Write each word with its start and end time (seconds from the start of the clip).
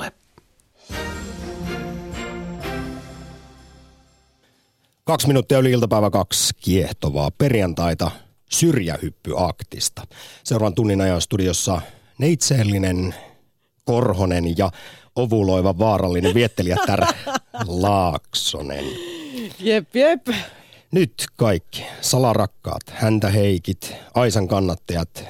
alle. 0.00 0.12
Kaksi 5.04 5.26
minuuttia 5.26 5.58
yli 5.58 5.70
iltapäivä 5.70 6.10
kaksi 6.10 6.54
kiehtovaa 6.60 7.30
perjantaita 7.30 8.10
syrjähyppyaktista. 8.50 10.06
Seuraavan 10.44 10.74
tunnin 10.74 11.00
ajan 11.00 11.20
studiossa 11.20 11.80
neitseellinen, 12.18 13.14
korhonen 13.84 14.58
ja 14.58 14.70
ovuloiva 15.16 15.78
vaarallinen 15.78 16.34
viettelijätär 16.34 17.06
Laaksonen. 17.66 18.84
Jep, 19.58 19.96
jep. 19.96 20.28
Nyt 20.92 21.26
kaikki 21.36 21.84
salarakkaat, 22.00 22.82
häntä 22.90 23.28
heikit, 23.28 23.94
Aisan 24.14 24.48
kannattajat, 24.48 25.24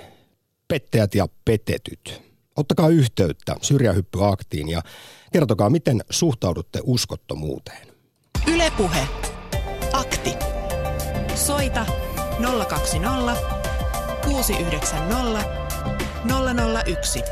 pettäjät 0.69 1.15
ja 1.15 1.29
petetyt. 1.45 2.30
Ottakaa 2.61 2.89
yhteyttä 2.89 3.57
syrjähyppyaktiin 3.63 4.69
ja 4.69 4.83
kertokaa, 5.33 5.71
miten 5.71 6.01
suhtaudutte 6.11 6.81
uskottomuuteen. 6.85 7.89
Ylepuhe. 8.55 9.09
Akti. 9.93 10.35
Soita 11.35 11.87
020 12.69 13.37
690 14.25 15.45
001. 16.87 17.23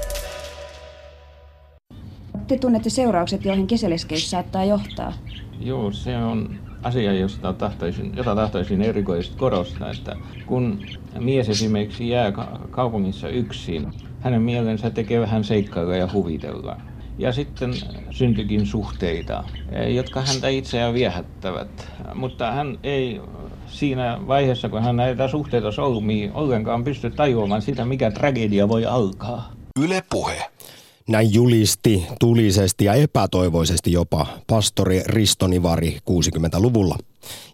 Te 2.46 2.58
tunnette 2.58 2.90
seuraukset, 2.90 3.44
joihin 3.44 3.66
kesäleskeys 3.66 4.30
saattaa 4.30 4.64
johtaa. 4.64 5.12
Joo, 5.60 5.92
se 5.92 6.16
on 6.16 6.60
asia, 6.82 7.12
josta 7.12 7.52
tahtoisin, 7.52 8.16
jota 8.16 8.34
tahtoisin 8.34 8.82
erikoisesti 8.82 9.36
korostaa, 9.36 9.90
että 9.90 10.16
kun 10.46 10.86
mies 11.18 11.48
esimerkiksi 11.48 12.08
jää 12.08 12.32
kaupungissa 12.70 13.28
yksin, 13.28 13.92
hänen 14.20 14.42
mielensä 14.42 14.90
tekee 14.90 15.20
vähän 15.20 15.44
seikkailla 15.44 15.96
ja 15.96 16.08
huvitella. 16.12 16.76
Ja 17.18 17.32
sitten 17.32 17.74
syntyikin 18.10 18.66
suhteita, 18.66 19.44
jotka 19.94 20.22
häntä 20.22 20.48
itseään 20.48 20.94
viehättävät. 20.94 21.92
Mutta 22.14 22.52
hän 22.52 22.78
ei 22.82 23.20
siinä 23.66 24.18
vaiheessa, 24.26 24.68
kun 24.68 24.82
hän 24.82 24.96
näitä 24.96 25.28
suhteita 25.28 25.72
solmii, 25.72 26.30
ollenkaan 26.34 26.84
pysty 26.84 27.10
tajuamaan 27.10 27.62
sitä, 27.62 27.84
mikä 27.84 28.10
tragedia 28.10 28.68
voi 28.68 28.86
alkaa. 28.86 29.52
Yle 29.80 30.02
puhe. 30.10 30.46
Näin 31.08 31.34
julisti 31.34 32.06
tulisesti 32.20 32.84
ja 32.84 32.94
epätoivoisesti 32.94 33.92
jopa 33.92 34.26
pastori 34.46 35.02
Ristonivari 35.06 35.98
60-luvulla. 36.10 36.96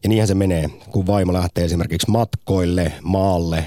Ja 0.02 0.08
niinhän 0.08 0.28
se 0.28 0.34
menee, 0.34 0.68
kun 0.90 1.06
vaimo 1.06 1.32
lähtee 1.32 1.64
esimerkiksi 1.64 2.10
matkoille, 2.10 2.92
maalle 3.02 3.64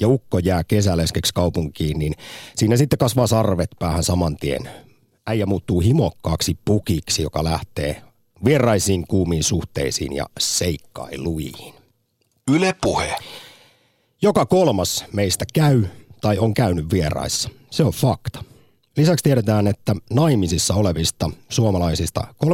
ja 0.00 0.08
ukko 0.08 0.38
jää 0.38 0.64
kesäleskeksi 0.64 1.34
kaupunkiin, 1.34 1.98
niin 1.98 2.14
siinä 2.56 2.76
sitten 2.76 2.98
kasvaa 2.98 3.26
sarvet 3.26 3.70
päähän 3.78 4.04
saman 4.04 4.36
tien. 4.36 4.70
Äijä 5.26 5.46
muuttuu 5.46 5.80
himokkaaksi 5.80 6.58
pukiksi, 6.64 7.22
joka 7.22 7.44
lähtee 7.44 8.02
vieraisiin 8.44 9.06
kuumiin 9.08 9.44
suhteisiin 9.44 10.16
ja 10.16 10.26
seikkailuihin. 10.40 11.74
Yle 12.50 12.74
puhe. 12.82 13.16
Joka 14.22 14.46
kolmas 14.46 15.04
meistä 15.12 15.44
käy 15.54 15.84
tai 16.20 16.38
on 16.38 16.54
käynyt 16.54 16.92
vieraissa. 16.92 17.48
Se 17.70 17.84
on 17.84 17.92
fakta. 17.92 18.44
Lisäksi 18.96 19.22
tiedetään, 19.22 19.66
että 19.66 19.96
naimisissa 20.10 20.74
olevista 20.74 21.30
suomalaisista 21.48 22.20
30-60 22.44 22.46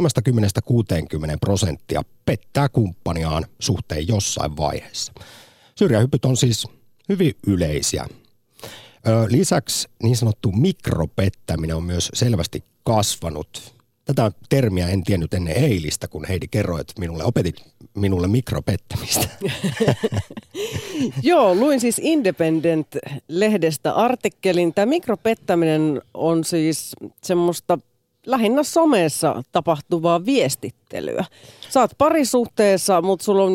prosenttia 1.41 2.01
pettää 2.25 2.69
kumppaniaan 2.69 3.45
suhteen 3.59 4.07
jossain 4.07 4.57
vaiheessa. 4.57 5.13
Syrjähypyt 5.75 6.25
on 6.25 6.37
siis 6.37 6.67
hyvin 7.09 7.33
yleisiä. 7.47 8.05
Lisäksi 9.29 9.89
niin 10.03 10.17
sanottu 10.17 10.51
mikropettäminen 10.51 11.75
on 11.75 11.83
myös 11.83 12.09
selvästi 12.13 12.63
kasvanut. 12.83 13.75
Tätä 14.05 14.31
termiä 14.49 14.87
en 14.87 15.03
tiennyt 15.03 15.33
ennen 15.33 15.57
eilistä, 15.57 16.07
kun 16.07 16.25
Heidi 16.25 16.47
kerroit 16.47 16.87
minulle, 16.99 17.23
opetit 17.23 17.55
minulle 17.95 18.27
mikropettämistä. 18.27 19.27
Joo, 21.23 21.55
luin 21.55 21.79
siis 21.79 22.01
Independent-lehdestä 22.03 23.91
artikkelin. 23.95 24.73
Tämä 24.73 24.85
mikropettäminen 24.85 26.01
on 26.13 26.43
siis 26.43 26.95
semmoista 27.23 27.77
lähinnä 28.25 28.63
somessa 28.63 29.43
tapahtuvaa 29.51 30.25
viestittelyä. 30.25 31.25
Saat 31.69 31.91
parisuhteessa, 31.97 33.01
mutta 33.01 33.25
sulla 33.25 33.43
on 33.43 33.53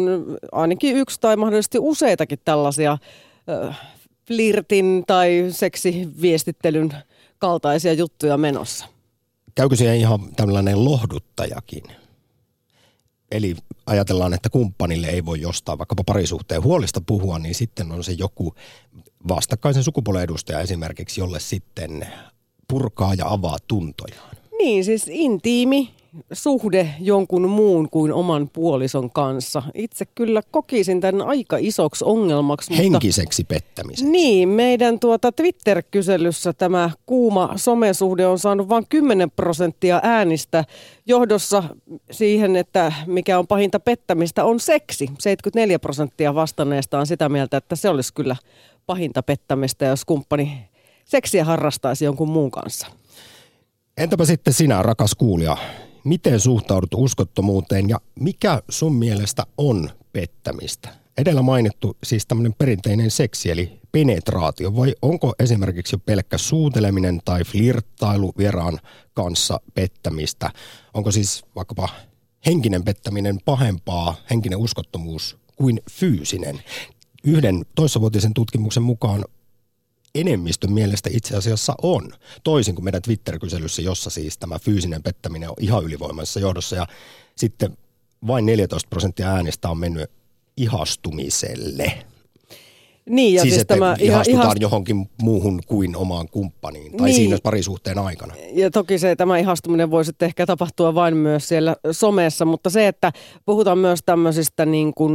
ainakin 0.52 0.96
yksi 0.96 1.20
tai 1.20 1.36
mahdollisesti 1.36 1.78
useitakin 1.80 2.38
tällaisia 2.44 2.98
flirtin 4.28 5.04
tai 5.06 5.46
seksiviestittelyn 5.50 6.94
kaltaisia 7.38 7.92
juttuja 7.92 8.36
menossa. 8.36 8.86
Käykö 9.54 9.76
siihen 9.76 9.96
ihan 9.96 10.20
tällainen 10.36 10.84
lohduttajakin? 10.84 11.82
Eli 13.30 13.56
ajatellaan, 13.86 14.34
että 14.34 14.50
kumppanille 14.50 15.06
ei 15.06 15.24
voi 15.24 15.40
jostain 15.40 15.78
vaikkapa 15.78 16.04
parisuhteen 16.04 16.62
huolista 16.62 17.00
puhua, 17.06 17.38
niin 17.38 17.54
sitten 17.54 17.92
on 17.92 18.04
se 18.04 18.12
joku 18.12 18.54
vastakkaisen 19.28 19.84
sukupuolen 19.84 20.22
edustaja 20.22 20.60
esimerkiksi, 20.60 21.20
jolle 21.20 21.40
sitten 21.40 22.06
purkaa 22.68 23.14
ja 23.14 23.28
avaa 23.28 23.58
tuntojaan. 23.68 24.36
Niin, 24.58 24.84
siis 24.84 25.06
intiimi 25.08 25.94
suhde 26.32 26.94
jonkun 27.00 27.48
muun 27.48 27.90
kuin 27.90 28.12
oman 28.12 28.50
puolison 28.52 29.10
kanssa. 29.10 29.62
Itse 29.74 30.04
kyllä 30.14 30.42
kokisin 30.50 31.00
tämän 31.00 31.22
aika 31.22 31.56
isoksi 31.60 32.04
ongelmaksi. 32.04 32.70
Mutta 32.70 32.82
Henkiseksi 32.82 33.44
pettämiseksi. 33.44 34.10
Niin, 34.10 34.48
meidän 34.48 35.00
tuota 35.00 35.32
Twitter-kyselyssä 35.32 36.52
tämä 36.52 36.90
kuuma 37.06 37.52
somesuhde 37.56 38.26
on 38.26 38.38
saanut 38.38 38.68
vain 38.68 38.86
10 38.88 39.30
prosenttia 39.30 40.00
äänistä 40.02 40.64
johdossa 41.06 41.62
siihen, 42.10 42.56
että 42.56 42.92
mikä 43.06 43.38
on 43.38 43.46
pahinta 43.46 43.80
pettämistä 43.80 44.44
on 44.44 44.60
seksi. 44.60 45.10
74 45.18 45.78
prosenttia 45.78 46.34
vastanneista 46.34 46.98
on 46.98 47.06
sitä 47.06 47.28
mieltä, 47.28 47.56
että 47.56 47.76
se 47.76 47.88
olisi 47.88 48.14
kyllä 48.14 48.36
pahinta 48.86 49.22
pettämistä, 49.22 49.84
jos 49.84 50.04
kumppani 50.04 50.70
seksiä 51.04 51.44
harrastaisi 51.44 52.04
jonkun 52.04 52.28
muun 52.28 52.50
kanssa. 52.50 52.86
Entäpä 53.96 54.24
sitten 54.24 54.54
sinä, 54.54 54.82
rakas 54.82 55.14
kuulija, 55.14 55.56
miten 56.04 56.40
suhtaudut 56.40 56.94
uskottomuuteen 56.94 57.88
ja 57.88 58.00
mikä 58.20 58.62
sun 58.68 58.94
mielestä 58.94 59.46
on 59.58 59.90
pettämistä? 60.12 60.88
Edellä 61.18 61.42
mainittu 61.42 61.96
siis 62.04 62.26
tämmöinen 62.26 62.54
perinteinen 62.58 63.10
seksi 63.10 63.50
eli 63.50 63.80
penetraatio 63.92 64.76
vai 64.76 64.94
onko 65.02 65.34
esimerkiksi 65.38 65.94
jo 65.94 65.98
pelkkä 65.98 66.38
suuteleminen 66.38 67.20
tai 67.24 67.44
flirttailu 67.44 68.32
vieraan 68.38 68.78
kanssa 69.14 69.60
pettämistä? 69.74 70.50
Onko 70.94 71.12
siis 71.12 71.44
vaikkapa 71.56 71.88
henkinen 72.46 72.84
pettäminen 72.84 73.38
pahempaa, 73.44 74.14
henkinen 74.30 74.58
uskottomuus 74.58 75.38
kuin 75.56 75.80
fyysinen? 75.90 76.62
Yhden 77.24 77.66
toissavuotisen 77.74 78.34
tutkimuksen 78.34 78.82
mukaan 78.82 79.24
enemmistön 80.14 80.72
mielestä 80.72 81.10
itse 81.12 81.36
asiassa 81.36 81.74
on. 81.82 82.12
Toisin 82.44 82.74
kuin 82.74 82.84
meidän 82.84 83.02
Twitter-kyselyssä, 83.02 83.82
jossa 83.82 84.10
siis 84.10 84.38
tämä 84.38 84.58
fyysinen 84.58 85.02
pettäminen 85.02 85.50
on 85.50 85.56
ihan 85.60 85.84
ylivoimaisessa 85.84 86.40
johdossa 86.40 86.76
ja 86.76 86.86
sitten 87.36 87.76
vain 88.26 88.46
14 88.46 88.88
prosenttia 88.88 89.32
äänestä 89.32 89.68
on 89.68 89.78
mennyt 89.78 90.10
ihastumiselle. 90.56 92.04
Niin, 93.08 93.34
ja 93.34 93.42
siis, 93.42 93.54
siis 93.54 93.62
että 93.62 93.74
tämä 93.74 93.96
ihastutaan 93.98 94.44
ihast... 94.44 94.60
johonkin 94.60 95.10
muuhun 95.22 95.60
kuin 95.66 95.96
omaan 95.96 96.28
kumppaniin, 96.28 96.96
tai 96.96 97.06
niin. 97.06 97.16
siinä 97.16 97.38
parisuhteen 97.42 97.98
aikana. 97.98 98.34
Ja 98.52 98.70
toki 98.70 98.98
se, 98.98 99.16
tämä 99.16 99.38
ihastuminen 99.38 99.90
voi 99.90 100.04
sitten 100.04 100.26
ehkä 100.26 100.46
tapahtua 100.46 100.94
vain 100.94 101.16
myös 101.16 101.48
siellä 101.48 101.76
somessa, 101.90 102.44
mutta 102.44 102.70
se, 102.70 102.88
että 102.88 103.12
puhutaan 103.46 103.78
myös 103.78 104.00
tämmöisistä 104.06 104.66
niin 104.66 104.94
kuin 104.94 105.12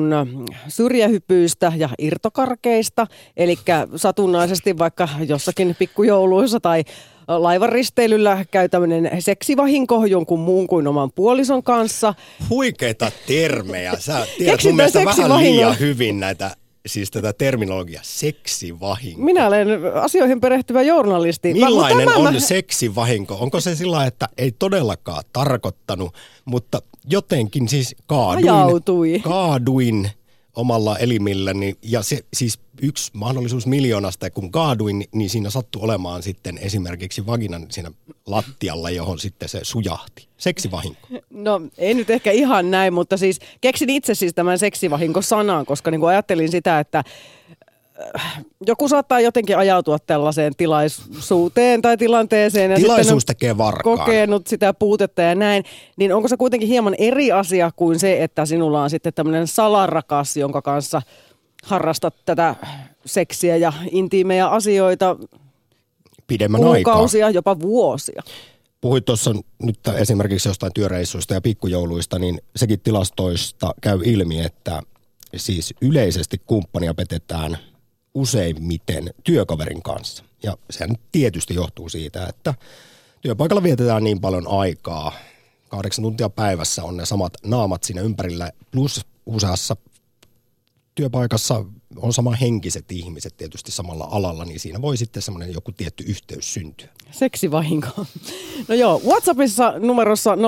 syrjähypyistä 0.68 1.73
ja 1.78 1.90
irtokarkeista, 2.00 3.07
eli 3.38 3.57
satunnaisesti 3.96 4.78
vaikka 4.78 5.09
jossakin 5.28 5.75
pikkujouluissa 5.79 6.59
tai 6.59 6.84
laivan 7.28 7.69
risteilyllä 7.69 8.46
käy 8.52 8.69
tämmöinen 8.69 9.12
seksivahinko 9.19 10.06
jonkun 10.06 10.40
muun 10.40 10.67
kuin 10.67 10.87
oman 10.87 11.11
puolison 11.16 11.64
kanssa. 11.64 12.14
Huikeita 12.49 13.11
termejä. 13.28 13.93
Sä 13.99 14.28
tiedät 14.37 14.64
mun 14.64 14.76
mielestä 14.76 15.05
vähän 15.05 15.37
liian 15.37 15.79
hyvin 15.79 16.20
näitä 16.20 16.55
siis 16.85 17.11
tätä 17.11 17.34
terminologiaa, 17.34 18.03
seksivahinko. 18.05 19.22
Minä 19.22 19.47
olen 19.47 19.67
asioihin 19.93 20.41
perehtyvä 20.41 20.82
journalisti. 20.82 21.53
Millainen 21.53 22.09
on 22.16 22.34
mä... 22.34 22.40
seksivahinko? 22.40 23.37
Onko 23.40 23.59
se 23.59 23.76
sillä, 23.76 24.05
että 24.05 24.29
ei 24.37 24.52
todellakaan 24.52 25.23
tarkoittanut, 25.34 26.14
mutta 26.46 26.82
jotenkin 27.09 27.70
siis 27.70 27.96
kaaduin, 28.08 28.49
Ajautui. 28.49 29.20
kaaduin 29.23 30.09
omalla 30.55 30.97
elimilläni 30.97 31.78
ja 31.81 32.03
se 32.03 32.19
siis 32.34 32.59
yksi 32.81 33.11
mahdollisuus 33.13 33.67
miljoonasta, 33.67 34.29
kun 34.29 34.52
kaaduin, 34.52 35.05
niin 35.13 35.29
siinä 35.29 35.49
sattui 35.49 35.81
olemaan 35.81 36.23
sitten 36.23 36.57
esimerkiksi 36.57 37.25
vaginan 37.25 37.66
siinä 37.69 37.91
lattialla, 38.25 38.90
johon 38.90 39.19
sitten 39.19 39.49
se 39.49 39.59
sujahti. 39.63 40.28
Seksivahinko. 40.37 41.07
No 41.29 41.61
ei 41.78 41.93
nyt 41.93 42.09
ehkä 42.09 42.31
ihan 42.31 42.72
näin, 42.72 42.93
mutta 42.93 43.17
siis 43.17 43.40
keksin 43.61 43.90
itse 43.90 44.16
siis 44.16 44.34
tämän 44.34 44.59
seksivahinko-sanan, 44.59 45.66
koska 45.66 45.91
niin 45.91 46.03
ajattelin 46.05 46.52
sitä, 46.52 46.79
että 46.79 47.03
joku 48.68 48.88
saattaa 48.88 49.20
jotenkin 49.20 49.58
ajautua 49.58 50.00
tällaiseen 50.00 50.53
tilaisuuteen 50.58 51.82
tai 51.82 51.97
tilanteeseen. 51.97 52.72
Ja 52.72 52.78
Tilaisuus 52.78 53.22
sitten 53.22 53.36
tekee 53.36 53.58
varkaan. 53.58 53.97
kokenut 53.97 54.47
sitä 54.47 54.74
puutetta 54.74 55.22
ja 55.22 55.36
näin, 55.36 55.64
niin 55.97 56.14
onko 56.14 56.28
se 56.28 56.38
kuitenkin 56.38 56.70
hieman 56.70 56.96
eri 56.97 57.32
asia 57.32 57.72
kuin 57.76 58.00
se, 58.00 58.24
että 58.24 58.46
sinulla 58.46 58.84
on 58.84 58.90
sitten 58.90 59.14
tämmöinen 59.14 59.47
salarakas, 59.47 60.38
jonka 60.38 60.62
kanssa 60.62 61.02
harrastat 61.64 62.16
tätä 62.26 62.56
seksiä 63.06 63.58
ja 63.58 63.74
intiimejä 63.92 64.47
asioita 64.47 65.18
Pidemmän 66.28 66.64
aikaa. 66.64 66.94
kuukausia, 66.94 67.30
jopa 67.30 67.59
vuosia. 67.59 68.24
Puhuit 68.82 69.06
tuossa 69.06 69.32
nyt 69.64 69.80
esimerkiksi 69.97 70.50
jostain 70.50 70.74
työreissuista 70.74 71.34
ja 71.34 71.42
pikkujouluista, 71.42 72.20
niin 72.20 72.42
sekin 72.56 72.80
tilastoista 72.80 73.74
käy 73.82 74.00
ilmi, 74.03 74.42
että 74.42 74.82
siis 75.36 75.74
yleisesti 75.82 76.42
kumppania 76.46 76.94
petetään 76.94 77.58
useimmiten 78.16 79.14
työkaverin 79.23 79.82
kanssa. 79.82 80.23
Ja 80.44 80.58
sehän 80.70 80.96
tietysti 81.12 81.56
johtuu 81.56 81.90
siitä, 81.90 82.28
että 82.28 82.53
työpaikalla 83.22 83.64
vietetään 83.64 84.03
niin 84.03 84.22
paljon 84.22 84.47
aikaa. 84.47 85.12
Kahdeksan 85.70 86.03
tuntia 86.03 86.29
päivässä 86.29 86.84
on 86.84 86.97
ne 86.97 87.06
samat 87.06 87.34
naamat 87.44 87.84
siinä 87.84 88.02
ympärillä, 88.02 88.52
plus 88.72 89.06
useassa 89.26 89.76
työpaikassa 90.96 91.66
on 91.97 92.14
sama 92.14 92.32
henkiset 92.32 92.91
ihmiset 92.91 93.38
tietysti 93.38 93.72
samalla 93.72 94.08
alalla, 94.12 94.46
niin 94.46 94.59
siinä 94.59 94.82
voi 94.82 94.97
sitten 94.97 95.23
semmoinen 95.23 95.53
joku 95.53 95.72
tietty 95.72 96.03
yhteys 96.08 96.53
syntyä. 96.53 96.88
Seksivahinko. 97.11 97.88
No 98.68 98.76
joo, 98.76 99.02
WhatsAppissa 99.08 99.73
numerossa 99.79 100.35
0401638586 100.35 100.40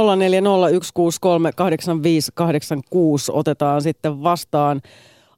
otetaan 3.31 3.81
sitten 3.81 4.23
vastaan 4.23 4.81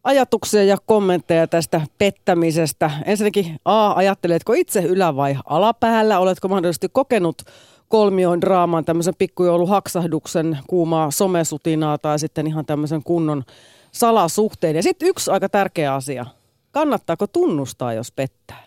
ajatuksia 0.10 0.64
ja 0.64 0.78
kommentteja 0.86 1.48
tästä 1.48 1.82
pettämisestä. 1.98 2.92
Ensinnäkin 3.06 3.60
A, 3.66 3.92
ajatteletko 3.92 4.54
itse 4.54 4.82
ylä- 4.82 5.16
vai 5.16 5.36
alapäällä? 5.46 6.20
Oletko 6.20 6.48
mahdollisesti 6.48 6.88
kokenut 6.92 7.42
kolmion 7.88 8.42
draaman, 8.42 8.86
tämmöisen 8.86 9.14
pikkujouluhaksahduksen, 9.18 10.58
kuumaa 10.68 11.12
somesutinaa 11.12 11.98
tai 11.98 12.20
sitten 12.20 12.48
ihan 12.48 12.66
tämmöisen 12.66 13.04
kunnon 13.04 13.44
salasuhteen. 13.92 14.76
Ja 14.76 14.84
sitten 14.84 15.08
yksi 15.08 15.32
aika 15.32 15.50
tärkeä 15.50 15.94
asia. 15.94 16.26
Kannattaako 16.72 17.28
tunnustaa, 17.28 17.94
jos 17.94 18.12
pettää? 18.12 18.64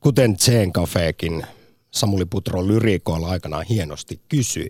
kuten 0.00 0.36
Zen 0.38 0.72
Cafekin 0.72 1.46
Samuli 1.90 2.24
Putro 2.24 2.66
lyrikoilla 2.66 3.28
aikanaan 3.28 3.66
hienosti 3.68 4.20
kysyi. 4.28 4.68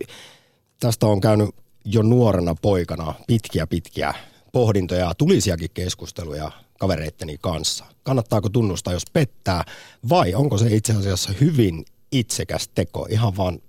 Tästä 0.79 1.05
on 1.05 1.21
käynyt 1.21 1.49
jo 1.85 2.01
nuorena 2.01 2.55
poikana 2.61 3.13
pitkiä 3.27 3.67
pitkiä 3.67 4.13
pohdintoja, 4.53 5.13
tulisiakin 5.17 5.69
keskusteluja 5.73 6.51
kavereitteni 6.79 7.37
kanssa. 7.41 7.85
Kannattaako 8.03 8.49
tunnustaa, 8.49 8.93
jos 8.93 9.05
pettää, 9.13 9.63
vai 10.09 10.33
onko 10.33 10.57
se 10.57 10.75
itse 10.75 10.93
asiassa 10.93 11.31
hyvin 11.41 11.85
itsekäs 12.11 12.69
teko, 12.75 13.07
ihan 13.09 13.37
vaan 13.37 13.59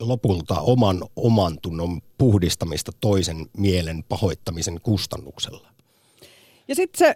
lopulta 0.00 0.60
oman 0.60 1.04
oman 1.16 1.58
tunnon 1.62 2.00
puhdistamista 2.18 2.92
toisen 3.00 3.46
mielen 3.56 4.04
pahoittamisen 4.08 4.80
kustannuksella? 4.82 5.68
Ja 6.68 6.74
sitten 6.74 6.98
se 6.98 7.14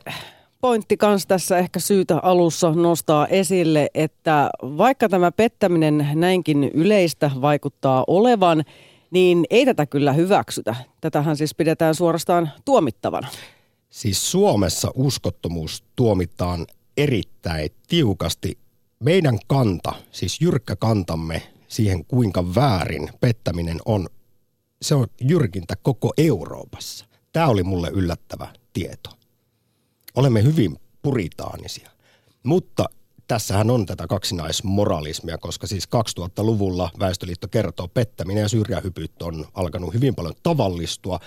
pointti 0.60 0.96
kans 0.96 1.26
tässä 1.26 1.58
ehkä 1.58 1.80
syytä 1.80 2.18
alussa 2.18 2.70
nostaa 2.70 3.26
esille, 3.26 3.88
että 3.94 4.50
vaikka 4.62 5.08
tämä 5.08 5.32
pettäminen 5.32 6.08
näinkin 6.14 6.64
yleistä 6.64 7.30
vaikuttaa 7.40 8.04
olevan, 8.06 8.64
niin 9.11 9.44
ei 9.50 9.64
tätä 9.67 9.87
kyllä 9.87 10.12
hyväksytä. 10.12 10.76
Tätähän 11.00 11.37
siis 11.37 11.55
pidetään 11.55 11.94
suorastaan 11.94 12.50
tuomittavana. 12.64 13.29
Siis 13.91 14.31
Suomessa 14.31 14.91
uskottomuus 14.94 15.85
tuomitaan 15.97 16.67
erittäin 16.97 17.70
tiukasti. 17.88 18.58
Meidän 19.00 19.38
kanta, 19.47 19.93
siis 20.12 20.41
jyrkkä 20.41 20.76
kantamme 20.76 21.43
siihen, 21.69 22.05
kuinka 22.05 22.55
väärin 22.55 23.08
pettäminen 23.20 23.79
on, 23.85 24.08
se 24.82 24.94
on 24.94 25.06
jyrkintä 25.20 25.75
koko 25.82 26.12
Euroopassa. 26.19 27.06
Tämä 27.32 27.47
oli 27.47 27.62
mulle 27.62 27.88
yllättävä 27.88 28.49
tieto. 28.73 29.11
Olemme 30.14 30.43
hyvin 30.43 30.76
puritaanisia. 31.02 31.91
Mutta 32.43 32.85
tässähän 33.26 33.70
on 33.70 33.87
tätä 33.87 34.06
kaksinaismoralismia, 34.06 35.38
koska 35.38 35.67
siis 35.67 35.88
2000-luvulla 36.20 36.90
Väestöliitto 36.99 37.49
kertoo, 37.49 37.88
pettäminen 37.88 38.43
ja 38.43 38.49
syrjähypyt 38.49 39.23
on 39.23 39.46
alkanut 39.55 39.94
hyvin 39.94 40.14
paljon 40.14 40.34
tavallistua. 40.43 41.20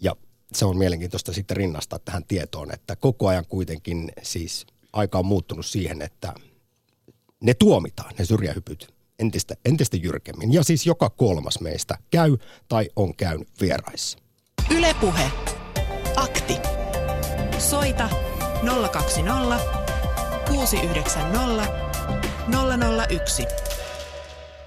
Ja 0.00 0.16
se 0.52 0.64
on 0.64 0.78
mielenkiintoista 0.78 1.32
sitten 1.32 1.56
rinnastaa 1.56 1.98
tähän 1.98 2.24
tietoon, 2.24 2.74
että 2.74 2.96
koko 2.96 3.28
ajan 3.28 3.46
kuitenkin 3.48 4.12
siis 4.22 4.66
aika 4.92 5.18
on 5.18 5.26
muuttunut 5.26 5.66
siihen, 5.66 6.02
että 6.02 6.34
ne 7.40 7.54
tuomitaan, 7.54 8.14
ne 8.18 8.24
syrjähypyt, 8.24 8.94
entistä, 9.18 9.54
entistä 9.64 9.96
jyrkemmin. 9.96 10.52
Ja 10.52 10.64
siis 10.64 10.86
joka 10.86 11.10
kolmas 11.10 11.60
meistä 11.60 11.98
käy 12.10 12.36
tai 12.68 12.90
on 12.96 13.16
käynyt 13.16 13.48
vieraissa. 13.60 14.18
Ylepuhe. 14.70 15.30
Akti. 16.16 16.54
Soita 17.58 18.08
020 18.92 19.85
690 20.48 21.66
001. 23.08 23.46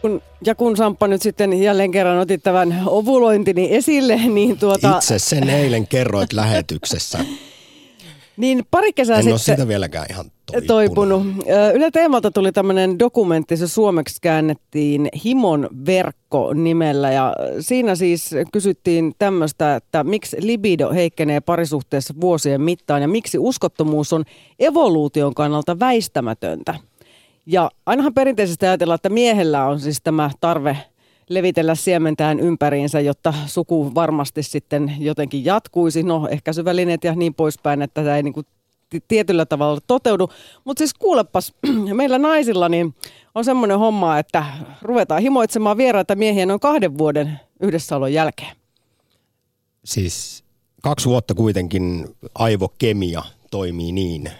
Kun, 0.01 0.21
ja 0.45 0.55
kun 0.55 0.77
Samppa 0.77 1.07
nyt 1.07 1.21
sitten 1.21 1.61
jälleen 1.61 1.91
kerran 1.91 2.19
otit 2.19 2.43
tämän 2.43 2.83
ovulointini 2.85 3.75
esille, 3.75 4.15
niin 4.15 4.59
tuota... 4.59 4.97
Itse 4.97 5.19
sen 5.19 5.49
eilen 5.49 5.87
kerroit 5.87 6.33
lähetyksessä. 6.33 7.19
Niin 8.39 8.65
pari 8.71 8.93
kesää 8.93 9.17
En 9.17 9.23
sitten... 9.23 9.33
ole 9.33 9.39
sitä 9.39 9.67
vieläkään 9.67 10.05
ihan 10.09 10.25
toipunut. 10.45 10.67
toipunut. 10.67 11.23
Yle 11.73 11.91
Teemalta 11.91 12.31
tuli 12.31 12.51
tämmöinen 12.51 12.99
dokumentti, 12.99 13.57
se 13.57 13.67
suomeksi 13.67 14.17
käännettiin 14.21 15.09
Himon 15.25 15.69
verkko 15.85 16.53
nimellä 16.53 17.11
ja 17.11 17.33
siinä 17.59 17.95
siis 17.95 18.31
kysyttiin 18.53 19.13
tämmöistä, 19.19 19.75
että 19.75 20.03
miksi 20.03 20.37
libido 20.39 20.93
heikkenee 20.93 21.41
parisuhteessa 21.41 22.13
vuosien 22.21 22.61
mittaan 22.61 23.01
ja 23.01 23.07
miksi 23.07 23.37
uskottomuus 23.39 24.13
on 24.13 24.23
evoluution 24.59 25.33
kannalta 25.33 25.79
väistämätöntä. 25.79 26.75
Ja 27.45 27.71
ainahan 27.85 28.13
perinteisesti 28.13 28.65
ajatellaan, 28.65 28.95
että 28.95 29.09
miehellä 29.09 29.65
on 29.65 29.79
siis 29.79 29.99
tämä 30.03 30.29
tarve 30.39 30.77
levitellä 31.29 31.75
siementään 31.75 32.39
ympäriinsä, 32.39 32.99
jotta 32.99 33.33
suku 33.45 33.95
varmasti 33.95 34.43
sitten 34.43 34.95
jotenkin 34.99 35.45
jatkuisi. 35.45 36.03
No, 36.03 36.27
ehkäisyvälineet 36.31 37.03
ja 37.03 37.15
niin 37.15 37.33
poispäin, 37.33 37.81
että 37.81 38.03
tämä 38.03 38.17
ei 38.17 38.23
niin 38.23 38.33
kuin 38.33 38.45
tietyllä 39.07 39.45
tavalla 39.45 39.81
toteudu. 39.87 40.29
Mutta 40.63 40.81
siis 40.81 40.93
kuulepas, 40.93 41.53
meillä 41.93 42.17
naisilla 42.17 42.69
niin 42.69 42.95
on 43.35 43.45
semmoinen 43.45 43.79
homma, 43.79 44.19
että 44.19 44.45
ruvetaan 44.81 45.21
himoitsemaan 45.21 45.77
vieraita 45.77 46.15
miehiä 46.15 46.45
noin 46.45 46.59
kahden 46.59 46.97
vuoden 46.97 47.39
yhdessäolon 47.59 48.13
jälkeen. 48.13 48.55
Siis 49.85 50.43
kaksi 50.81 51.09
vuotta 51.09 51.33
kuitenkin 51.33 52.07
aivokemia 52.35 53.23
toimii 53.51 53.91
niin 53.91 54.31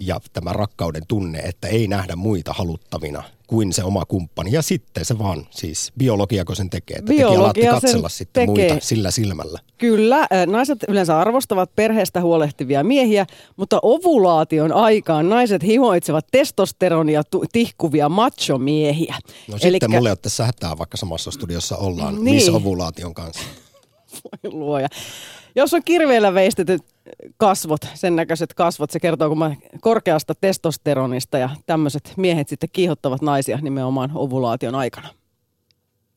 ja 0.00 0.20
tämä 0.32 0.52
rakkauden 0.52 1.02
tunne, 1.08 1.38
että 1.38 1.68
ei 1.68 1.88
nähdä 1.88 2.16
muita 2.16 2.52
haluttavina 2.52 3.22
kuin 3.46 3.72
se 3.72 3.84
oma 3.84 4.04
kumppani. 4.04 4.52
Ja 4.52 4.62
sitten 4.62 5.04
se 5.04 5.18
vaan, 5.18 5.46
siis 5.50 5.92
biologiako 5.98 6.54
sen 6.54 6.70
tekee, 6.70 6.96
että 6.96 7.06
tekin 7.08 7.26
alatte 7.26 7.36
Biologia 7.60 7.72
sen 7.72 7.80
katsella 7.80 8.08
sitten 8.08 8.48
tekee. 8.48 8.68
muita 8.68 8.86
sillä 8.86 9.10
silmällä. 9.10 9.60
Kyllä, 9.78 10.20
äh, 10.20 10.46
naiset 10.46 10.78
yleensä 10.88 11.18
arvostavat 11.18 11.70
perheestä 11.76 12.20
huolehtivia 12.20 12.84
miehiä, 12.84 13.26
mutta 13.56 13.78
ovulaation 13.82 14.72
aikaan 14.72 15.28
naiset 15.28 15.62
himoitsevat 15.62 16.26
testosteronia 16.30 17.22
tihkuvia 17.52 18.08
machomiehiä. 18.08 19.16
No 19.48 19.58
sitten 19.58 19.90
mulle 19.90 20.08
ei 20.08 20.10
ole 20.10 20.16
tässä 20.22 20.44
hätää, 20.46 20.78
vaikka 20.78 20.96
samassa 20.96 21.30
studiossa 21.30 21.76
ollaan, 21.76 22.14
Niin. 22.14 22.34
missä 22.36 22.52
ovulaation 22.52 23.14
kanssa. 23.14 23.42
Voi 24.24 24.52
luoja. 24.52 24.88
Jos 25.56 25.74
on 25.74 25.82
kirveellä 25.84 26.34
veistetyt 26.34 26.82
kasvot, 27.36 27.80
sen 27.94 28.16
näköiset 28.16 28.54
kasvot, 28.54 28.90
se 28.90 29.00
kertoo 29.00 29.28
kun 29.28 29.38
mä 29.38 29.56
korkeasta 29.80 30.34
testosteronista 30.40 31.38
ja 31.38 31.50
tämmöiset 31.66 32.12
miehet 32.16 32.48
sitten 32.48 32.68
kiihottavat 32.72 33.22
naisia 33.22 33.58
nimenomaan 33.62 34.10
ovulaation 34.14 34.74
aikana. 34.74 35.08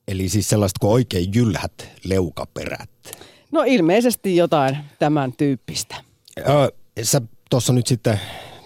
Eli 0.07 0.29
siis 0.29 0.49
sellaiset 0.49 0.77
kuin 0.77 0.91
oikein 0.91 1.29
jylhät 1.35 1.89
leukaperät. 2.03 2.89
No 3.51 3.63
ilmeisesti 3.67 4.35
jotain 4.35 4.77
tämän 4.99 5.33
tyyppistä. 5.33 5.95
Öö, 6.37 6.69
sä 7.03 7.21
tuossa 7.49 7.73
nyt 7.73 7.87
sitten 7.87 8.19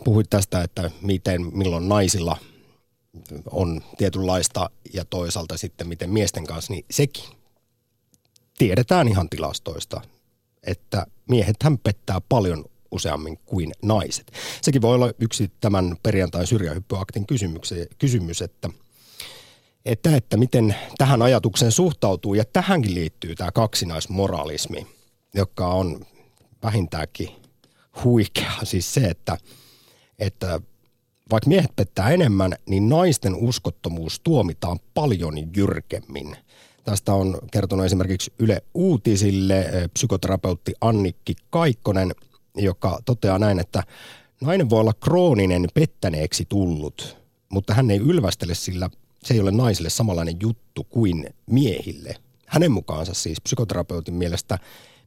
puhuit 0.04 0.30
tästä, 0.30 0.64
että 0.64 0.92
miten, 1.02 1.58
milloin 1.58 1.90
naisilla 1.90 2.38
on 3.52 3.82
tietynlaista 3.98 4.70
ja 4.94 5.06
toisaalta 5.06 5.58
sitten 5.58 5.88
miten 5.88 6.10
miesten 6.10 6.46
kanssa, 6.46 6.74
niin 6.74 6.86
sekin 6.92 7.24
tiedetään 8.58 9.08
ihan 9.08 9.30
tilastoista, 9.30 10.02
että 10.64 11.06
miehethän 11.30 11.78
pettää 11.78 12.22
paljon 12.30 12.66
useammin 12.92 13.38
kuin 13.46 13.72
naiset. 13.82 14.32
Sekin 14.62 14.82
voi 14.82 14.96
olla 14.96 15.12
yksi 15.20 15.52
tämän 15.62 15.96
perjantain 16.04 16.48
syrjähyppyaktin 16.48 17.26
kysymys, 17.98 18.42
että, 18.42 18.70
että, 19.86 20.16
että 20.16 20.38
miten 20.38 20.76
tähän 20.98 21.22
ajatukseen 21.22 21.72
suhtautuu. 21.72 22.34
Ja 22.34 22.46
tähänkin 22.46 22.96
liittyy 22.96 23.36
tämä 23.36 23.52
kaksinaismoralismi, 23.52 24.88
joka 25.34 25.68
on 25.68 26.06
vähintäänkin 26.64 27.30
huikea. 28.04 28.52
Siis 28.64 28.94
se, 28.94 29.02
että 29.02 29.38
että 30.20 30.60
vaikka 31.32 31.48
miehet 31.48 31.76
pettää 31.76 32.10
enemmän, 32.10 32.54
niin 32.66 32.90
naisten 32.90 33.36
uskottomuus 33.36 34.20
tuomitaan 34.20 34.80
paljon 34.94 35.56
jyrkemmin. 35.56 36.38
Tästä 36.84 37.14
on 37.14 37.40
kertonut 37.52 37.86
esimerkiksi 37.86 38.34
Yle 38.40 38.64
Uutisille 38.74 39.60
eh, 39.60 39.90
psykoterapeutti 39.94 40.74
Annikki 40.82 41.36
Kaikkonen, 41.50 42.16
joka 42.58 43.00
toteaa 43.06 43.40
näin, 43.40 43.60
että 43.60 43.84
nainen 44.42 44.70
voi 44.70 44.80
olla 44.80 44.94
krooninen 44.94 45.68
pettäneeksi 45.74 46.46
tullut, 46.50 47.18
mutta 47.50 47.74
hän 47.74 47.92
ei 47.92 47.98
ylvästele 47.98 48.56
sillä 48.56 48.90
se 49.24 49.34
ei 49.34 49.40
ole 49.40 49.52
naisille 49.52 49.90
samanlainen 49.90 50.38
juttu 50.42 50.84
kuin 50.84 51.30
miehille. 51.46 52.16
Hänen 52.46 52.72
mukaansa 52.72 53.14
siis 53.14 53.42
psykoterapeutin 53.42 54.14
mielestä 54.14 54.60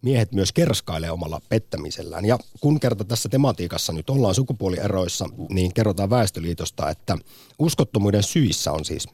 miehet 0.02 0.32
myös 0.32 0.52
kerskailee 0.52 1.10
omalla 1.10 1.40
pettämisellään. 1.48 2.24
Ja 2.24 2.38
kun 2.60 2.80
kerta 2.80 3.04
tässä 3.04 3.28
tematiikassa 3.28 3.92
nyt 3.92 4.10
ollaan 4.10 4.34
sukupuolieroissa, 4.34 5.24
niin 5.50 5.74
kerrotaan 5.74 6.10
Väestöliitosta, 6.10 6.90
että 6.90 7.18
uskottomuuden 7.58 8.22
syissä 8.22 8.72
on 8.72 8.84
siis 8.84 9.08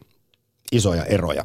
isoja 0.73 1.04
eroja. 1.04 1.42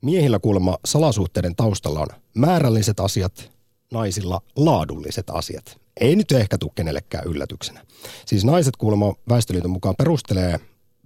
Miehillä 0.00 0.38
kuulemma 0.38 0.78
salasuhteiden 0.84 1.56
taustalla 1.56 2.00
on 2.00 2.08
määrälliset 2.34 3.00
asiat, 3.00 3.50
naisilla 3.92 4.40
laadulliset 4.56 5.30
asiat. 5.30 5.80
Ei 6.00 6.16
nyt 6.16 6.32
ehkä 6.32 6.58
tule 6.58 6.72
kenellekään 6.74 7.24
yllätyksenä. 7.26 7.84
Siis 8.26 8.44
naiset 8.44 8.76
kuulemma 8.76 9.14
Väestöliiton 9.28 9.70
mukaan 9.70 9.94
perustelee 9.98 10.60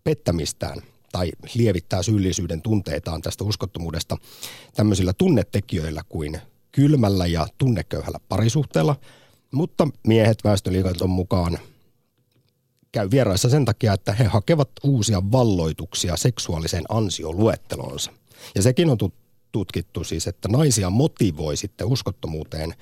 pettämistään 0.05 0.83
tai 1.13 1.33
lievittää 1.55 2.03
syyllisyyden 2.03 2.63
tunteitaan 2.63 3.23
tästä 3.23 3.45
uskottomuudesta 3.45 4.17
tämmöisillä 4.75 5.13
tunnetekijöillä 5.13 6.03
kuin 6.09 6.41
kylmällä 6.73 7.27
ja 7.27 7.47
tunneköyhällä 7.59 8.19
parisuhteella, 8.29 8.97
mutta 9.53 9.89
miehet 10.07 10.45
Väestöliiton 10.45 11.11
mukaan 11.11 11.59
käy 12.93 13.11
vieraissa 13.11 13.49
sen 13.49 13.65
takia, 13.65 13.93
että 13.93 14.13
he 14.13 14.25
hakevat 14.25 14.71
uusia 14.83 15.23
valloituksia 15.33 16.17
seksuaaliseen 16.17 16.85
ansioluetteloonsa. 16.89 18.13
Ja 18.55 18.63
sekin 18.63 18.91
on 18.91 18.99
tutkittu 19.53 20.05
siis, 20.05 20.27
että 20.27 20.49
naisia 20.49 20.91
motivoi 20.91 21.57
sitten 21.57 21.87
uskottomuuteen 21.87 22.75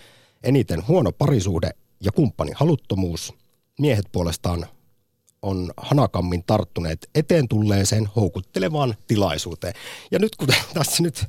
eniten 0.43 0.89
huono 0.89 1.13
parisuhde 1.13 1.71
ja 2.01 2.13
kumppanin 2.13 2.55
haluttomuus. 2.57 3.35
Miehet 3.79 4.07
puolestaan 4.13 4.67
on 5.43 5.73
hanakammin 5.77 6.45
tarttuneet 6.47 7.11
eteen 7.15 7.49
tulleeseen 7.49 8.09
houkuttelevaan 8.17 8.95
tilaisuuteen. 9.07 9.75
Ja 10.11 10.19
nyt 10.19 10.37
kun 10.37 10.49
tässä 10.75 11.03
nyt 11.03 11.25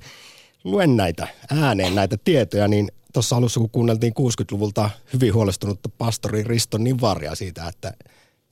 luen 0.64 0.98
näitä 0.98 1.28
ääneen 1.50 1.96
näitä 1.96 2.18
tietoja, 2.18 2.68
niin 2.68 2.92
tuossa 3.14 3.36
alussa 3.36 3.60
kun 3.60 3.70
kuunneltiin 3.70 4.14
60-luvulta 4.20 4.90
hyvin 5.14 5.34
huolestunutta 5.34 5.90
pastori 5.98 6.44
Risto 6.44 6.78
Nivaria 6.78 7.36
siitä, 7.36 7.68
että 7.68 7.94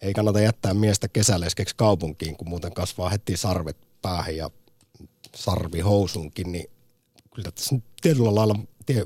ei 0.01 0.13
kannata 0.13 0.39
jättää 0.39 0.73
miestä 0.73 1.07
kesäleskeksi 1.07 1.75
kaupunkiin, 1.75 2.37
kun 2.37 2.49
muuten 2.49 2.73
kasvaa 2.73 3.09
heti 3.09 3.37
sarvet 3.37 3.77
päähän 4.01 4.35
ja 4.35 4.49
sarvi 5.35 5.79
housunkin, 5.79 6.51
niin 6.51 6.69
kyllä 7.35 7.51
tässä 7.51 7.75
nyt 7.75 7.83
tietyllä 8.01 8.35
lailla 8.35 8.55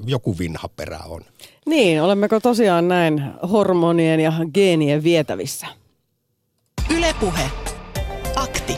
joku 0.05 0.37
vinha 0.39 0.67
perä 0.75 0.99
on. 1.05 1.21
Niin, 1.65 2.01
olemmeko 2.01 2.39
tosiaan 2.39 2.87
näin 2.87 3.23
hormonien 3.51 4.19
ja 4.19 4.33
geenien 4.53 5.03
vietävissä? 5.03 5.67
Ylepuhe. 6.97 7.51
Akti. 8.35 8.73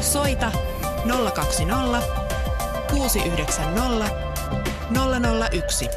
Soita 0.00 0.52
020 1.34 2.06
690 2.90 4.10
001. 5.52 5.88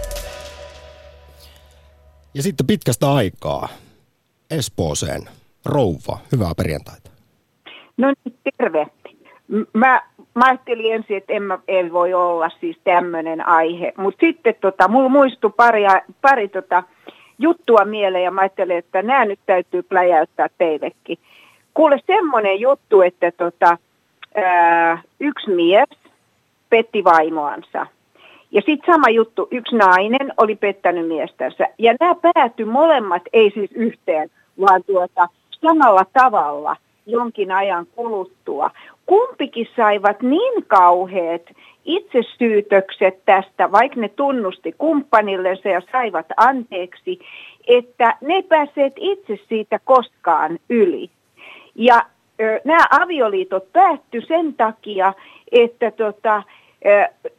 Ja 2.34 2.44
sitten 2.44 2.68
pitkästä 2.68 3.13
aikaa 3.13 3.70
Espooseen. 4.51 5.22
Rouva, 5.65 6.20
hyvää 6.32 6.56
perjantaita. 6.58 7.12
No 7.98 8.08
niin, 8.08 8.39
terve. 8.58 8.88
Mä, 9.74 10.01
mä 10.39 10.46
ajattelin 10.46 10.93
ensin, 10.93 11.17
että 11.17 11.34
en 11.34 11.43
mä, 11.43 11.60
ei 11.67 11.91
voi 11.91 12.13
olla 12.13 12.50
siis 12.60 12.77
tämmöinen 12.84 13.48
aihe. 13.48 13.93
Mutta 13.98 14.25
sitten 14.25 14.55
tota, 14.62 14.88
mulla 14.88 15.10
muistui 15.10 15.51
pari, 15.58 15.84
pari 16.22 16.48
tota, 16.48 16.84
juttua 17.39 17.86
mieleen 17.86 18.24
ja 18.24 18.31
mä 18.31 18.41
ajattelin, 18.41 18.77
että 18.77 19.01
nämä 19.01 19.25
nyt 19.25 19.39
täytyy 19.46 19.84
pläjäyttää 19.84 20.48
teillekin. 20.58 21.17
Kuule 21.74 22.00
semmoinen 22.08 22.60
juttu, 22.60 23.01
että 23.01 23.31
tota, 23.31 23.77
ää, 24.36 25.01
yksi 25.19 25.50
mies 25.50 25.89
petti 26.69 27.03
vaimoansa. 27.03 27.88
Ja 28.51 28.62
sitten 28.65 28.93
sama 28.93 29.10
juttu, 29.10 29.48
yksi 29.51 29.75
nainen 29.75 30.34
oli 30.38 30.55
pettänyt 30.55 31.08
miestänsä. 31.08 31.67
Ja 31.77 31.96
nämä 32.00 32.15
päätty 32.34 32.65
molemmat, 32.65 33.22
ei 33.34 33.51
siis 33.51 33.72
yhteen, 33.72 34.29
vaan 34.62 34.84
tuota, 34.84 35.27
samalla 35.51 36.05
tavalla 36.13 36.75
jonkin 37.05 37.51
ajan 37.51 37.86
kuluttua. 37.96 38.72
Kumpikin 39.09 39.67
saivat 39.75 40.21
niin 40.21 40.65
kauheat 40.67 41.41
itsesyytökset 41.85 43.25
tästä, 43.25 43.71
vaikka 43.71 43.99
ne 43.99 44.09
tunnusti 44.09 44.75
kumppanillensa 44.77 45.69
ja 45.69 45.81
saivat 45.91 46.25
anteeksi, 46.37 47.19
että 47.67 48.17
ne 48.21 48.33
ei 48.33 48.43
päässeet 48.43 48.93
itse 48.95 49.39
siitä 49.47 49.79
koskaan 49.83 50.59
yli. 50.69 51.09
Ja 51.75 52.01
ö, 52.41 52.61
nämä 52.63 52.85
avioliitot 53.01 53.73
päättyi 53.73 54.21
sen 54.27 54.53
takia, 54.53 55.13
että 55.51 55.91
tota, 55.91 56.43
ö, 56.85 57.29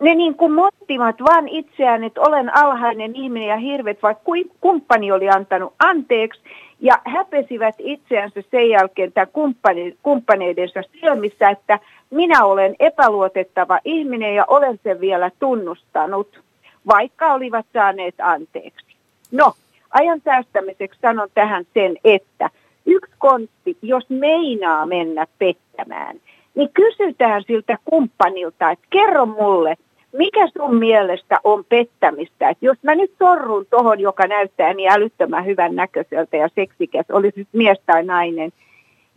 ne 0.00 0.14
niin 0.14 0.34
kuin 0.34 0.52
mottivat 0.52 1.16
vaan 1.20 1.48
itseään, 1.48 2.04
että 2.04 2.20
olen 2.20 2.56
alhainen 2.56 3.16
ihminen 3.16 3.48
ja 3.48 3.56
hirvet, 3.56 4.02
vaikka 4.02 4.24
kumppani 4.60 5.12
oli 5.12 5.28
antanut 5.28 5.74
anteeksi, 5.78 6.40
ja 6.80 6.98
häpesivät 7.04 7.74
itseänsä 7.78 8.42
sen 8.50 8.70
jälkeen 8.70 9.12
tämän 9.12 9.28
kumppani, 9.32 9.96
kumppaneidensa 10.02 10.82
silmissä, 11.00 11.50
että 11.50 11.78
minä 12.10 12.44
olen 12.44 12.76
epäluotettava 12.78 13.80
ihminen 13.84 14.34
ja 14.34 14.44
olen 14.48 14.80
sen 14.82 15.00
vielä 15.00 15.30
tunnustanut, 15.38 16.40
vaikka 16.86 17.32
olivat 17.32 17.66
saaneet 17.72 18.14
anteeksi. 18.18 18.86
No, 19.32 19.52
ajan 19.90 20.20
säästämiseksi 20.24 21.00
sanon 21.00 21.28
tähän 21.34 21.64
sen, 21.74 21.96
että 22.04 22.50
yksi 22.86 23.12
konsti, 23.18 23.76
jos 23.82 24.10
meinaa 24.10 24.86
mennä 24.86 25.26
pettämään, 25.38 26.16
niin 26.54 26.70
kysytään 26.74 27.42
siltä 27.46 27.78
kumppanilta, 27.84 28.70
että 28.70 28.86
kerro 28.90 29.26
mulle, 29.26 29.76
mikä 30.12 30.48
sun 30.58 30.76
mielestä 30.76 31.38
on 31.44 31.64
pettämistä? 31.64 32.48
Että 32.48 32.66
jos 32.66 32.78
mä 32.82 32.94
nyt 32.94 33.12
sorrun 33.18 33.66
tohon, 33.70 34.00
joka 34.00 34.26
näyttää 34.26 34.74
niin 34.74 34.90
älyttömän 34.90 35.46
hyvän 35.46 35.76
näköiseltä 35.76 36.36
ja 36.36 36.48
seksikäs, 36.54 37.06
olisi 37.12 37.38
nyt 37.38 37.48
mies 37.52 37.78
tai 37.86 38.04
nainen, 38.04 38.52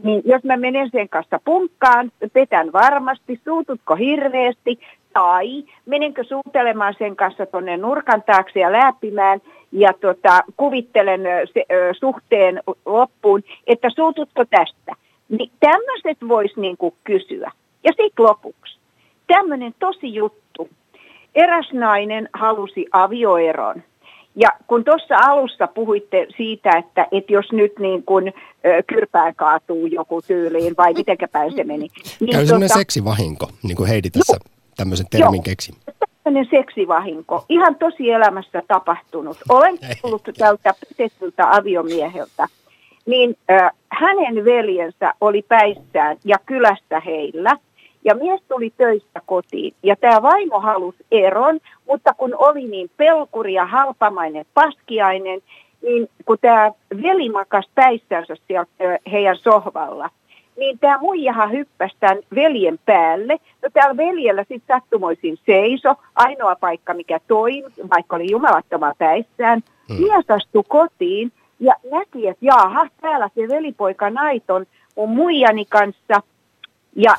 niin 0.04 0.22
jos 0.26 0.44
mä 0.44 0.58
menen 0.58 0.90
sen 0.92 1.10
kanssa 1.10 1.40
punkkaan, 1.46 2.12
petän 2.34 2.74
varmasti, 2.74 3.42
suututko 3.44 3.96
hirveästi, 3.96 4.80
tai 5.14 5.64
menenkö 5.86 6.24
suutelemaan 6.24 6.96
sen 6.98 7.16
kanssa 7.16 7.46
tuonne 7.46 7.78
nurkan 7.78 8.24
taakse 8.26 8.60
ja 8.60 8.72
läpimään 8.72 9.42
ja 9.72 9.94
tota, 9.94 10.44
kuvittelen 10.58 11.22
se, 11.54 11.66
ö, 11.72 11.94
suhteen 12.00 12.62
loppuun, 12.86 13.44
että 13.68 13.90
suututko 13.96 14.46
tästä. 14.46 15.07
Niin 15.30 15.52
tämmöiset 15.60 16.18
voisi 16.28 16.60
niinku 16.62 16.96
kysyä. 17.04 17.52
Ja 17.84 17.92
sitten 17.92 18.26
lopuksi, 18.26 18.78
tämmöinen 19.28 19.76
tosi 19.80 20.14
juttu. 20.14 20.70
Eräs 21.36 21.74
nainen 21.74 22.30
halusi 22.34 22.86
avioeron. 22.92 23.84
Ja 24.36 24.50
kun 24.68 24.84
tuossa 24.84 25.16
alussa 25.18 25.68
puhuitte 25.68 26.28
siitä, 26.38 26.78
että, 26.78 27.08
että 27.12 27.34
jos 27.34 27.52
nyt 27.52 27.80
niin 27.80 28.04
kuin 28.04 28.34
kyrpään 28.88 29.36
kaatuu 29.36 29.86
joku 29.86 30.22
tyyliin, 30.22 30.74
vai 30.78 30.94
mitenkä 30.94 31.28
päin 31.28 31.56
se 31.56 31.64
meni. 31.64 31.88
Niin 32.20 32.32
Käy 32.32 32.46
tuota, 32.48 32.68
seksivahinko, 32.68 33.50
niin 33.64 33.78
kuin 33.78 33.90
Heidi 33.90 34.10
tässä 34.10 34.34
joo, 34.34 34.56
tämmöisen 34.78 35.06
termin 35.12 35.44
keksi. 35.44 35.74
Tämmöinen 36.24 36.50
seksivahinko, 36.52 37.46
ihan 37.50 37.76
tosi 37.76 38.12
elämässä 38.12 38.64
tapahtunut. 38.68 39.38
Olen 39.50 39.78
tullut 40.02 40.30
tältä 40.38 40.74
petettyltä 40.90 41.56
aviomieheltä, 41.56 42.48
niin 43.08 43.38
äh, 43.52 43.72
hänen 43.90 44.46
veljensä 44.46 45.14
oli 45.22 45.42
päissään 45.42 46.18
ja 46.26 46.38
kylästä 46.46 47.00
heillä– 47.00 47.58
ja 48.08 48.16
mies 48.16 48.42
tuli 48.48 48.74
töistä 48.78 49.22
kotiin 49.26 49.74
ja 49.84 49.96
tämä 49.96 50.22
vaimo 50.22 50.60
halusi 50.60 51.06
eron, 51.12 51.60
mutta 51.88 52.14
kun 52.14 52.36
oli 52.38 52.68
niin 52.68 52.90
pelkuri 52.98 53.54
ja 53.54 53.66
halpamainen 53.66 54.46
paskiainen, 54.54 55.42
niin 55.82 56.10
kun 56.26 56.38
tämä 56.42 56.72
veli 57.04 57.30
makas 57.30 57.70
päissänsä 57.76 58.36
siellä 58.48 58.66
heidän 59.12 59.38
sohvalla, 59.38 60.10
niin 60.58 60.80
tämä 60.80 60.98
muijahan 60.98 61.52
hyppäsi 61.52 61.96
tämän 62.00 62.18
veljen 62.36 62.80
päälle. 62.86 63.38
No 63.64 63.70
täällä 63.74 63.98
veljellä 63.98 64.44
sitten 64.48 64.76
sattumoisin 64.76 65.38
seiso, 65.46 65.96
ainoa 66.16 66.56
paikka 66.56 66.94
mikä 66.94 67.20
toimi, 67.28 67.70
vaikka 67.90 68.16
oli 68.16 68.32
jumalattoma 68.32 68.94
päissään. 68.98 69.64
Hmm. 69.88 69.98
Mies 70.02 70.32
astui 70.32 70.64
kotiin 70.68 71.32
ja 71.60 71.74
näki, 71.92 72.28
että 72.28 72.46
jaaha, 72.46 72.88
täällä 73.02 73.30
se 73.36 73.48
velipoika 73.48 74.10
Naiton 74.10 74.66
on 74.96 75.10
muijani 75.10 75.66
kanssa. 75.66 76.22
Ja 76.96 77.16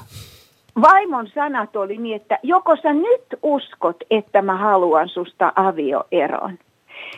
vaimon 0.83 1.29
sanat 1.35 1.77
oli 1.77 1.97
niin, 1.97 2.17
että 2.17 2.39
joko 2.43 2.77
sä 2.77 2.93
nyt 2.93 3.25
uskot, 3.43 3.97
että 4.11 4.43
mä 4.43 4.57
haluan 4.57 5.09
susta 5.09 5.53
avioeron. 5.57 6.59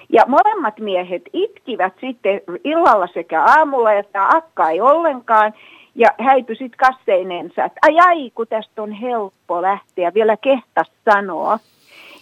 Ja 0.08 0.24
molemmat 0.28 0.78
miehet 0.78 1.22
itkivät 1.32 1.92
sitten 2.00 2.40
illalla 2.64 3.08
sekä 3.14 3.44
aamulla, 3.44 3.92
että 3.92 4.28
akka 4.28 4.70
ei 4.70 4.80
ollenkaan. 4.80 5.54
Ja 5.94 6.08
häipy 6.18 6.54
sitten 6.54 6.78
kasseinensa, 6.78 7.64
että 7.64 7.80
ai 7.82 7.98
ai, 7.98 8.30
kun 8.34 8.46
tästä 8.46 8.82
on 8.82 8.92
helppo 8.92 9.62
lähteä. 9.62 10.14
Vielä 10.14 10.36
kehtas 10.36 10.92
sanoa, 11.04 11.58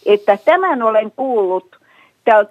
että 0.07 0.39
tämän 0.45 0.83
olen 0.83 1.13
kuullut 1.17 1.77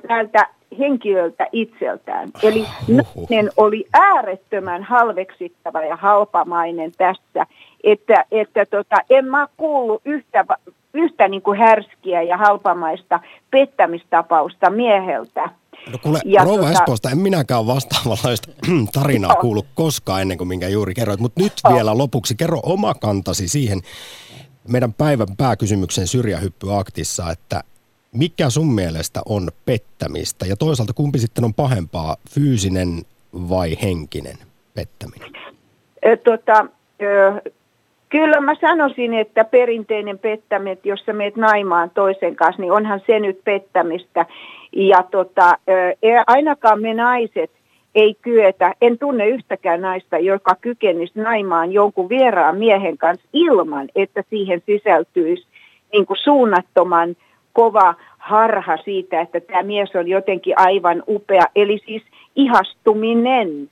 täältä 0.08 0.48
henkilöltä 0.80 1.48
itseltään. 1.52 2.30
Eli 2.44 2.66
nainen 2.88 3.52
oli 3.58 3.86
äärettömän 3.94 4.84
halveksittava 4.84 5.82
ja 5.82 5.96
halpamainen 5.96 6.92
tässä, 6.98 7.46
että, 7.84 8.26
että 8.32 8.66
tota, 8.66 8.96
en 9.10 9.26
mä 9.26 9.48
kuullut 9.58 10.02
yhtä, 10.06 10.46
yhtä 10.94 11.28
niin 11.28 11.42
kuin 11.42 11.60
härskiä 11.60 12.22
ja 12.22 12.38
halpamaista 12.38 13.20
pettämistapausta 13.52 14.70
mieheltä. 14.70 15.50
No 15.92 15.98
kuule, 16.04 16.20
ja 16.26 16.44
Rouva 16.44 16.58
tota... 16.58 16.72
Espoosta 16.72 17.10
en 17.10 17.18
minäkään 17.18 17.68
vastaavanlaista 17.68 18.52
tarinaa 18.94 19.34
no. 19.34 19.42
kuullut 19.42 19.68
koskaan 19.76 20.22
ennen 20.22 20.38
kuin 20.38 20.48
minkä 20.48 20.68
juuri 20.68 20.94
kerroit, 20.94 21.20
mutta 21.20 21.42
nyt 21.44 21.54
no. 21.64 21.76
vielä 21.76 21.98
lopuksi 21.98 22.36
kerro 22.36 22.60
oma 22.64 22.94
kantasi 22.94 23.48
siihen 23.48 23.82
meidän 24.68 24.94
päivän 24.94 25.36
pääkysymyksen 25.38 26.08
syrjähyppyaktissa, 26.08 27.32
että 27.32 27.64
mikä 28.12 28.50
sun 28.50 28.74
mielestä 28.74 29.22
on 29.26 29.50
pettämistä 29.66 30.46
ja 30.46 30.56
toisaalta 30.56 30.94
kumpi 30.94 31.20
sitten 31.20 31.44
on 31.44 31.54
pahempaa, 31.54 32.16
fyysinen 32.30 33.02
vai 33.34 33.78
henkinen 33.82 34.38
pettäminen? 34.76 35.32
Tota, 36.24 36.66
Kyllä 38.10 38.42
mä 38.42 38.56
sanoisin, 38.62 39.14
että 39.14 39.44
perinteinen 39.44 40.20
pettäminen, 40.20 40.78
jos 40.84 41.00
sä 41.06 41.14
meet 41.14 41.36
naimaan 41.36 41.90
toisen 41.90 42.36
kanssa, 42.36 42.62
niin 42.62 42.72
onhan 42.72 43.02
se 43.08 43.20
nyt 43.20 43.40
pettämistä. 43.44 44.26
Ja 44.72 45.04
tota, 45.12 45.58
e, 45.68 46.12
ainakaan 46.28 46.82
me 46.82 46.94
naiset 46.94 47.52
ei 47.96 48.16
kyetä, 48.22 48.74
en 48.82 48.98
tunne 48.98 49.28
yhtäkään 49.28 49.82
naista, 49.82 50.18
joka 50.18 50.56
kykenisi 50.62 51.20
naimaan 51.20 51.72
jonkun 51.72 52.10
vieraan 52.10 52.58
miehen 52.58 52.98
kanssa 52.98 53.28
ilman, 53.34 53.90
että 53.96 54.24
siihen 54.30 54.62
sisältyisi 54.66 55.48
niin 55.94 56.06
kuin 56.06 56.18
suunnattoman 56.18 57.16
kova 57.58 57.96
harha 58.18 58.78
siitä, 58.78 59.22
että 59.22 59.40
tämä 59.40 59.64
mies 59.64 59.90
on 59.96 60.08
jotenkin 60.08 60.54
aivan 60.58 61.04
upea, 61.08 61.44
eli 61.56 61.80
siis 61.86 62.04
ihastuminen. 62.36 63.70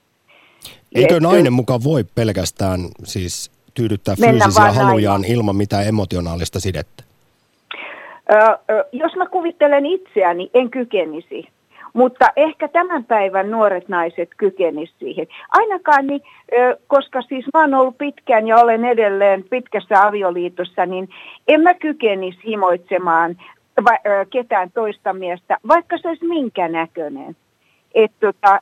Eikö 0.95 1.19
nainen 1.19 1.53
mukaan 1.53 1.83
voi 1.83 2.03
pelkästään 2.15 2.79
siis 3.03 3.51
tyydyttää 3.73 4.15
fyysisiä 4.15 4.71
halujaan 4.71 5.21
näin. 5.21 5.33
ilman 5.33 5.55
mitään 5.55 5.87
emotionaalista 5.87 6.59
sidettä? 6.59 7.03
Ö, 8.31 8.57
jos 8.91 9.15
mä 9.15 9.25
kuvittelen 9.25 9.85
itseäni, 9.85 10.49
en 10.53 10.69
kykenisi. 10.69 11.47
Mutta 11.93 12.25
ehkä 12.35 12.67
tämän 12.67 13.03
päivän 13.03 13.51
nuoret 13.51 13.89
naiset 13.89 14.29
kykenisivät 14.37 14.99
siihen. 14.99 15.27
Ainakaan, 15.49 16.07
niin, 16.07 16.21
koska 16.87 17.21
siis 17.21 17.45
mä 17.53 17.61
oon 17.61 17.73
ollut 17.73 17.97
pitkään 17.97 18.47
ja 18.47 18.57
olen 18.57 18.85
edelleen 18.85 19.45
pitkässä 19.49 20.05
avioliitossa, 20.05 20.85
niin 20.85 21.09
en 21.47 21.61
mä 21.61 21.73
kykenisi 21.73 22.39
himoitsemaan 22.45 23.37
va- 23.83 24.25
ketään 24.29 24.71
toista 24.71 25.13
miestä, 25.13 25.57
vaikka 25.67 25.97
se 25.97 26.07
olisi 26.07 26.25
minkä 26.25 26.67
näköinen. 26.67 27.35
Et 27.95 28.11
tota, 28.19 28.59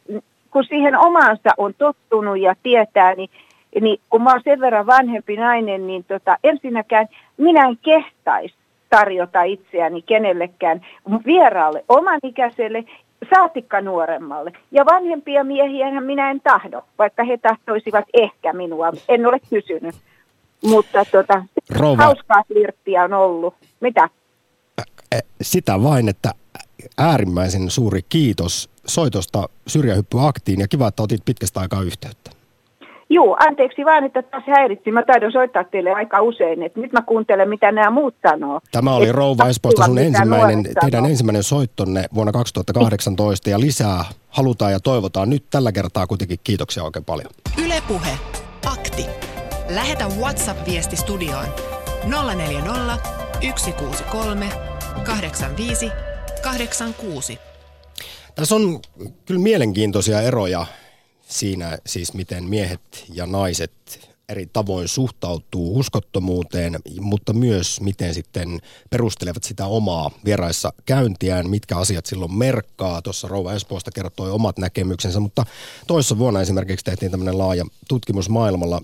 kun 0.51 0.63
siihen 0.63 0.98
omaansa 0.98 1.50
on 1.58 1.74
tottunut 1.77 2.39
ja 2.39 2.55
tietää, 2.63 3.15
niin 3.15 3.29
niin 3.82 4.00
kun 4.10 4.24
mä 4.24 4.32
oon 4.32 4.41
sen 4.43 4.60
verran 4.60 4.86
vanhempi 4.86 5.38
nainen, 5.38 5.88
niin 5.88 6.03
tota, 6.03 6.38
ensinnäkään 6.43 7.08
minä 7.38 7.67
en 7.67 7.77
kehtaisi 7.82 8.55
tarjota 8.89 9.43
itseäni 9.43 10.01
kenellekään 10.01 10.82
vieraalle, 11.25 11.84
oman 11.89 12.20
ikäiselle, 12.24 12.84
saatikka 13.36 13.82
nuoremmalle. 13.82 14.51
Ja 14.72 14.86
vanhempia 14.86 15.43
miehiä 15.43 16.01
minä 16.01 16.32
en 16.32 16.41
tahdo, 16.41 16.82
vaikka 17.00 17.24
he 17.24 17.38
tahtoisivat 17.38 18.05
ehkä 18.13 18.53
minua. 18.53 18.91
En 19.10 19.25
ole 19.25 19.39
kysynyt. 19.50 19.96
Mutta 20.63 21.05
tota, 21.12 21.43
hauskaa 21.98 22.43
flirttiä 22.48 23.03
on 23.03 23.13
ollut. 23.13 23.53
Mitä? 23.79 24.10
Sitä 25.41 25.84
vain, 25.84 26.10
että 26.10 26.32
äärimmäisen 26.98 27.70
suuri 27.70 28.01
kiitos 28.09 28.70
soitosta 28.88 29.50
syrjähyppyaktiin 29.68 30.59
ja 30.59 30.68
kiva, 30.68 30.88
että 30.88 31.03
otit 31.03 31.25
pitkästä 31.25 31.59
aikaa 31.59 31.81
yhteyttä. 31.81 32.31
Joo, 33.09 33.38
anteeksi 33.40 33.85
vaan, 33.85 34.03
että 34.03 34.22
taas 34.22 34.44
häiritsi. 34.48 34.92
Mä 34.92 35.03
taidon 35.03 35.31
soittaa 35.31 35.64
teille 35.64 35.92
aika 35.92 36.22
usein, 36.22 36.64
että 36.64 36.79
nyt 36.79 36.94
mä 36.94 37.01
kuuntelen, 37.01 37.50
mitä 37.50 37.72
nämä 37.72 37.90
muut 37.90 38.16
sanoo. 38.29 38.59
Tämä 38.72 38.96
oli 38.96 39.09
Et 39.09 39.16
Rouva 39.16 39.48
Espoosta 39.48 39.85
sun 39.85 40.00
ensimmäinen, 40.00 40.64
teidän 40.81 41.05
ensimmäinen 41.05 41.44
soittonne 41.44 42.05
vuonna 42.14 42.31
2018 42.31 43.50
ja 43.50 43.59
lisää 43.59 44.05
halutaan 44.29 44.72
ja 44.72 44.79
toivotaan 44.79 45.29
nyt 45.29 45.44
tällä 45.50 45.72
kertaa 45.72 46.07
kuitenkin 46.07 46.40
kiitoksia 46.44 46.83
oikein 46.83 47.05
paljon. 47.05 47.29
Ylepuhe 47.66 48.18
Akti. 48.66 49.05
Lähetä 49.70 50.05
WhatsApp-viesti 50.20 50.96
studioon 50.96 51.46
040 52.35 52.98
163 53.42 54.73
85 55.06 55.92
86. 56.42 57.40
Tässä 58.36 58.56
on 58.56 58.82
kyllä 59.25 59.42
mielenkiintoisia 59.42 60.22
eroja 60.22 60.66
siinä 61.27 61.77
siis 61.86 62.14
miten 62.14 62.44
miehet 62.44 63.06
ja 63.14 63.25
naiset 63.25 63.72
eri 64.29 64.46
tavoin 64.53 64.88
suhtautuu 64.88 65.79
uskottomuuteen, 65.79 66.79
mutta 67.00 67.34
myös 67.34 67.82
miten 67.82 68.14
sitten 68.14 68.60
perustelevat 68.90 69.44
sitä 69.44 69.66
omaa 69.66 70.12
vieraissa 70.25 70.74
käyntiään, 70.86 71.50
mitkä 71.50 71.77
asiat 71.77 72.06
silloin 72.06 72.34
merkkaa. 72.34 73.01
Tuossa 73.01 73.27
Rouva 73.27 73.53
Espoosta 73.53 73.92
kertoi 73.92 74.32
omat 74.32 74.58
näkemyksensä, 74.58 75.20
mutta 75.20 75.46
toissa 75.88 76.18
vuonna 76.18 76.42
esimerkiksi 76.42 76.86
tehtiin 76.86 77.12
tämmöinen 77.12 77.38
laaja 77.38 77.66
tutkimus 77.88 78.29
maailmalla, 78.29 78.82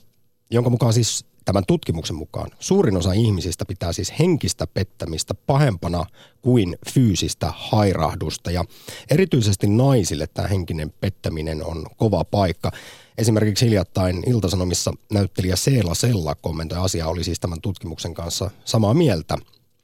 jonka 0.52 0.70
mukaan 0.70 0.94
siis 0.94 1.26
Tämän 1.50 1.66
tutkimuksen 1.68 2.16
mukaan 2.16 2.52
suurin 2.60 2.98
osa 2.98 3.14
ihmisistä 3.14 3.66
pitää 3.66 3.94
siis 3.94 4.14
henkistä 4.20 4.68
pettämistä 4.68 5.34
pahempana 5.34 6.06
kuin 6.42 6.78
fyysistä 6.94 7.54
hairahdusta. 7.56 8.52
Ja 8.52 8.64
erityisesti 9.12 9.68
naisille 9.68 10.28
tämä 10.28 10.48
henkinen 10.48 10.94
pettäminen 11.02 11.66
on 11.66 11.86
kova 11.98 12.24
paikka. 12.24 12.72
Esimerkiksi 13.18 13.66
hiljattain 13.66 14.24
Iltasanomissa 14.28 14.94
näyttelijä 15.12 15.56
Seela 15.56 15.96
Sella 15.96 16.36
kommentoi 16.36 16.78
asiaa, 16.78 17.10
oli 17.10 17.24
siis 17.24 17.40
tämän 17.40 17.62
tutkimuksen 17.62 18.14
kanssa 18.14 18.52
samaa 18.66 18.94
mieltä. 18.94 19.38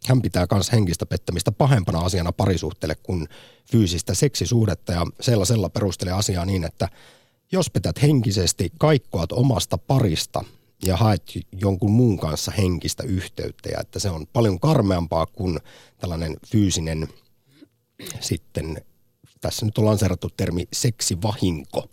Hän 0.07 0.21
pitää 0.21 0.47
myös 0.51 0.71
henkistä 0.71 1.05
pettämistä 1.05 1.51
pahempana 1.51 1.99
asiana 1.99 2.31
parisuhteelle 2.31 2.95
kuin 2.95 3.27
fyysistä 3.71 4.13
seksisuhdetta 4.13 4.91
ja 4.91 5.05
Seela 5.21 5.45
Sella 5.45 5.69
perustelee 5.69 6.13
asiaa 6.13 6.45
niin, 6.45 6.63
että 6.63 6.89
jos 7.51 7.69
petät 7.69 8.01
henkisesti, 8.01 8.71
kaikkoat 8.79 9.31
omasta 9.31 9.77
parista 9.77 10.43
ja 10.85 10.97
haet 10.97 11.23
jonkun 11.61 11.91
muun 11.91 12.19
kanssa 12.19 12.51
henkistä 12.51 13.03
yhteyttä 13.03 13.69
ja 13.69 13.79
että 13.81 13.99
se 13.99 14.09
on 14.09 14.27
paljon 14.33 14.59
karmeampaa 14.59 15.25
kuin 15.25 15.59
tällainen 15.97 16.37
fyysinen 16.51 17.07
sitten, 18.19 18.77
tässä 19.41 19.65
nyt 19.65 19.77
on 19.77 19.85
lanseerattu 19.85 20.29
termi 20.37 20.67
seksivahinko. 20.73 21.85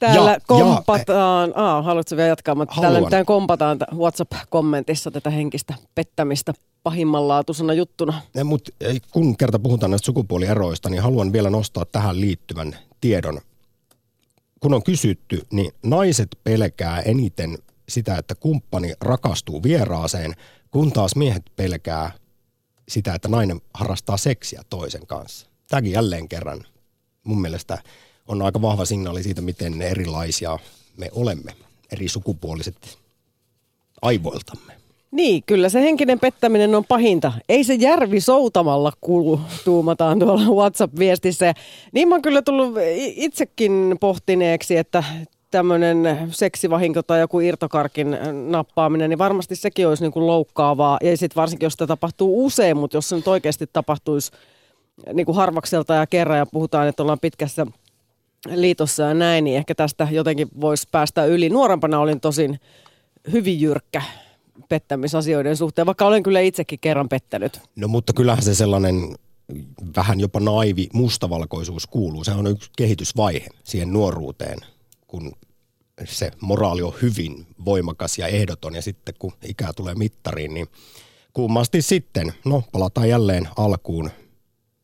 Täällä 0.00 0.30
ja, 0.30 0.40
kompataan, 0.46 1.52
ja, 1.56 1.64
Aa, 1.64 1.82
haluatko 1.82 2.16
vielä 2.16 2.28
jatkaa, 2.28 2.54
mutta 2.54 2.74
haluan. 2.74 2.92
täällä 2.92 3.18
nyt 3.18 3.26
kompataan 3.26 3.78
WhatsApp-kommentissa 3.94 5.10
tätä 5.10 5.30
henkistä 5.30 5.74
pettämistä 5.94 6.52
pahimmanlaatuisena 6.82 7.72
juttuna. 7.72 8.20
Ja, 8.34 8.44
mutta 8.44 8.70
kun 9.10 9.36
kerta 9.36 9.58
puhutaan 9.58 9.90
näistä 9.90 10.06
sukupuolieroista, 10.06 10.90
niin 10.90 11.02
haluan 11.02 11.32
vielä 11.32 11.50
nostaa 11.50 11.84
tähän 11.84 12.20
liittyvän 12.20 12.76
tiedon 13.00 13.40
kun 14.64 14.74
on 14.74 14.82
kysytty, 14.82 15.46
niin 15.50 15.72
naiset 15.82 16.28
pelkää 16.44 17.00
eniten 17.00 17.58
sitä, 17.88 18.18
että 18.18 18.34
kumppani 18.34 18.92
rakastuu 19.00 19.62
vieraaseen, 19.62 20.34
kun 20.70 20.92
taas 20.92 21.16
miehet 21.16 21.42
pelkää 21.56 22.12
sitä, 22.88 23.14
että 23.14 23.28
nainen 23.28 23.60
harrastaa 23.74 24.16
seksiä 24.16 24.62
toisen 24.70 25.06
kanssa. 25.06 25.46
Tämäkin 25.68 25.92
jälleen 25.92 26.28
kerran 26.28 26.64
mun 27.24 27.40
mielestä 27.40 27.82
on 28.28 28.42
aika 28.42 28.62
vahva 28.62 28.84
signaali 28.84 29.22
siitä, 29.22 29.40
miten 29.40 29.82
erilaisia 29.82 30.58
me 30.96 31.08
olemme, 31.12 31.56
eri 31.92 32.08
sukupuoliset 32.08 32.98
aivoiltamme. 34.02 34.83
Niin, 35.14 35.42
kyllä 35.46 35.68
se 35.68 35.82
henkinen 35.82 36.20
pettäminen 36.20 36.74
on 36.74 36.84
pahinta. 36.84 37.32
Ei 37.48 37.64
se 37.64 37.74
järvi 37.74 38.20
soutamalla 38.20 38.92
kulu, 39.00 39.40
tuumataan 39.64 40.18
tuolla 40.18 40.54
WhatsApp-viestissä. 40.54 41.54
niin 41.92 42.08
mä 42.08 42.14
oon 42.14 42.22
kyllä 42.22 42.42
tullut 42.42 42.74
itsekin 43.16 43.96
pohtineeksi, 44.00 44.76
että 44.76 45.04
tämmöinen 45.50 46.28
seksivahinko 46.30 47.02
tai 47.02 47.20
joku 47.20 47.40
irtokarkin 47.40 48.18
nappaaminen, 48.48 49.10
niin 49.10 49.18
varmasti 49.18 49.56
sekin 49.56 49.88
olisi 49.88 50.02
niin 50.02 50.12
kuin 50.12 50.26
loukkaavaa. 50.26 50.98
Ja 51.02 51.16
sitten 51.16 51.40
varsinkin, 51.40 51.66
jos 51.66 51.72
sitä 51.72 51.86
tapahtuu 51.86 52.46
usein, 52.46 52.76
mutta 52.76 52.96
jos 52.96 53.08
se 53.08 53.16
nyt 53.16 53.28
oikeasti 53.28 53.66
tapahtuisi 53.72 54.32
niin 55.12 55.26
kuin 55.26 55.36
harvakselta 55.36 55.94
ja 55.94 56.06
kerran 56.06 56.38
ja 56.38 56.46
puhutaan, 56.46 56.88
että 56.88 57.02
ollaan 57.02 57.20
pitkässä 57.20 57.66
liitossa 58.54 59.02
ja 59.02 59.14
näin, 59.14 59.44
niin 59.44 59.56
ehkä 59.56 59.74
tästä 59.74 60.08
jotenkin 60.10 60.48
voisi 60.60 60.88
päästä 60.90 61.24
yli. 61.24 61.50
Nuorempana 61.50 61.98
olin 61.98 62.20
tosin 62.20 62.60
hyvin 63.32 63.60
jyrkkä 63.60 64.02
pettämisasioiden 64.68 65.56
suhteen, 65.56 65.86
vaikka 65.86 66.06
olen 66.06 66.22
kyllä 66.22 66.40
itsekin 66.40 66.78
kerran 66.78 67.08
pettänyt. 67.08 67.60
No 67.76 67.88
mutta 67.88 68.12
kyllähän 68.12 68.42
se 68.42 68.54
sellainen 68.54 69.14
vähän 69.96 70.20
jopa 70.20 70.40
naivi 70.40 70.88
mustavalkoisuus 70.92 71.86
kuuluu. 71.86 72.24
Se 72.24 72.30
on 72.30 72.46
yksi 72.46 72.70
kehitysvaihe 72.76 73.46
siihen 73.64 73.92
nuoruuteen, 73.92 74.58
kun 75.06 75.32
se 76.04 76.30
moraali 76.40 76.82
on 76.82 76.94
hyvin 77.02 77.46
voimakas 77.64 78.18
ja 78.18 78.26
ehdoton 78.26 78.74
ja 78.74 78.82
sitten 78.82 79.14
kun 79.18 79.32
ikää 79.44 79.72
tulee 79.72 79.94
mittariin, 79.94 80.54
niin 80.54 80.66
kummasti 81.32 81.82
sitten, 81.82 82.32
no 82.44 82.62
palataan 82.72 83.08
jälleen 83.08 83.48
alkuun, 83.56 84.10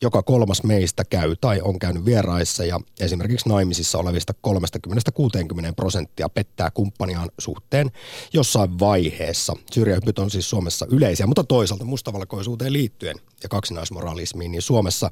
joka 0.03 0.23
kolmas 0.23 0.63
meistä 0.63 1.05
käy 1.05 1.37
tai 1.41 1.61
on 1.61 1.79
käynyt 1.79 2.05
vieraissa 2.05 2.65
ja 2.65 2.81
esimerkiksi 3.01 3.49
naimisissa 3.49 3.99
olevista 3.99 4.35
30-60 4.47 4.53
prosenttia 5.77 6.29
pettää 6.29 6.71
kumppaniaan 6.71 7.29
suhteen 7.39 7.91
jossain 8.33 8.79
vaiheessa. 8.79 9.57
Syrjähypyt 9.73 10.19
on 10.19 10.31
siis 10.31 10.51
Suomessa 10.51 10.87
yleisiä, 10.91 11.27
mutta 11.27 11.45
toisaalta 11.45 11.85
mustavalkoisuuteen 11.85 12.73
liittyen 12.73 13.17
ja 13.43 13.49
kaksinaismoralismiin, 13.49 14.53
niin 14.53 14.63
Suomessa 14.63 15.11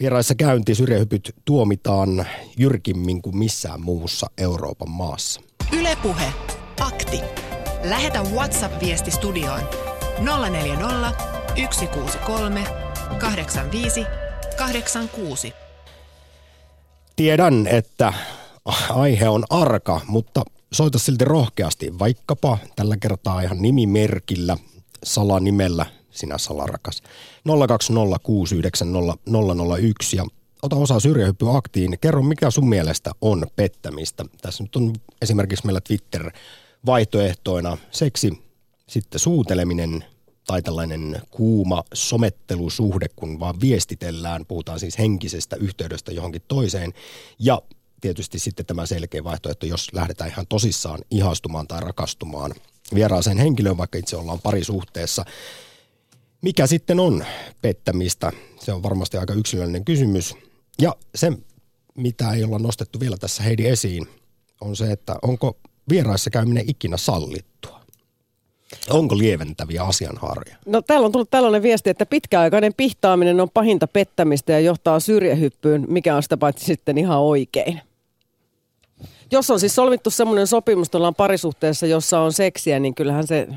vieraissa 0.00 0.34
käynti 0.34 0.74
syrjähypyt 0.74 1.34
tuomitaan 1.44 2.26
jyrkimmin 2.58 3.22
kuin 3.22 3.36
missään 3.36 3.80
muussa 3.80 4.26
Euroopan 4.38 4.90
maassa. 4.90 5.40
Ylepuhe 5.72 6.32
Akti. 6.80 7.20
Lähetä 7.84 8.22
WhatsApp-viesti 8.22 9.10
studioon 9.10 9.60
040 10.50 11.12
163 11.70 12.85
85 13.18 14.06
86. 14.56 15.52
Tiedän, 17.16 17.66
että 17.66 18.12
aihe 18.90 19.28
on 19.28 19.44
arka, 19.50 20.00
mutta 20.06 20.42
soita 20.72 20.98
silti 20.98 21.24
rohkeasti, 21.24 21.98
vaikkapa 21.98 22.58
tällä 22.76 22.96
kertaa 22.96 23.40
ihan 23.40 23.62
nimimerkillä, 23.62 24.56
salanimellä, 25.04 25.86
sinä 26.10 26.38
salarakas. 26.38 27.02
020690001 27.48 27.52
ja 30.16 30.26
ota 30.62 30.76
osaa 30.76 31.00
syrjähyppyaktiin. 31.00 31.98
Kerro, 32.00 32.22
mikä 32.22 32.50
sun 32.50 32.68
mielestä 32.68 33.10
on 33.20 33.46
pettämistä. 33.56 34.24
Tässä 34.42 34.64
nyt 34.64 34.76
on 34.76 34.92
esimerkiksi 35.22 35.66
meillä 35.66 35.80
Twitter-vaihtoehtoina 35.80 37.76
seksi, 37.90 38.42
sitten 38.88 39.20
suuteleminen, 39.20 40.04
tai 40.46 40.62
tällainen 40.62 41.22
kuuma 41.30 41.84
somettelusuhde, 41.94 43.06
kun 43.16 43.40
vaan 43.40 43.60
viestitellään, 43.60 44.46
puhutaan 44.46 44.80
siis 44.80 44.98
henkisestä 44.98 45.56
yhteydestä 45.56 46.12
johonkin 46.12 46.42
toiseen. 46.48 46.92
Ja 47.38 47.62
tietysti 48.00 48.38
sitten 48.38 48.66
tämä 48.66 48.86
selkeä 48.86 49.24
vaihtoehto, 49.24 49.66
jos 49.66 49.92
lähdetään 49.92 50.30
ihan 50.30 50.46
tosissaan 50.46 51.00
ihastumaan 51.10 51.66
tai 51.66 51.80
rakastumaan 51.80 52.54
vieraaseen 52.94 53.38
henkilöön, 53.38 53.76
vaikka 53.76 53.98
itse 53.98 54.16
ollaan 54.16 54.40
parisuhteessa. 54.40 55.24
Mikä 56.42 56.66
sitten 56.66 57.00
on 57.00 57.24
pettämistä? 57.62 58.32
Se 58.60 58.72
on 58.72 58.82
varmasti 58.82 59.16
aika 59.16 59.34
yksilöllinen 59.34 59.84
kysymys. 59.84 60.34
Ja 60.80 60.96
se, 61.14 61.32
mitä 61.96 62.32
ei 62.32 62.44
olla 62.44 62.58
nostettu 62.58 63.00
vielä 63.00 63.16
tässä 63.16 63.42
Heidi 63.42 63.66
esiin, 63.66 64.08
on 64.60 64.76
se, 64.76 64.92
että 64.92 65.16
onko 65.22 65.58
vieraissa 65.88 66.30
käyminen 66.30 66.70
ikinä 66.70 66.96
sallittua? 66.96 67.75
Onko 68.90 69.18
lieventäviä 69.18 69.82
asianhaaroja? 69.82 70.56
No 70.66 70.82
täällä 70.82 71.06
on 71.06 71.12
tullut 71.12 71.30
tällainen 71.30 71.62
viesti, 71.62 71.90
että 71.90 72.06
pitkäaikainen 72.06 72.74
pihtaaminen 72.76 73.40
on 73.40 73.50
pahinta 73.50 73.86
pettämistä 73.86 74.52
ja 74.52 74.60
johtaa 74.60 75.00
syrjähyppyyn, 75.00 75.84
mikä 75.88 76.16
on 76.16 76.22
sitä 76.22 76.36
paitsi 76.36 76.64
sitten 76.64 76.98
ihan 76.98 77.18
oikein. 77.18 77.80
Jos 79.32 79.50
on 79.50 79.60
siis 79.60 79.74
solmittu 79.74 80.10
semmoinen 80.10 80.46
sopimus, 80.46 80.88
että 80.88 80.98
ollaan 80.98 81.14
parisuhteessa, 81.14 81.86
jossa 81.86 82.20
on 82.20 82.32
seksiä, 82.32 82.78
niin 82.78 82.94
kyllähän 82.94 83.26
se 83.26 83.48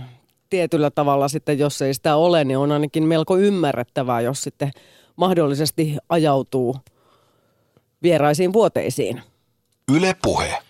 tietyllä 0.50 0.92
tavalla 0.92 1.28
sitten, 1.28 1.60
jos 1.60 1.82
ei 1.82 1.94
sitä 1.94 2.16
ole, 2.16 2.44
niin 2.44 2.58
on 2.58 2.72
ainakin 2.72 3.04
melko 3.04 3.38
ymmärrettävää, 3.38 4.22
jos 4.22 4.42
sitten 4.42 4.72
mahdollisesti 5.16 5.98
ajautuu 6.10 6.76
vieraisiin 8.04 8.54
vuoteisiin. 8.54 9.22
Yle 9.96 10.16
puhe. 10.22 10.69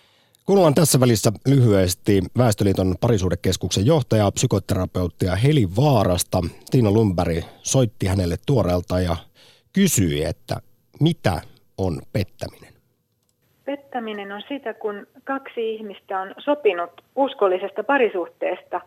Kuunnellaan 0.50 0.74
tässä 0.74 1.00
välissä 1.00 1.32
lyhyesti 1.46 2.20
Väestöliiton 2.38 2.94
parisuudekeskuksen 3.00 3.86
johtaja, 3.86 4.30
psykoterapeuttia 4.30 5.36
Heli 5.36 5.66
Vaarasta. 5.76 6.38
Tiina 6.70 6.90
Lundberg 6.90 7.44
soitti 7.62 8.06
hänelle 8.06 8.36
tuoreelta 8.46 9.00
ja 9.00 9.16
kysyi, 9.72 10.24
että 10.24 10.56
mitä 11.00 11.40
on 11.78 12.02
pettäminen? 12.12 12.72
Pettäminen 13.64 14.32
on 14.32 14.42
sitä, 14.48 14.74
kun 14.74 15.06
kaksi 15.24 15.74
ihmistä 15.74 16.20
on 16.20 16.34
sopinut 16.38 16.90
uskollisesta 17.16 17.84
parisuhteesta 17.84 18.80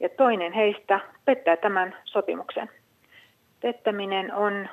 ja 0.00 0.08
toinen 0.08 0.52
heistä 0.52 1.00
pettää 1.24 1.56
tämän 1.56 1.96
sopimuksen. 2.04 2.68
Pettäminen 3.62 4.34
on 4.34 4.68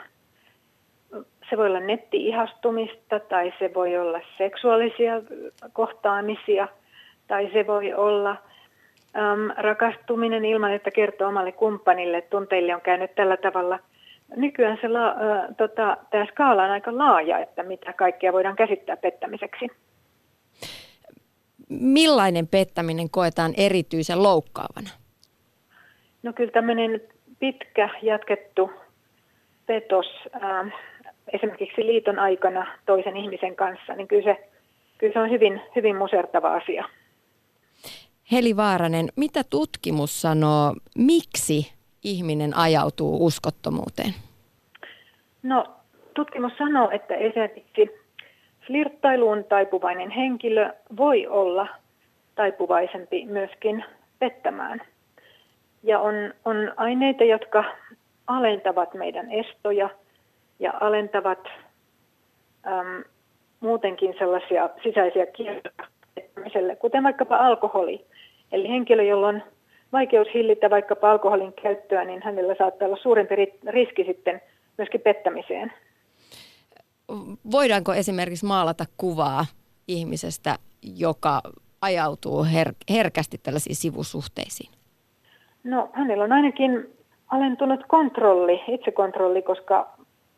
se 1.50 1.58
voi 1.58 1.67
olla 1.67 1.80
netti-ihastumista 1.80 3.20
tai 3.20 3.54
se 3.60 3.74
voi 3.74 3.98
olla 3.98 4.20
seksuaalisia 4.38 5.22
kohtaamisia 5.74 6.67
tai 7.28 7.50
se 7.54 7.67
voi 7.67 7.93
olla 7.93 8.30
äm, 8.30 9.52
rakastuminen 9.58 10.46
ilman, 10.46 10.74
että 10.74 10.91
kertoo 10.91 11.28
omalle 11.28 11.52
kumppanille, 11.52 12.17
että 12.17 12.30
tunteille 12.30 12.76
on 12.76 12.82
käynyt 12.82 13.15
tällä 13.15 13.38
tavalla. 13.38 13.80
Nykyään 14.36 14.78
se 14.82 14.88
la, 14.88 15.08
ä, 15.08 15.13
tota, 15.58 15.98
tämä 16.10 16.26
skaala 16.26 16.63
on 16.63 16.72
aika 16.72 16.98
laaja, 16.98 17.39
että 17.39 17.63
mitä 17.63 17.93
kaikkea 17.93 18.34
voidaan 18.34 18.56
käsittää 18.56 18.98
pettämiseksi. 18.98 19.67
Millainen 21.70 22.48
pettäminen 22.48 23.10
koetaan 23.10 23.54
erityisen 23.58 24.24
loukkaavana? 24.24 24.89
No 26.24 26.34
kyllä 26.34 26.52
tämmöinen 26.52 27.02
pitkä 27.39 27.89
jatkettu 28.02 28.72
petos, 29.65 30.06
äh, 30.43 30.74
esimerkiksi 31.34 31.86
liiton 31.86 32.20
aikana 32.20 32.68
toisen 32.86 33.18
ihmisen 33.18 33.56
kanssa, 33.56 33.94
niin 33.94 34.08
kyllä 34.08 34.34
se, 34.34 34.50
kyllä 34.98 35.13
se 35.13 35.20
on 35.20 35.30
hyvin, 35.30 35.62
hyvin 35.76 35.96
musertava 35.96 36.54
asia. 36.54 36.86
Heli 38.32 38.58
Vaaranen, 38.58 39.08
mitä 39.16 39.42
tutkimus 39.50 40.22
sanoo, 40.22 40.74
miksi 40.98 41.74
ihminen 42.04 42.58
ajautuu 42.58 43.26
uskottomuuteen? 43.26 44.13
No, 45.44 45.66
tutkimus 46.13 46.54
sanoo, 46.58 46.90
että 46.90 47.16
esimerkiksi 47.16 47.90
flirttailuun 48.68 49.44
taipuvainen 49.44 50.10
henkilö 50.10 50.74
voi 50.98 51.28
olla 51.28 51.68
taipuvaisempi 52.36 53.26
myöskin 53.26 53.86
pettämään. 54.20 54.82
Ja 55.84 56.00
on, 56.00 56.13
on 56.46 56.74
aineita, 56.78 57.24
jotka 57.24 57.63
alentavat 58.28 58.94
meidän 58.94 59.32
estoja– 59.32 59.90
ja 60.60 60.74
alentavat 60.80 61.39
äm, 62.67 63.04
muutenkin 63.60 64.15
sellaisia 64.20 64.70
sisäisiä 64.84 65.26
kiertoja, 65.26 66.76
kuten 66.80 67.04
vaikkapa 67.04 67.38
alkoholi. 67.38 68.06
Eli 68.52 68.70
henkilö, 68.70 69.04
jolla 69.04 69.28
on 69.28 69.43
vaikeus 69.93 70.28
hillitä 70.34 70.70
vaikkapa 70.70 71.12
alkoholin 71.12 71.54
käyttöä, 71.54 72.04
niin 72.04 72.22
hänellä 72.24 72.56
saattaa 72.58 72.86
olla 72.86 72.98
suurempi 73.02 73.36
riski 73.67 74.04
sitten 74.04 74.41
myöskin 74.78 75.02
pettämiseen. 75.02 75.74
Voidaanko 77.52 77.93
esimerkiksi 77.93 78.46
maalata 78.46 78.86
kuvaa 78.98 79.46
ihmisestä, 79.88 80.56
joka 80.98 81.41
ajautuu 81.82 82.43
her- 82.43 82.76
herkästi 82.89 83.38
tällaisiin 83.38 83.76
sivusuhteisiin? 83.76 84.72
No 85.63 85.89
hänellä 85.93 86.24
on 86.24 86.32
ainakin 86.32 86.98
alentunut 87.28 87.80
kontrolli, 87.88 88.63
itsekontrolli, 88.67 89.41
koska 89.41 89.97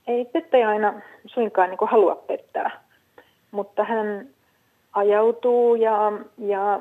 ei 0.10 0.26
pettäjä 0.26 0.70
aina 0.70 1.02
suinkaan 1.26 1.70
niin 1.70 1.90
halua 1.92 2.16
pettää, 2.16 2.82
mutta 3.52 3.84
hän 3.84 4.28
ajautuu 4.94 5.76
ja, 5.76 6.12
ja 6.38 6.80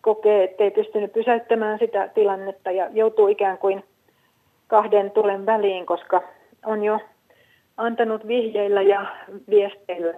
kokee, 0.00 0.44
että 0.44 0.64
ei 0.64 0.70
pystynyt 0.70 1.12
pysäyttämään 1.12 1.78
sitä 1.78 2.08
tilannetta 2.08 2.70
ja 2.70 2.88
joutuu 2.92 3.28
ikään 3.28 3.58
kuin 3.58 3.84
kahden 4.66 5.10
tulen 5.10 5.46
väliin, 5.46 5.86
koska 5.86 6.22
on 6.66 6.84
jo 6.84 7.00
antanut 7.76 8.26
vihjeillä 8.26 8.82
ja 8.82 9.06
viesteillä 9.50 10.14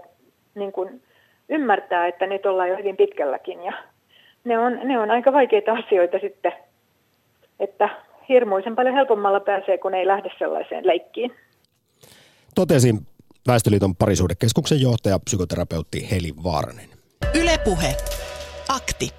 niin 0.54 0.72
kuin 0.72 1.02
ymmärtää, 1.48 2.06
että 2.06 2.26
nyt 2.26 2.46
ollaan 2.46 2.68
jo 2.68 2.76
hyvin 2.76 2.96
pitkälläkin. 2.96 3.62
Ja 3.64 3.72
ne 4.44 4.58
on, 4.58 4.80
ne 4.84 4.98
on 4.98 5.10
aika 5.10 5.32
vaikeita 5.32 5.72
asioita 5.72 6.18
sitten, 6.18 6.52
että 7.60 7.88
hirmuisen 8.28 8.76
paljon 8.76 8.94
helpommalla 8.94 9.40
pääsee, 9.40 9.78
kun 9.78 9.94
ei 9.94 10.06
lähde 10.06 10.30
sellaiseen 10.38 10.86
leikkiin 10.86 11.34
totesi 12.54 12.94
Väestöliiton 13.46 13.96
parisuudekeskuksen 13.96 14.80
johtaja, 14.80 15.18
psykoterapeutti 15.18 16.10
Heli 16.10 16.32
Vaaranen. 16.44 16.88
Ylepuhe. 17.34 17.96
Akti. 18.68 19.10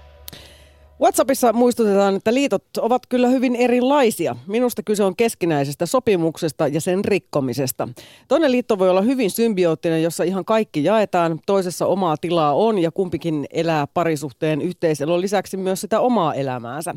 WhatsAppissa 1.02 1.54
muistutetaan, 1.54 2.15
että 2.15 2.34
liitot 2.34 2.63
ovat 2.78 3.02
kyllä 3.10 3.28
hyvin 3.28 3.56
erilaisia. 3.56 4.36
Minusta 4.48 4.84
kyse 4.84 5.04
on 5.04 5.15
keskinäisestä 5.15 5.86
sopimuksesta 5.86 6.67
ja 6.67 6.82
sen 6.82 7.06
rikkomisesta. 7.06 7.89
Toinen 8.28 8.52
liitto 8.52 8.80
voi 8.80 8.89
olla 8.89 9.02
hyvin 9.02 9.32
symbioottinen, 9.32 10.04
jossa 10.04 10.24
ihan 10.24 10.45
kaikki 10.45 10.84
jaetaan. 10.84 11.39
Toisessa 11.45 11.86
omaa 11.86 12.17
tilaa 12.17 12.54
on 12.54 12.80
ja 12.80 12.91
kumpikin 12.91 13.45
elää 13.50 13.88
parisuhteen 13.88 14.62
yhteiselon 14.62 15.21
lisäksi 15.21 15.58
myös 15.58 15.82
sitä 15.82 16.00
omaa 16.00 16.34
elämäänsä. 16.34 16.95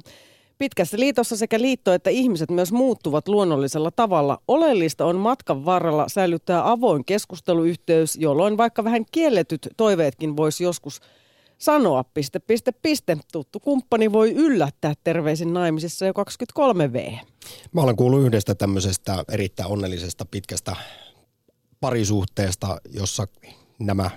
Pitkässä 0.59 0.99
liitossa 0.99 1.37
sekä 1.37 1.61
liitto 1.61 1.93
että 1.93 2.11
ihmiset 2.11 2.51
myös 2.51 2.73
muuttuvat 2.73 3.29
luonnollisella 3.29 3.91
tavalla. 3.91 4.39
Oleellista 4.49 5.05
on 5.05 5.17
matkan 5.17 5.65
varrella 5.65 6.09
säilyttää 6.09 6.71
avoin 6.71 7.05
keskusteluyhteys, 7.05 8.17
jolloin 8.17 8.57
vaikka 8.57 8.85
vähän 8.85 9.05
kielletyt 9.13 9.69
toiveetkin 9.77 10.37
voisi 10.37 10.65
joskus 10.65 11.01
sanoa 11.59 12.05
piste, 12.05 12.39
piste, 12.39 12.73
piste. 12.73 13.17
Tuttu 13.33 13.61
kumppani 13.61 14.13
voi 14.13 14.33
yllättää 14.33 14.95
terveisin 15.05 15.53
naimisissa 15.53 16.07
jo 16.07 16.13
23V. 16.13 17.19
Mä 17.73 17.81
olen 17.81 17.97
kuullut 17.97 18.23
yhdestä 18.23 18.55
tämmöisestä 18.55 19.25
erittäin 19.33 19.69
onnellisesta 19.69 20.25
pitkästä 20.25 20.77
parisuhteesta, 21.81 22.79
jossa 22.93 23.27
nämä 23.79 24.11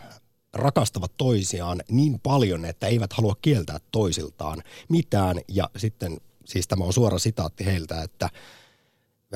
rakastavat 0.54 1.12
toisiaan 1.18 1.82
niin 1.90 2.20
paljon, 2.20 2.66
että 2.66 2.88
eivät 2.88 3.14
halua 3.14 3.36
kieltää 3.42 3.78
toisiltaan 3.92 4.64
mitään. 4.90 5.40
Ja 5.48 5.70
sitten, 5.78 6.18
siis 6.46 6.68
tämä 6.68 6.86
on 6.86 6.94
suora 6.94 7.20
sitaatti 7.20 7.66
heiltä, 7.66 8.02
että 8.02 8.30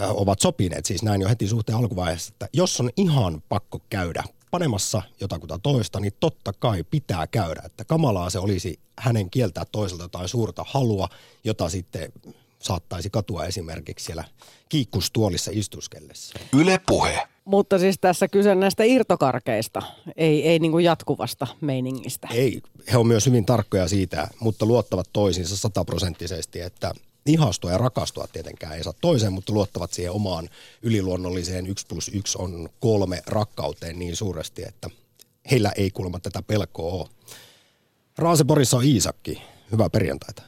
ovat 0.09 0.39
sopineet 0.39 0.85
siis 0.85 1.03
näin 1.03 1.21
jo 1.21 1.29
heti 1.29 1.47
suhteen 1.47 1.77
alkuvaiheessa, 1.77 2.31
että 2.33 2.47
jos 2.53 2.79
on 2.79 2.89
ihan 2.97 3.43
pakko 3.49 3.79
käydä 3.89 4.23
panemassa 4.51 5.01
jotakuta 5.21 5.59
toista, 5.59 5.99
niin 5.99 6.13
totta 6.19 6.53
kai 6.53 6.83
pitää 6.83 7.27
käydä. 7.27 7.61
Että 7.65 7.85
kamalaa 7.85 8.29
se 8.29 8.39
olisi 8.39 8.79
hänen 8.99 9.29
kieltää 9.29 9.65
toiselta 9.65 10.03
jotain 10.03 10.27
suurta 10.27 10.65
halua, 10.67 11.09
jota 11.43 11.69
sitten 11.69 12.11
saattaisi 12.59 13.09
katua 13.09 13.45
esimerkiksi 13.45 14.05
siellä 14.05 14.23
kiikkustuolissa 14.69 15.51
istuskellessa. 15.53 16.39
Yle 16.53 16.81
puhe. 16.87 17.27
Mutta 17.45 17.79
siis 17.79 17.97
tässä 18.01 18.27
kyse 18.27 18.55
näistä 18.55 18.83
irtokarkeista, 18.83 19.81
ei, 20.15 20.47
ei 20.47 20.59
niin 20.59 20.71
kuin 20.71 20.85
jatkuvasta 20.85 21.47
meiningistä. 21.61 22.27
Ei, 22.33 22.61
he 22.91 22.97
on 22.97 23.07
myös 23.07 23.25
hyvin 23.25 23.45
tarkkoja 23.45 23.87
siitä, 23.87 24.27
mutta 24.39 24.65
luottavat 24.65 25.09
toisiinsa 25.13 25.57
sataprosenttisesti, 25.57 26.61
että 26.61 26.91
ihastua 27.25 27.71
ja 27.71 27.77
rakastua 27.77 28.25
tietenkään 28.33 28.73
ei 28.73 28.83
saa 28.83 28.93
toiseen, 29.01 29.33
mutta 29.33 29.53
luottavat 29.53 29.93
siihen 29.93 30.11
omaan 30.11 30.49
yliluonnolliseen 30.81 31.67
1 31.67 31.85
plus 31.87 32.11
1 32.13 32.37
on 32.41 32.69
kolme 32.79 33.21
rakkauteen 33.27 33.99
niin 33.99 34.15
suuresti, 34.15 34.63
että 34.63 34.89
heillä 35.51 35.71
ei 35.77 35.91
kuulemma 35.91 36.19
tätä 36.19 36.41
pelkoa 36.41 36.93
ole. 36.93 37.09
Raaseporissa 38.17 38.77
on 38.77 38.83
Iisakki. 38.83 39.41
Hyvää 39.71 39.89
perjantaita. 39.89 40.43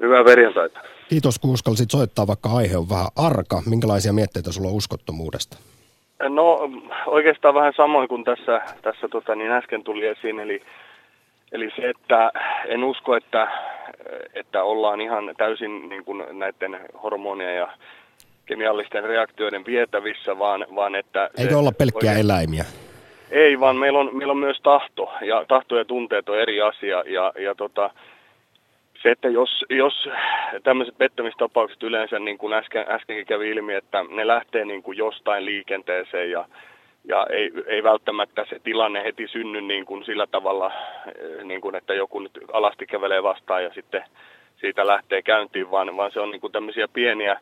Hyvää 0.00 0.24
perjantaita. 0.24 0.78
Kiitos 1.08 1.38
kun 1.38 1.50
uskalsit 1.50 1.90
soittaa, 1.90 2.26
vaikka 2.26 2.50
aihe 2.50 2.76
on 2.76 2.88
vähän 2.88 3.08
arka. 3.16 3.62
Minkälaisia 3.66 4.12
mietteitä 4.12 4.52
sulla 4.52 4.68
on 4.68 4.74
uskottomuudesta? 4.74 5.56
No 6.28 6.70
oikeastaan 7.06 7.54
vähän 7.54 7.72
samoin 7.76 8.08
kuin 8.08 8.24
tässä, 8.24 8.60
tässä 8.82 9.08
tota, 9.08 9.34
niin 9.34 9.50
äsken 9.50 9.84
tuli 9.84 10.06
esiin, 10.06 10.40
eli, 10.40 10.62
eli 11.52 11.70
se, 11.76 11.88
että 11.88 12.32
en 12.66 12.84
usko, 12.84 13.16
että, 13.16 13.48
että 14.34 14.62
ollaan 14.62 15.00
ihan 15.00 15.34
täysin 15.36 15.88
niin 15.88 16.04
kuin 16.04 16.24
näiden 16.38 16.80
hormonien 17.02 17.56
ja 17.56 17.68
kemiallisten 18.46 19.04
reaktioiden 19.04 19.66
vietävissä, 19.66 20.38
vaan, 20.38 20.66
vaan 20.74 20.94
että... 20.94 21.30
Eikö 21.38 21.58
olla 21.58 21.72
pelkkiä 21.72 22.10
oikein, 22.10 22.24
eläimiä? 22.24 22.64
Ei, 23.30 23.60
vaan 23.60 23.76
meillä 23.76 23.98
on, 23.98 24.16
meillä 24.16 24.30
on 24.30 24.38
myös 24.38 24.60
tahto, 24.62 25.12
ja 25.20 25.44
tahto 25.48 25.76
ja 25.76 25.84
tunteet 25.84 26.28
on 26.28 26.38
eri 26.38 26.62
asia, 26.62 27.02
ja, 27.06 27.32
ja 27.38 27.54
tota, 27.54 27.90
se, 29.06 29.10
että 29.10 29.28
jos, 29.28 29.64
jos 29.70 30.08
tämmöiset 30.62 30.98
pettämistapaukset 30.98 31.82
yleensä, 31.82 32.18
niin 32.18 32.38
kuin 32.38 32.52
äsken, 32.52 32.84
äskenkin 32.88 33.26
kävi 33.26 33.50
ilmi, 33.50 33.74
että 33.74 34.04
ne 34.10 34.26
lähtee 34.26 34.64
niin 34.64 34.82
kuin 34.82 34.98
jostain 34.98 35.44
liikenteeseen 35.44 36.30
ja, 36.30 36.44
ja 37.04 37.26
ei, 37.30 37.52
ei 37.66 37.82
välttämättä 37.82 38.46
se 38.48 38.58
tilanne 38.64 39.04
heti 39.04 39.28
synny 39.28 39.60
niin 39.60 39.86
kuin 39.86 40.04
sillä 40.04 40.26
tavalla, 40.26 40.72
eh, 41.06 41.44
niin 41.44 41.60
kuin 41.60 41.74
että 41.74 41.94
joku 41.94 42.20
nyt 42.20 42.38
alasti 42.52 42.86
kävelee 42.86 43.22
vastaan 43.22 43.64
ja 43.64 43.70
sitten 43.74 44.02
siitä 44.60 44.86
lähtee 44.86 45.22
käyntiin, 45.22 45.70
vaan, 45.70 45.96
vaan 45.96 46.12
se 46.12 46.20
on 46.20 46.30
niin 46.30 46.40
kuin 46.40 46.52
tämmöisiä 46.52 46.88
pieniä 46.88 47.40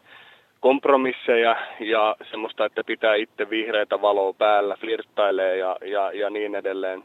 kompromisseja 0.60 1.56
ja 1.80 2.16
semmoista, 2.30 2.64
että 2.64 2.84
pitää 2.84 3.14
itse 3.14 3.50
vihreitä 3.50 4.02
valoa 4.02 4.32
päällä, 4.32 4.76
flirttailee 4.80 5.56
ja, 5.56 5.76
ja, 5.84 6.12
ja 6.12 6.30
niin 6.30 6.54
edelleen. 6.54 7.02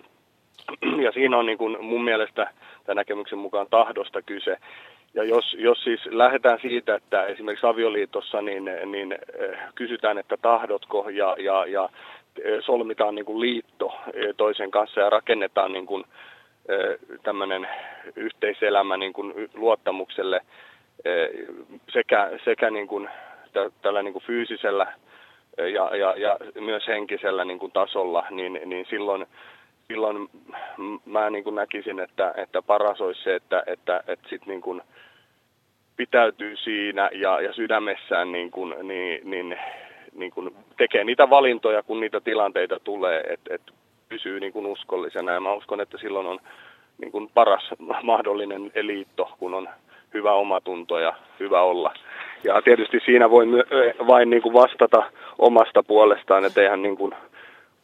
Ja 1.06 1.12
siinä 1.12 1.38
on 1.38 1.46
niin 1.46 1.58
kuin 1.58 1.86
mun 1.86 2.04
mielestä 2.04 2.52
tämän 2.86 2.96
näkemyksen 2.96 3.40
mukaan 3.40 3.68
tahdosta 3.70 4.22
kyse. 4.22 4.58
Ja 5.14 5.24
jos, 5.24 5.56
jos 5.60 5.84
siis 5.84 6.06
lähdetään 6.06 6.60
siitä, 6.62 6.96
että 6.96 7.26
esimerkiksi 7.26 7.68
avioliitossa 7.68 8.42
niin, 8.42 8.72
niin 8.86 9.14
äh, 9.14 9.60
kysytään, 9.76 10.18
että 10.18 10.38
tahdotko 10.38 11.10
ja, 11.10 11.36
ja, 11.40 11.66
ja 11.66 11.84
äh, 11.84 11.90
solmitaan 12.62 13.16
niin 13.16 13.26
kuin 13.26 13.40
liitto 13.40 13.88
äh, 13.88 14.12
toisen 14.38 14.72
kanssa 14.72 15.02
ja 15.02 15.10
rakennetaan 15.10 15.74
niin 15.74 15.86
kuin, 15.86 16.04
tämmöinen 17.24 17.68
yhteiselämä 18.16 18.98
niin 18.98 19.14
kuin 19.14 19.34
luottamukselle 19.54 20.42
sekä, 21.94 22.30
sekä 22.44 22.70
niin 22.70 22.88
kuin, 22.88 23.10
tällä 23.82 24.04
niin 24.04 24.14
kuin 24.14 24.24
fyysisellä 24.24 24.94
ja, 25.58 25.96
ja, 25.96 26.14
ja 26.18 26.38
myös 26.62 26.88
henkisellä 26.88 27.46
niin 27.46 27.60
kuin 27.60 27.72
tasolla, 27.72 28.26
niin, 28.30 28.62
niin 28.66 28.86
silloin 28.90 29.26
silloin 29.94 30.30
mä 31.06 31.30
niin 31.30 31.44
kuin 31.44 31.56
näkisin, 31.56 32.00
että, 32.00 32.34
että 32.38 32.62
paras 32.62 33.02
olisi 33.02 33.24
se, 33.24 33.36
että, 33.36 33.64
että, 33.68 34.04
että 34.08 34.30
sit 34.30 34.46
niin 34.46 34.62
kuin 34.62 34.82
pitäytyy 35.98 36.56
siinä 36.56 37.10
ja, 37.14 37.42
ja 37.42 37.54
sydämessään 37.54 38.32
niin 38.32 38.52
kuin, 38.52 38.76
niin, 38.88 39.22
niin, 39.24 39.58
niin 40.16 40.32
kuin 40.32 40.56
tekee 40.78 41.04
niitä 41.04 41.30
valintoja, 41.30 41.84
kun 41.84 42.00
niitä 42.00 42.22
tilanteita 42.22 42.80
tulee, 42.84 43.24
että, 43.30 43.56
että 43.56 43.72
pysyy 44.10 44.40
niin 44.40 44.54
kuin 44.54 44.66
uskollisena. 44.66 45.32
Ja 45.32 45.40
mä 45.40 45.54
uskon, 45.54 45.82
että 45.82 45.98
silloin 45.98 46.28
on 46.28 46.40
niin 46.98 47.12
kuin 47.12 47.30
paras 47.34 47.70
mahdollinen 48.04 48.72
liitto, 48.82 49.30
kun 49.40 49.54
on 49.54 49.70
hyvä 50.14 50.34
omatunto 50.34 51.00
ja 51.00 51.14
hyvä 51.40 51.62
olla. 51.62 51.94
Ja 52.44 52.62
tietysti 52.62 53.00
siinä 53.06 53.30
voi 53.30 53.46
vain 54.08 54.30
niin 54.30 54.42
kuin 54.42 54.54
vastata 54.54 55.12
omasta 55.40 55.84
puolestaan, 55.84 56.46
että 56.46 56.62
eihän 56.62 56.82
niin 56.82 56.98
kuin 56.98 57.14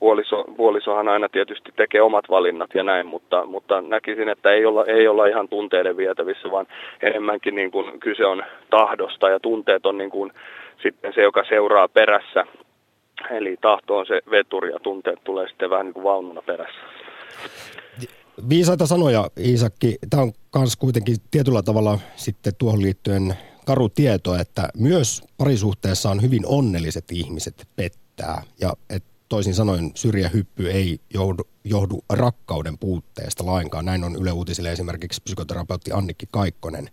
puoliso, 0.06 0.44
puolisohan 0.58 1.08
aina 1.08 1.30
tietysti 1.30 1.72
tekee 1.76 2.02
omat 2.02 2.26
valinnat 2.30 2.70
ja 2.74 2.84
näin, 2.84 3.08
mutta, 3.08 3.46
mutta 3.46 3.82
näkisin, 3.82 4.30
että 4.30 4.52
ei 4.52 4.66
olla, 4.66 4.86
ei 4.86 5.08
olla 5.08 5.26
ihan 5.26 5.50
tunteiden 5.50 5.98
vietävissä, 5.98 6.52
vaan 6.52 6.68
enemmänkin 7.02 7.56
niin 7.56 7.72
kuin 7.72 8.00
kyse 8.00 8.26
on 8.26 8.44
tahdosta 8.70 9.30
ja 9.30 9.40
tunteet 9.40 9.86
on 9.86 9.98
niin 9.98 10.10
kuin 10.10 10.32
sitten 10.84 11.14
se, 11.16 11.22
joka 11.22 11.44
seuraa 11.50 11.88
perässä. 11.88 12.46
Eli 13.32 13.58
tahto 13.62 13.98
on 13.98 14.06
se 14.06 14.22
veturi 14.32 14.72
ja 14.72 14.80
tunteet 14.80 15.20
tulee 15.24 15.48
sitten 15.48 15.70
vähän 15.70 15.86
niin 15.86 15.94
kuin 15.94 16.04
vaununa 16.04 16.42
perässä. 16.42 16.80
Viisaita 18.50 18.86
sanoja, 18.88 19.28
Iisakki. 19.40 19.96
Tämä 20.10 20.24
on 20.24 20.32
myös 20.58 20.76
kuitenkin 20.76 21.16
tietyllä 21.32 21.62
tavalla 21.62 22.00
sitten 22.16 22.54
tuohon 22.58 22.82
liittyen 22.82 23.34
karu 23.66 23.90
tieto, 23.90 24.36
että 24.36 24.70
myös 24.78 25.22
parisuhteessa 25.38 26.10
on 26.10 26.22
hyvin 26.22 26.44
onnelliset 26.46 27.06
ihmiset 27.12 27.68
pettää 27.76 28.42
ja 28.62 28.74
että 28.90 29.15
toisin 29.30 29.56
sanoen 29.56 29.92
syrjähyppy 29.96 30.72
ei 30.72 31.00
johdu, 31.14 31.44
johdu 31.64 32.04
rakkauden 32.10 32.78
puutteesta 32.78 33.46
lainkaan. 33.46 33.86
Näin 33.86 34.04
on 34.04 34.16
Yle 34.16 34.32
Uutisille 34.32 34.72
esimerkiksi 34.72 35.22
psykoterapeutti 35.22 35.92
Annikki 35.92 36.26
Kaikkonen, 36.32 36.90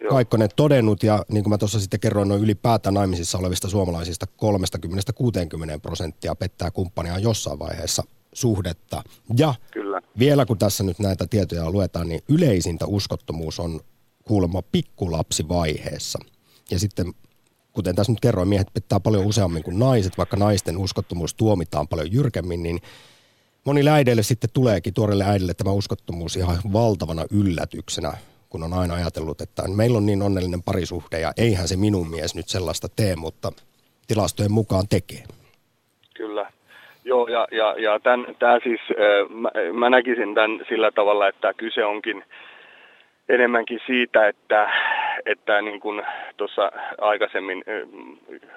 Joo. 0.00 0.10
Kaikkonen 0.10 0.48
todennut, 0.56 1.02
ja 1.02 1.24
niin 1.28 1.44
kuin 1.44 1.50
mä 1.50 1.58
tuossa 1.58 1.80
sitten 1.80 2.00
kerroin, 2.00 2.28
noin 2.28 2.42
ylipäätään 2.42 2.94
naimisissa 2.94 3.38
olevista 3.38 3.68
suomalaisista 3.68 4.26
30-60 5.76 5.80
prosenttia 5.82 6.34
pettää 6.34 6.70
kumppania 6.70 7.18
jossain 7.18 7.58
vaiheessa 7.58 8.02
suhdetta. 8.32 9.02
Ja 9.36 9.54
Kyllä. 9.72 10.02
vielä 10.18 10.46
kun 10.46 10.58
tässä 10.58 10.84
nyt 10.84 10.98
näitä 10.98 11.26
tietoja 11.26 11.70
luetaan, 11.70 12.08
niin 12.08 12.20
yleisintä 12.28 12.86
uskottomuus 12.86 13.60
on 13.60 13.80
kuulemma 14.24 14.62
pikkulapsivaiheessa. 14.62 16.18
Ja 16.70 16.78
sitten 16.78 17.14
kuten 17.74 17.94
tässä 17.94 18.12
nyt 18.12 18.20
kerroin, 18.20 18.48
miehet 18.48 18.74
pettää 18.74 19.00
paljon 19.00 19.26
useammin 19.26 19.62
kuin 19.62 19.78
naiset, 19.78 20.18
vaikka 20.18 20.36
naisten 20.36 20.78
uskottomuus 20.78 21.34
tuomitaan 21.34 21.88
paljon 21.88 22.12
jyrkemmin, 22.12 22.62
niin 22.62 22.78
monille 23.64 23.90
äideille 23.90 24.22
sitten 24.22 24.50
tuleekin 24.54 24.94
tuorelle 24.94 25.24
äidille 25.24 25.54
tämä 25.54 25.72
uskottomuus 25.72 26.36
ihan 26.36 26.56
valtavana 26.72 27.24
yllätyksenä, 27.42 28.12
kun 28.48 28.62
on 28.62 28.72
aina 28.72 28.94
ajatellut, 28.94 29.40
että 29.40 29.62
meillä 29.68 29.98
on 29.98 30.06
niin 30.06 30.22
onnellinen 30.22 30.62
parisuhde 30.62 31.20
ja 31.20 31.32
eihän 31.36 31.68
se 31.68 31.76
minun 31.76 32.10
mies 32.10 32.34
nyt 32.34 32.48
sellaista 32.48 32.88
tee, 32.96 33.16
mutta 33.16 33.52
tilastojen 34.06 34.52
mukaan 34.52 34.88
tekee. 34.88 35.22
Kyllä. 36.14 36.50
Joo, 37.04 37.28
ja, 37.28 37.48
ja, 37.50 37.74
ja 37.78 38.00
tämän, 38.00 38.26
tämä 38.38 38.58
siis, 38.62 38.80
mä, 39.28 39.50
mä 39.72 39.90
näkisin 39.90 40.34
tämän 40.34 40.60
sillä 40.68 40.90
tavalla, 40.90 41.28
että 41.28 41.54
kyse 41.54 41.84
onkin 41.84 42.24
enemmänkin 43.28 43.80
siitä, 43.86 44.28
että, 44.28 44.70
että 45.26 45.62
niin 45.62 45.80
kuin 45.80 46.02
tuossa 46.36 46.72
aikaisemmin 47.00 47.64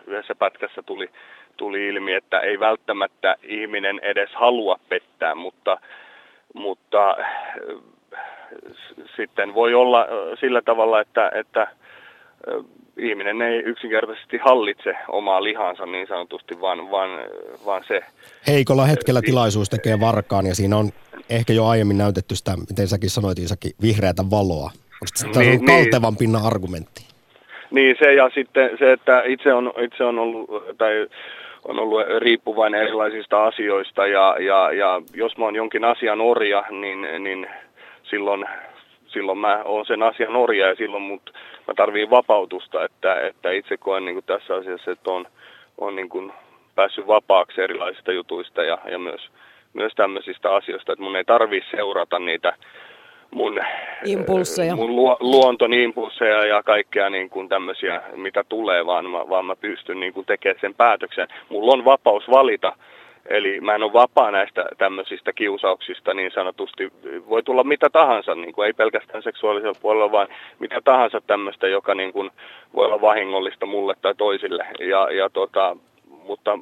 yhdessä 0.08 0.36
pätkässä 0.36 0.84
tuli, 0.84 1.10
tuli 1.58 1.88
ilmi, 1.88 2.14
että 2.14 2.40
ei 2.40 2.60
välttämättä 2.60 3.36
ihminen 3.44 4.00
edes 4.02 4.30
halua 4.34 4.80
pettää, 4.90 5.36
mutta, 5.36 5.78
mutta 6.54 7.18
sitten 9.16 9.54
voi 9.54 9.74
olla 9.74 10.08
sillä 10.40 10.62
tavalla, 10.62 11.02
että, 11.02 11.32
että 11.36 11.68
ihminen 12.98 13.42
ei 13.42 13.60
yksinkertaisesti 13.60 14.38
hallitse 14.38 14.94
omaa 15.08 15.44
lihansa 15.44 15.86
niin 15.86 16.08
sanotusti, 16.08 16.62
vaan, 16.62 16.92
vaan, 16.92 17.10
vaan 17.66 17.84
se... 17.88 18.02
Heikolla 18.48 18.86
hetkellä 18.86 19.22
tilaisuus 19.22 19.70
tekee 19.70 20.00
varkaan 20.00 20.46
ja 20.46 20.56
siinä 20.56 20.78
on 20.78 20.90
ehkä 21.30 21.54
jo 21.54 21.66
aiemmin 21.66 21.98
näytetty 21.98 22.36
sitä, 22.36 22.58
miten 22.70 22.88
säkin 22.88 23.10
sanoit 23.10 23.40
Iisakki, 23.40 23.72
vihreätä 23.82 24.24
valoa. 24.30 24.72
Onko 25.02 25.34
se 25.34 25.40
niin, 25.40 25.66
niin. 25.66 25.84
kaltevan 25.84 26.18
pinnan 26.18 26.46
argumentti? 26.46 27.08
Niin 27.72 27.96
se 28.00 28.14
ja 28.14 28.30
sitten 28.34 28.70
se, 28.80 28.92
että 28.92 29.24
itse 29.26 29.54
on, 29.54 29.74
itse 29.82 30.04
on 30.04 30.20
ollut, 30.20 30.50
tai 30.78 31.08
on 31.66 31.80
ollut 31.80 32.02
riippuvainen 32.20 32.82
erilaisista 32.82 33.46
asioista 33.46 34.08
ja, 34.08 34.36
ja, 34.40 34.72
ja 34.72 35.02
jos 35.14 35.38
mä 35.38 35.46
oon 35.46 35.56
jonkin 35.56 35.84
asian 35.84 36.22
orja, 36.22 36.64
niin, 36.70 37.08
niin 37.20 37.48
silloin, 38.04 38.46
silloin 39.08 39.38
mä 39.38 39.62
oon 39.66 39.86
sen 39.86 40.04
asian 40.04 40.36
orja 40.36 40.68
ja 40.68 40.76
silloin 40.76 41.04
mut, 41.04 41.34
mä 41.68 41.74
tarviin 41.74 42.10
vapautusta, 42.10 42.86
että, 42.86 43.22
että 43.22 43.52
itse 43.52 43.78
koen 43.78 44.06
niin 44.06 44.16
kuin 44.16 44.26
tässä 44.26 44.56
asiassa, 44.56 44.92
että 44.92 45.12
on, 45.12 45.26
on 45.78 45.96
niin 45.96 46.10
kuin 46.10 46.34
päässyt 46.76 47.08
vapaaksi 47.08 47.62
erilaisista 47.62 48.12
jutuista 48.12 48.64
ja, 48.64 48.78
ja 48.92 49.00
myös, 49.00 49.30
myös 49.74 49.94
tämmöisistä 49.96 50.56
asioista, 50.56 50.92
että 50.94 51.04
mun 51.04 51.16
ei 51.16 51.26
tarvii 51.26 51.62
seurata 51.72 52.20
niitä 52.20 52.54
mun, 53.32 53.60
impulseja. 54.06 54.76
mun 54.76 54.96
lu, 54.96 55.18
luonton 55.20 55.74
impulseja 55.74 56.46
ja 56.46 56.64
kaikkea 56.64 57.10
niin 57.10 57.30
kuin 57.30 57.50
tämmöisiä, 57.50 58.02
mitä 58.16 58.44
tulee, 58.50 58.86
vaan 58.86 59.10
mä, 59.10 59.30
vaan 59.30 59.46
mä 59.46 59.56
pystyn 59.56 60.00
niin 60.00 60.14
kuin 60.14 60.26
tekemään 60.26 60.62
sen 60.62 60.74
päätöksen. 60.74 61.28
Mulla 61.50 61.74
on 61.74 61.86
vapaus 61.86 62.24
valita, 62.32 62.76
eli 63.26 63.62
mä 63.62 63.76
en 63.76 63.84
ole 63.84 63.94
vapaa 63.94 64.32
näistä 64.32 64.66
tämmöisistä 64.78 65.34
kiusauksista 65.34 66.14
niin 66.14 66.32
sanotusti. 66.36 66.94
Voi 67.30 67.44
tulla 67.44 67.64
mitä 67.64 67.90
tahansa, 67.90 68.36
niin 68.36 68.54
kuin 68.54 68.66
ei 68.66 68.74
pelkästään 68.74 69.24
seksuaalisella 69.24 69.80
puolella, 69.82 70.12
vaan 70.12 70.28
mitä 70.60 70.82
tahansa 70.84 71.22
tämmöistä, 71.22 71.68
joka 71.68 71.96
niin 71.96 72.14
kuin 72.14 72.32
voi 72.76 72.86
olla 72.86 73.02
vahingollista 73.02 73.66
mulle 73.66 73.96
tai 74.02 74.16
toisille. 74.16 74.66
Ja, 74.80 75.12
ja 75.12 75.30
tota, 75.30 75.78
mutta 76.28 76.60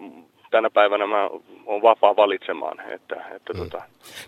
tänä 0.52 0.70
päivänä 0.70 1.08
mä 1.08 1.30
oon 1.66 1.82
vapaa 1.82 2.16
valitsemaan. 2.16 2.80
Että, 2.80 3.16
että 3.36 3.54
mm. 3.54 3.60
tota, 3.60 3.78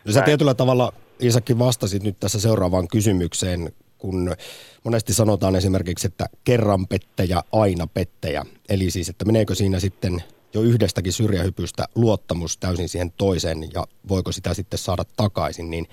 no 0.05 0.11
sä 0.11 0.21
tietyllä 0.21 0.53
tavalla 0.53 0.91
Isakki 1.19 1.59
vastasit 1.59 2.03
nyt 2.03 2.19
tässä 2.19 2.39
seuraavaan 2.39 2.87
kysymykseen, 2.87 3.69
kun 3.97 4.35
monesti 4.83 5.13
sanotaan 5.13 5.55
esimerkiksi, 5.55 6.07
että 6.07 6.25
kerran 6.43 6.87
pettäjä, 6.87 7.41
aina 7.51 7.87
pettäjä. 7.87 8.45
Eli 8.69 8.91
siis, 8.91 9.09
että 9.09 9.25
meneekö 9.25 9.55
siinä 9.55 9.79
sitten 9.79 10.23
jo 10.53 10.61
yhdestäkin 10.61 11.13
syrjähypystä 11.13 11.85
luottamus 11.95 12.57
täysin 12.57 12.89
siihen 12.89 13.11
toiseen 13.17 13.57
ja 13.73 13.83
voiko 14.09 14.31
sitä 14.31 14.53
sitten 14.53 14.79
saada 14.79 15.03
takaisin, 15.17 15.69
niin 15.69 15.85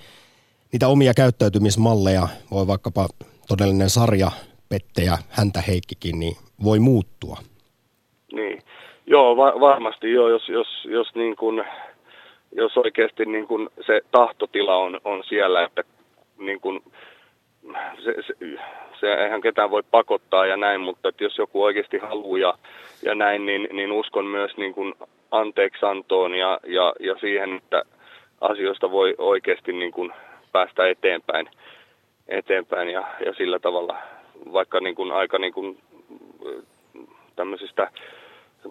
niitä 0.71 0.87
omia 0.87 1.13
käyttäytymismalleja 1.13 2.27
voi 2.51 2.67
vaikkapa 2.67 3.07
todellinen 3.47 3.89
sarja 3.89 4.31
pettäjä, 4.69 5.17
häntä 5.29 5.61
Heikkikin, 5.61 6.19
niin 6.19 6.35
voi 6.63 6.79
muuttua. 6.79 7.37
Niin, 8.31 8.61
joo 9.07 9.37
va- 9.37 9.59
varmasti 9.59 10.11
joo, 10.11 10.29
jos, 10.29 10.49
jos, 10.49 10.67
jos 10.85 11.15
niin 11.15 11.35
kuin 11.35 11.63
jos 12.55 12.77
oikeasti 12.77 13.25
niin 13.25 13.47
kuin 13.47 13.69
se 13.85 14.01
tahtotila 14.11 14.75
on, 14.75 15.01
on 15.03 15.23
siellä, 15.23 15.63
että 15.63 15.83
niin 16.37 16.61
kuin, 16.61 16.83
se, 18.03 18.15
se, 18.27 18.33
se, 18.99 19.13
eihän 19.13 19.41
ketään 19.41 19.71
voi 19.71 19.83
pakottaa 19.91 20.45
ja 20.45 20.57
näin, 20.57 20.81
mutta 20.81 21.09
että 21.09 21.23
jos 21.23 21.37
joku 21.37 21.63
oikeasti 21.63 21.97
haluaa 21.97 22.39
ja, 22.39 22.53
ja 23.05 23.15
näin, 23.15 23.45
niin, 23.45 23.67
niin 23.71 23.91
uskon 23.91 24.25
myös 24.25 24.57
niin 24.57 24.73
kuin 24.73 24.93
anteeksantoon 25.31 26.35
ja, 26.35 26.59
ja, 26.67 26.93
ja 26.99 27.15
siihen, 27.19 27.55
että 27.55 27.83
asioista 28.41 28.91
voi 28.91 29.15
oikeasti 29.17 29.73
niin 29.73 29.91
kuin 29.91 30.11
päästä 30.51 30.87
eteenpäin, 30.87 31.49
eteenpäin 32.27 32.89
ja, 32.89 33.07
ja 33.25 33.33
sillä 33.33 33.59
tavalla, 33.59 33.97
vaikka 34.53 34.79
niin 34.79 34.95
kuin 34.95 35.11
aika 35.11 35.39
niin 35.39 35.53
kuin 35.53 35.77
tämmöisistä 37.35 37.91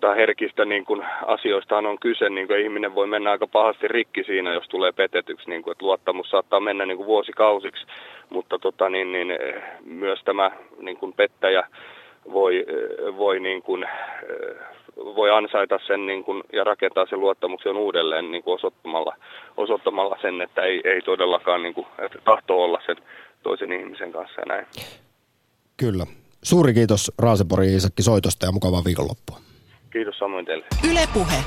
tai 0.00 0.16
herkistä 0.16 0.64
niin 0.64 0.84
kuin, 0.84 1.02
asioista 1.26 1.78
on 1.78 1.98
kyse, 1.98 2.28
niin 2.30 2.46
kuin 2.46 2.60
ihminen 2.60 2.94
voi 2.94 3.06
mennä 3.06 3.30
aika 3.30 3.46
pahasti 3.46 3.88
rikki 3.88 4.24
siinä, 4.24 4.54
jos 4.54 4.68
tulee 4.68 4.92
petetyksi, 4.92 5.50
niin 5.50 5.62
kuin, 5.62 5.72
että 5.72 5.84
luottamus 5.84 6.30
saattaa 6.30 6.60
mennä 6.60 6.86
niin 6.86 6.96
kuin 6.96 7.06
vuosikausiksi, 7.06 7.86
mutta 8.30 8.58
tota, 8.58 8.88
niin, 8.88 9.12
niin, 9.12 9.38
myös 9.84 10.20
tämä 10.24 10.50
niin 10.80 10.96
kuin 10.96 11.12
pettäjä 11.12 11.68
voi, 12.32 12.66
voi, 13.16 13.40
niin 13.40 13.62
kuin, 13.62 13.84
voi 14.96 15.30
ansaita 15.30 15.78
sen 15.86 16.06
niin 16.06 16.24
kuin, 16.24 16.42
ja 16.52 16.64
rakentaa 16.64 17.06
sen 17.06 17.20
luottamuksen 17.20 17.76
uudelleen 17.76 18.30
niin 18.30 18.42
kuin 18.42 18.54
osoittamalla, 18.54 19.16
osoittamalla 19.56 20.18
sen, 20.22 20.40
että 20.40 20.62
ei, 20.62 20.80
ei 20.84 21.00
todellakaan 21.00 21.62
niin 21.62 21.74
kuin, 21.74 21.86
että 21.98 22.18
tahtoo 22.24 22.64
olla 22.64 22.80
sen 22.86 22.96
toisen 23.42 23.72
ihmisen 23.72 24.12
kanssa 24.12 24.40
ja 24.40 24.46
näin. 24.46 24.66
Kyllä. 25.76 26.06
Suuri 26.42 26.74
kiitos 26.74 27.12
Raasepori 27.18 27.74
Isakki 27.74 28.02
soitosta 28.02 28.46
ja 28.46 28.52
mukavaa 28.52 28.84
viikonloppua. 28.84 29.53
Kiitos 29.94 30.18
samoin 30.18 30.44
teille. 30.44 30.66
Ylepuhe. 30.90 31.44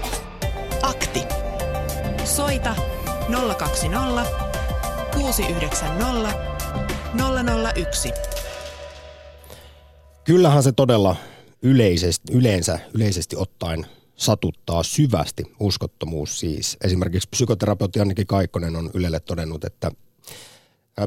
Akti. 0.81 1.19
Soita 2.25 2.75
020 3.57 4.25
690 5.13 6.33
001. 7.75 8.11
Kyllähän 10.23 10.63
se 10.63 10.71
todella 10.71 11.15
yleisesti, 11.61 12.33
yleensä, 12.33 12.79
yleisesti 12.93 13.35
ottaen 13.35 13.85
satuttaa 14.15 14.83
syvästi 14.83 15.43
uskottomuus 15.59 16.39
siis. 16.39 16.77
Esimerkiksi 16.83 17.29
psykoterapeutti 17.29 17.99
Anniki 17.99 18.25
Kaikkonen 18.25 18.75
on 18.75 18.89
Ylelle 18.93 19.19
todennut, 19.19 19.63
että 19.63 19.91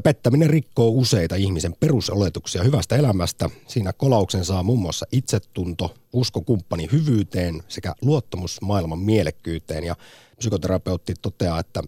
Pettäminen 0.03 0.49
rikkoo 0.49 0.89
useita 0.89 1.35
ihmisen 1.35 1.75
perusoletuksia 1.79 2.63
hyvästä 2.63 2.95
elämästä. 2.95 3.49
Siinä 3.67 3.93
kolauksen 3.93 4.45
saa 4.45 4.63
muun 4.63 4.79
muassa 4.79 5.05
itsetunto, 5.11 5.95
usko 6.13 6.41
kumppani 6.41 6.89
hyvyyteen 6.91 7.63
sekä 7.67 7.95
luottamus 8.01 8.61
maailman 8.61 8.99
mielekkyyteen. 8.99 9.83
Ja 9.83 9.95
psykoterapeutti 10.37 11.13
toteaa, 11.21 11.59
että 11.59 11.83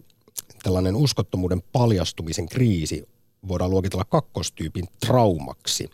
tällainen 0.64 0.96
uskottomuuden 0.96 1.62
paljastumisen 1.72 2.50
kriisi 2.50 3.08
voidaan 3.48 3.72
luokitella 3.72 4.06
kakkostyypin 4.06 4.86
traumaksi. 5.06 5.90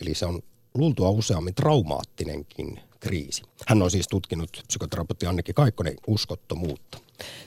Eli 0.00 0.14
se 0.14 0.26
on 0.26 0.42
luultua 0.74 1.10
useammin 1.10 1.54
traumaattinenkin 1.54 2.80
kriisi. 3.00 3.42
Hän 3.66 3.82
on 3.82 3.90
siis 3.90 4.08
tutkinut 4.08 4.50
psykoterapeutti 4.66 5.26
Anneki 5.26 5.52
Kaikkonen 5.52 5.94
uskottomuutta. 6.06 6.98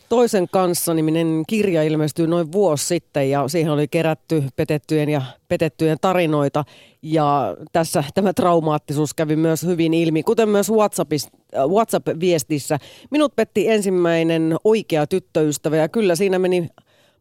Toisen 0.09 0.47
kanssa 0.51 0.93
niminen 0.93 1.43
kirja 1.47 1.83
ilmestyi 1.83 2.27
noin 2.27 2.51
vuosi 2.51 2.85
sitten 2.85 3.29
ja 3.29 3.47
siihen 3.47 3.71
oli 3.71 3.87
kerätty 3.87 4.43
petettyjen 4.55 5.09
ja 5.09 5.21
petettyjen 5.47 5.97
tarinoita. 6.01 6.63
Ja 7.01 7.57
tässä 7.71 8.03
tämä 8.13 8.33
traumaattisuus 8.33 9.13
kävi 9.13 9.35
myös 9.35 9.63
hyvin 9.63 9.93
ilmi, 9.93 10.23
kuten 10.23 10.49
myös 10.49 10.69
äh, 10.69 11.67
WhatsApp-viestissä. 11.67 12.79
Minut 13.11 13.35
petti 13.35 13.69
ensimmäinen 13.69 14.55
oikea 14.63 15.07
tyttöystävä 15.07 15.77
ja 15.77 15.89
kyllä 15.89 16.15
siinä 16.15 16.39
meni 16.39 16.69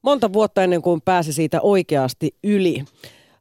monta 0.02 0.32
vuotta 0.32 0.64
ennen 0.64 0.82
kuin 0.82 1.00
pääsi 1.00 1.32
siitä 1.32 1.60
oikeasti 1.60 2.34
yli. 2.42 2.84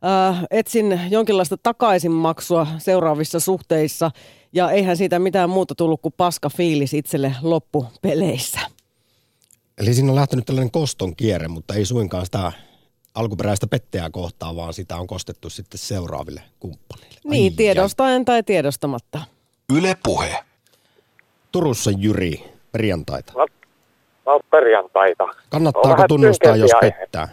Äh, 0.06 0.44
etsin 0.52 1.02
jonkinlaista 1.10 1.58
takaisinmaksua 1.64 2.68
seuraavissa 2.78 3.40
suhteissa 3.40 4.12
ja 4.54 4.72
eihän 4.72 4.98
siitä 4.98 5.20
mitään 5.20 5.50
muuta 5.50 5.76
tullut 5.76 6.02
kuin 6.02 6.14
paska 6.18 6.50
fiilis 6.50 6.94
itselle 6.94 7.36
loppupeleissä. 7.42 8.60
Eli 9.78 9.94
siinä 9.94 10.12
on 10.12 10.16
lähtenyt 10.16 10.46
tällainen 10.46 10.72
koston 10.72 11.16
kierre, 11.16 11.48
mutta 11.48 11.74
ei 11.74 11.86
suinkaan 11.86 12.26
sitä 12.26 12.52
alkuperäistä 13.16 13.68
pettäjää 13.68 14.10
kohtaa, 14.10 14.56
vaan 14.56 14.74
sitä 14.74 14.98
on 14.98 15.08
kostettu 15.08 15.50
sitten 15.50 15.78
seuraaville 15.78 16.42
kumppaneille. 16.60 17.20
Niin, 17.24 17.56
tiedostaen 17.56 18.26
tai 18.26 18.44
tiedostamatta. 18.44 19.22
Yle 19.78 19.98
Puhe. 20.04 20.36
Turussa 21.52 21.92
Jyri, 21.98 22.44
perjantaita. 22.72 23.34
No, 23.36 23.46
no 24.26 24.40
perjantaita. 24.52 25.28
Kannattaako 25.50 26.04
tunnustaa, 26.08 26.56
jos 26.56 26.72
pettää? 26.82 27.28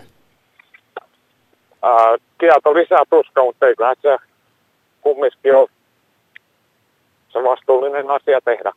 Tieto 2.39 2.75
lisää 2.75 3.03
tuska, 3.11 3.45
mutta 3.45 3.67
eiköhän 3.67 3.97
se 4.03 4.17
kumminkin 5.01 5.57
ole 5.57 5.69
se 7.33 7.39
vastuullinen 7.39 8.11
asia 8.11 8.41
tehdä. 8.45 8.73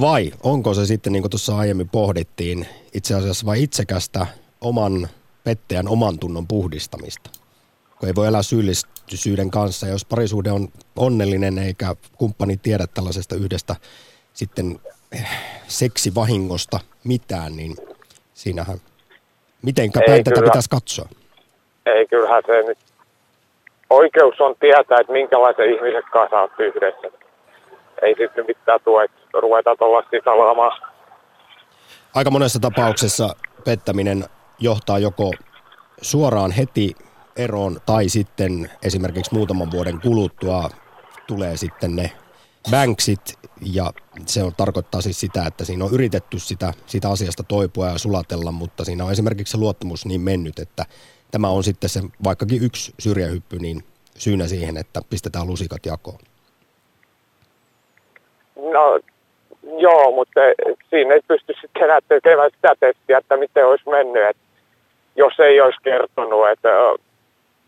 Vai 0.00 0.32
onko 0.42 0.74
se 0.74 0.86
sitten, 0.86 1.12
niin 1.12 1.22
kuin 1.22 1.30
tuossa 1.30 1.56
aiemmin 1.56 1.88
pohdittiin, 1.88 2.66
itse 2.94 3.14
asiassa 3.14 3.46
vai 3.46 3.62
itsekästä 3.62 4.26
oman 4.60 5.08
pettäjän 5.44 5.88
oman 5.88 6.18
tunnon 6.18 6.46
puhdistamista? 6.46 7.30
Kun 7.98 8.08
ei 8.08 8.14
voi 8.14 8.26
elää 8.26 8.42
syyllisyyden 8.42 9.50
kanssa. 9.50 9.86
Jos 9.86 10.04
parisuhde 10.04 10.52
on 10.52 10.68
onnellinen 10.96 11.58
eikä 11.58 11.96
kumppani 12.16 12.56
tiedä 12.56 12.86
tällaisesta 12.86 13.34
yhdestä 13.34 13.76
sitten 14.32 14.80
eh, 15.12 15.28
seksivahingosta 15.68 16.80
mitään, 17.04 17.56
niin 17.56 17.76
siinähän 18.34 18.78
mitenkä 19.62 20.00
päin 20.06 20.24
tätä 20.24 20.42
pitäisi 20.42 20.70
katsoa? 20.70 21.08
Ei, 21.86 22.06
kyllähän 22.06 22.42
se 22.46 22.62
nyt 22.62 22.78
oikeus 23.90 24.40
on 24.40 24.54
tietää, 24.60 25.00
että 25.00 25.12
minkälaisen 25.12 25.74
ihmisen 25.74 26.02
kanssa 26.12 26.40
olet 26.40 26.52
yhdessä. 26.58 27.18
Ei 28.02 28.14
sitten 28.18 28.46
mitään 28.46 28.80
tuo, 28.84 29.00
että 29.00 29.20
ruveta 29.40 29.76
tuollaista 29.76 30.16
salaamaan. 30.24 30.82
Aika 32.14 32.30
monessa 32.30 32.60
tapauksessa 32.60 33.36
pettäminen 33.64 34.24
johtaa 34.58 34.98
joko 34.98 35.30
suoraan 36.00 36.50
heti 36.50 36.94
eroon 37.36 37.76
tai 37.86 38.08
sitten 38.08 38.70
esimerkiksi 38.82 39.34
muutaman 39.34 39.70
vuoden 39.70 40.00
kuluttua 40.00 40.70
tulee 41.26 41.56
sitten 41.56 41.96
ne 41.96 42.10
banksit 42.70 43.38
ja 43.72 43.92
se 44.26 44.42
on, 44.42 44.52
tarkoittaa 44.56 45.00
siis 45.00 45.20
sitä, 45.20 45.46
että 45.46 45.64
siinä 45.64 45.84
on 45.84 45.94
yritetty 45.94 46.38
sitä, 46.38 46.72
sitä 46.86 47.10
asiasta 47.10 47.42
toipua 47.42 47.88
ja 47.88 47.98
sulatella, 47.98 48.52
mutta 48.52 48.84
siinä 48.84 49.04
on 49.04 49.12
esimerkiksi 49.12 49.52
se 49.52 49.58
luottamus 49.58 50.06
niin 50.06 50.20
mennyt, 50.20 50.58
että 50.58 50.86
tämä 51.32 51.48
on 51.48 51.64
sitten 51.64 51.90
se 51.90 52.00
vaikkakin 52.24 52.64
yksi 52.64 52.94
syrjähyppy, 52.98 53.58
niin 53.58 53.84
syynä 54.18 54.46
siihen, 54.46 54.76
että 54.76 55.00
pistetään 55.10 55.46
lusikat 55.46 55.86
jakoon. 55.86 56.18
No 58.56 59.00
joo, 59.78 60.10
mutta 60.10 60.40
siinä 60.90 61.14
ei 61.14 61.20
pysty 61.28 61.54
sitten 61.60 61.82
enää 61.82 61.98
tekemään 62.08 62.50
sitä 62.54 62.74
testiä, 62.80 63.18
että 63.18 63.36
miten 63.36 63.66
olisi 63.66 63.88
mennyt, 63.90 64.22
että 64.30 64.42
jos 65.16 65.40
ei 65.40 65.60
olisi 65.60 65.78
kertonut, 65.82 66.48
että 66.48 66.68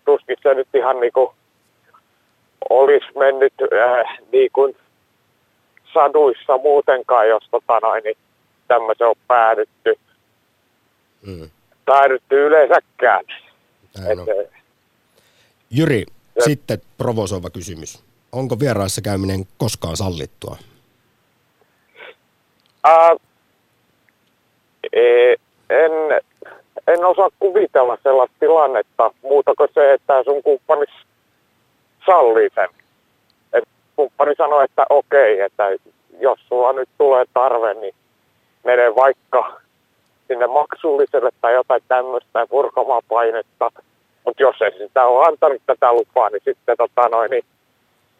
tuskin 0.04 0.36
se 0.42 0.54
nyt 0.54 0.68
ihan 0.74 1.00
niin 1.00 1.12
kuin 1.12 1.30
olisi 2.70 3.06
mennyt 3.18 3.54
äh, 3.62 4.18
niin 4.32 4.50
kuin 4.52 4.76
saduissa 5.94 6.58
muutenkaan, 6.58 7.28
jos 7.28 7.48
tota 7.50 7.80
noin, 7.82 8.04
niin 8.04 8.16
tämmöisen 8.68 9.06
on 9.06 9.16
päädytty, 9.28 9.94
mm. 11.26 11.50
päädytty 11.84 12.46
yleensäkään. 12.46 13.24
Näin 13.98 14.20
on. 14.20 14.26
Jyri, 15.70 16.04
ja. 16.36 16.42
sitten 16.42 16.78
provosoiva 16.98 17.50
kysymys. 17.50 18.04
Onko 18.32 18.58
vieraissa 18.60 19.00
käyminen 19.02 19.44
koskaan 19.58 19.96
sallittua? 19.96 20.56
Ää, 22.84 23.16
e, 24.92 25.34
en, 25.70 25.92
en 26.86 27.04
osaa 27.04 27.28
kuvitella 27.38 27.98
sellaista 28.02 28.36
tilannetta, 28.40 29.10
muuta 29.22 29.54
kuin 29.54 29.68
se, 29.74 29.92
että 29.92 30.24
sun 30.24 30.42
kumppani 30.42 30.86
sallii 32.06 32.48
sen. 32.54 32.68
Et 33.52 33.64
kumppani 33.96 34.34
sanoi, 34.38 34.64
että 34.64 34.86
okei, 34.90 35.40
että 35.40 35.64
jos 36.20 36.38
sulla 36.48 36.72
nyt 36.72 36.88
tulee 36.98 37.24
tarve, 37.34 37.74
niin 37.74 37.94
mene 38.64 38.94
vaikka 38.94 39.60
sinne 40.28 40.46
maksulliselle 40.46 41.30
tai 41.40 41.54
jotain 41.54 41.82
tämmöistä 41.88 42.46
purkamaan 42.50 43.02
painetta. 43.08 43.70
Mutta 44.24 44.42
jos 44.42 44.56
ei 44.62 44.78
sitä 44.78 45.04
ole 45.04 45.26
antanut 45.26 45.62
tätä 45.66 45.92
lupaa, 45.92 46.30
niin 46.30 46.42
sitten 46.44 46.76
tota 46.76 47.08
noin, 47.08 47.30
niin 47.30 47.44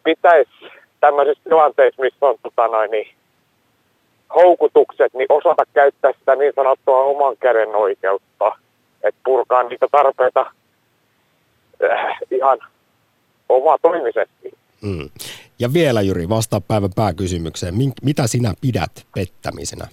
pitäisi 0.03 0.51
tämmöisissä 0.99 1.43
tilanteissa, 1.43 2.01
missä 2.01 2.25
on 2.25 2.35
tota 2.43 2.67
noin, 2.67 2.91
niin 2.91 3.07
houkutukset, 4.35 5.13
niin 5.13 5.27
osata 5.29 5.63
käyttää 5.73 6.11
sitä 6.19 6.35
niin 6.35 6.53
sanottua 6.55 7.03
oman 7.03 7.37
käden 7.37 7.75
oikeutta. 7.75 8.55
Että 9.03 9.21
purkaa 9.25 9.63
niitä 9.63 9.87
tarpeita 9.91 10.51
äh, 11.83 12.17
ihan 12.31 12.59
omatoimisesti. 13.49 14.51
Mm. 14.81 15.09
Ja 15.59 15.73
vielä 15.73 16.01
Jyri, 16.01 16.29
vastaa 16.29 16.61
päivän 16.61 16.89
pääkysymykseen. 16.95 17.73
Mitä 18.01 18.27
sinä 18.27 18.53
pidät 18.61 18.91
pettämisenä? 19.15 19.87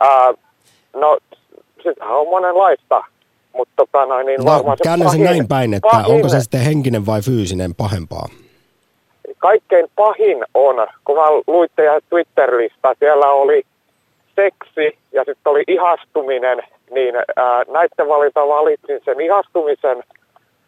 Ää, 0.00 0.34
no, 0.94 1.18
sitähän 1.82 2.16
on 2.16 2.28
monenlaista, 2.28 3.04
mutta 3.52 3.72
tota 3.76 4.06
noin, 4.06 4.26
niin 4.26 4.40
no, 4.40 4.52
varmaan 4.52 4.78
se 4.78 5.04
pahin, 5.04 5.24
näin 5.24 5.48
päin, 5.48 5.74
että 5.74 5.88
pahin, 5.92 6.14
onko 6.14 6.28
se 6.28 6.40
sitten 6.40 6.60
henkinen 6.60 7.06
vai 7.06 7.22
fyysinen 7.22 7.74
pahempaa? 7.74 8.28
Kaikkein 9.38 9.86
pahin 9.96 10.44
on, 10.54 10.86
kun 11.04 11.16
mä 11.16 11.30
luin 11.46 11.68
teidän 11.76 12.00
Twitter-lista, 12.08 12.94
siellä 12.98 13.26
oli 13.26 13.62
seksi 14.36 14.98
ja 15.12 15.24
sitten 15.24 15.50
oli 15.50 15.64
ihastuminen, 15.68 16.58
niin 16.90 17.14
ää, 17.16 17.62
näiden 17.68 18.08
valinta 18.08 18.48
valitsin 18.48 19.00
sen 19.04 19.20
ihastumisen, 19.20 20.02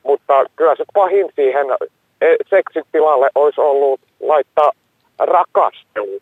mutta 0.02 0.44
kyllä 0.56 0.76
se 0.76 0.84
pahin 0.94 1.26
siihen 1.36 1.66
e, 2.20 2.26
seksitilalle 2.50 3.30
olisi 3.34 3.60
ollut 3.60 4.00
laittaa 4.20 4.70
rakastelu. 5.18 6.20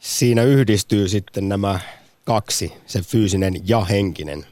Siinä 0.00 0.42
yhdistyy 0.42 1.08
sitten 1.08 1.48
nämä 1.48 1.80
kaksi, 2.24 2.72
se 2.86 3.00
fyysinen 3.02 3.54
ja 3.68 3.80
henkinen. 3.80 4.46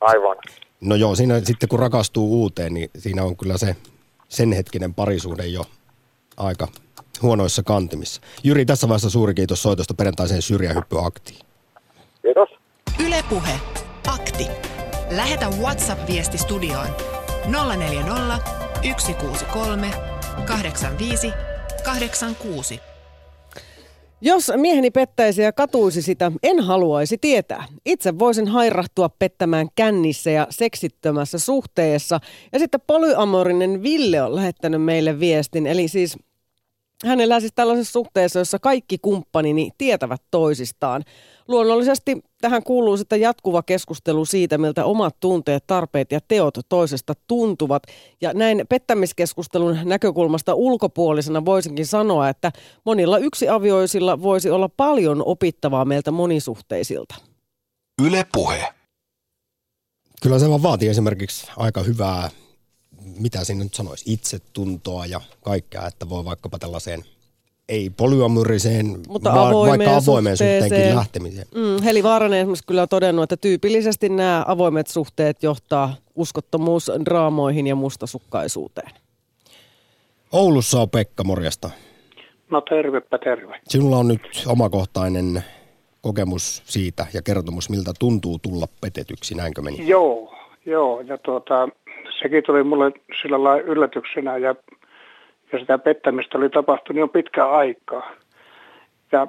Aivan. 0.00 0.36
No 0.80 0.94
joo, 0.94 1.14
siinä 1.14 1.40
sitten 1.40 1.68
kun 1.68 1.78
rakastuu 1.78 2.40
uuteen, 2.40 2.74
niin 2.74 2.90
siinä 2.98 3.24
on 3.24 3.36
kyllä 3.36 3.58
se 3.58 3.76
sen 4.28 4.52
hetkinen 4.52 4.94
parisuhde 4.94 5.46
jo 5.46 5.64
aika 6.36 6.68
huonoissa 7.22 7.62
kantimissa. 7.62 8.20
Jyri, 8.44 8.64
tässä 8.64 8.88
vaiheessa 8.88 9.10
suuri 9.10 9.34
kiitos 9.34 9.62
soitosta 9.62 9.94
perjantaiseen 9.94 10.42
syrjähyppyaktiin. 10.42 11.38
Kiitos. 12.22 12.48
Ylepuhe. 13.06 13.60
Akti. 14.06 14.46
Lähetä 15.10 15.46
WhatsApp-viesti 15.48 16.38
studioon 16.38 16.88
040 17.76 18.38
163 18.98 19.90
85 20.46 21.32
86. 21.84 22.80
Jos 24.26 24.52
mieheni 24.56 24.90
pettäisi 24.90 25.42
ja 25.42 25.52
katuisi 25.52 26.02
sitä, 26.02 26.32
en 26.42 26.60
haluaisi 26.60 27.18
tietää. 27.18 27.64
Itse 27.86 28.18
voisin 28.18 28.48
hairahtua 28.48 29.08
pettämään 29.08 29.68
kännissä 29.74 30.30
ja 30.30 30.46
seksittömässä 30.50 31.38
suhteessa. 31.38 32.20
Ja 32.52 32.58
sitten 32.58 32.80
polyamorinen 32.86 33.82
Ville 33.82 34.22
on 34.22 34.34
lähettänyt 34.34 34.82
meille 34.82 35.20
viestin. 35.20 35.66
Eli 35.66 35.88
siis 35.88 36.16
hän 37.04 37.20
elää 37.20 37.40
siis 37.40 37.52
tällaisessa 37.54 37.92
suhteessa, 37.92 38.38
jossa 38.38 38.58
kaikki 38.58 38.98
kumppanini 38.98 39.70
tietävät 39.78 40.22
toisistaan. 40.30 41.02
Luonnollisesti 41.48 42.22
tähän 42.44 42.62
kuuluu 42.62 42.96
sitten 42.96 43.20
jatkuva 43.20 43.62
keskustelu 43.62 44.24
siitä, 44.24 44.58
miltä 44.58 44.84
omat 44.84 45.20
tunteet, 45.20 45.66
tarpeet 45.66 46.12
ja 46.12 46.20
teot 46.28 46.54
toisesta 46.68 47.14
tuntuvat. 47.26 47.82
Ja 48.20 48.32
näin 48.34 48.64
pettämiskeskustelun 48.68 49.78
näkökulmasta 49.84 50.54
ulkopuolisena 50.54 51.44
voisinkin 51.44 51.86
sanoa, 51.86 52.28
että 52.28 52.52
monilla 52.84 53.18
yksiavioisilla 53.18 54.22
voisi 54.22 54.50
olla 54.50 54.68
paljon 54.68 55.22
opittavaa 55.26 55.84
meiltä 55.84 56.10
monisuhteisilta. 56.10 57.14
Yle 58.02 58.26
puhe. 58.32 58.74
Kyllä 60.22 60.38
se 60.38 60.48
vaan 60.48 60.62
vaatii 60.62 60.88
esimerkiksi 60.88 61.46
aika 61.56 61.82
hyvää, 61.82 62.30
mitä 63.18 63.44
sinä 63.44 63.64
nyt 63.64 63.74
sanoisi, 63.74 64.12
itsetuntoa 64.12 65.06
ja 65.06 65.20
kaikkea, 65.40 65.86
että 65.86 66.08
voi 66.08 66.24
vaikkapa 66.24 66.58
tällaiseen 66.58 67.04
ei 67.68 67.90
polyamyriseen, 67.90 68.86
Mutta 69.08 69.34
vaan 69.34 69.54
vaikka 69.54 69.96
avoimeen 69.96 70.36
suhteenkin 70.36 70.96
lähtemiseen. 70.96 71.46
Mm, 71.54 71.82
Heli 71.84 72.02
Vaaranen 72.02 72.38
esimerkiksi 72.38 72.66
kyllä 72.66 72.82
on 72.82 72.88
todennut, 72.88 73.22
että 73.22 73.36
tyypillisesti 73.36 74.08
nämä 74.08 74.44
avoimet 74.48 74.86
suhteet 74.86 75.42
johtaa 75.42 75.94
uskottomuusdraamoihin 76.14 77.66
ja 77.66 77.74
mustasukkaisuuteen. 77.74 78.90
Oulussa 80.32 80.80
on 80.80 80.90
Pekka, 80.90 81.24
morjesta. 81.24 81.70
No 82.50 82.60
tervepä 82.60 83.18
terve. 83.18 83.60
Sinulla 83.68 83.96
on 83.96 84.08
nyt 84.08 84.44
omakohtainen 84.46 85.44
kokemus 86.00 86.62
siitä 86.64 87.06
ja 87.14 87.22
kertomus, 87.22 87.70
miltä 87.70 87.92
tuntuu 87.98 88.38
tulla 88.38 88.66
petetyksi, 88.80 89.34
näinkö 89.34 89.62
meni? 89.62 89.88
Joo, 89.88 90.34
joo. 90.66 91.00
Ja 91.00 91.18
tuota, 91.18 91.68
sekin 92.22 92.42
tuli 92.46 92.62
mulle 92.62 92.92
sillä 93.22 93.44
lailla 93.44 93.62
yllätyksenä 93.62 94.36
ja 94.36 94.54
ja 95.54 95.60
sitä 95.60 95.78
pettämistä 95.78 96.38
oli 96.38 96.50
tapahtunut 96.50 97.00
jo 97.00 97.08
pitkään 97.08 97.50
aikaa. 97.50 98.10
Ja 99.12 99.26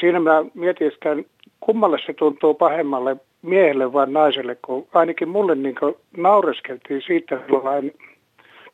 siinä 0.00 0.20
mä 0.20 0.44
mietin, 0.54 0.88
että 0.88 1.16
kummalle 1.60 1.98
se 2.06 2.12
tuntuu 2.12 2.54
pahemmalle, 2.54 3.16
miehelle 3.42 3.92
vai 3.92 4.06
naiselle, 4.10 4.56
kun 4.64 4.86
ainakin 4.94 5.28
mulle 5.28 5.54
niin 5.54 5.74
naureskeltiin 6.16 7.02
siitä 7.06 7.40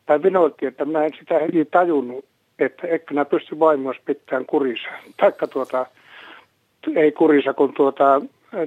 tai 0.07 0.23
vinoiltiin, 0.23 0.69
että 0.69 0.85
mä 0.85 1.05
en 1.05 1.11
sitä 1.19 1.39
heti 1.39 1.65
tajunnut, 1.65 2.25
että 2.59 2.87
eikö 2.87 3.15
mä 3.15 3.25
pysty 3.25 3.59
vaimoas 3.59 3.97
pitämään 4.05 4.47
kurissa. 4.47 4.89
Taikka 5.17 5.47
tuota, 5.47 5.87
ei 6.97 7.13
kurissa, 7.13 7.55
kun 7.55 7.75
tuota, 7.75 8.23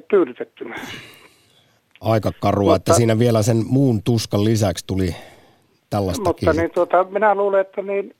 tyydytettynä. 0.07 0.75
Aika 2.01 2.31
karua, 2.39 2.63
Mutta, 2.63 2.75
että 2.75 2.93
siinä 2.93 3.19
vielä 3.19 3.41
sen 3.41 3.63
muun 3.65 4.03
tuskan 4.03 4.43
lisäksi 4.43 4.87
tuli 4.87 5.15
tällaistakin. 5.93 6.49
Mutta 6.49 6.61
niin, 6.61 6.71
tuota, 6.71 7.03
minä 7.03 7.35
luulen, 7.35 7.61
että 7.61 7.81
niin 7.81 8.15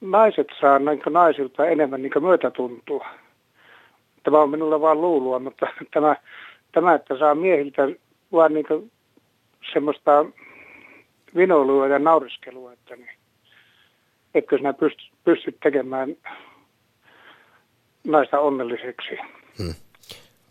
naiset 0.00 0.46
saa 0.60 0.78
niin 0.78 1.00
naisilta 1.10 1.66
enemmän 1.66 2.02
niin 2.02 2.12
myötätuntua. 2.20 3.06
Tämä 4.22 4.42
on 4.42 4.50
minulle 4.50 4.80
vain 4.80 5.00
luulua, 5.00 5.38
mutta 5.38 5.66
tämä, 5.94 6.16
tämä 6.72 6.94
että 6.94 7.18
saa 7.18 7.34
miehiltä 7.34 7.82
vain 8.32 8.54
niin 8.54 8.92
semmoista 9.72 10.24
vinoilua 11.36 11.88
ja 11.88 11.98
nauriskelua, 11.98 12.72
että 12.72 12.96
niin, 12.96 13.18
etkö 14.34 14.56
sinä 14.56 14.72
pysty, 14.72 15.02
pysty 15.24 15.56
tekemään 15.62 16.16
naista 18.04 18.40
onnelliseksi. 18.40 19.18
Hmm. 19.58 19.74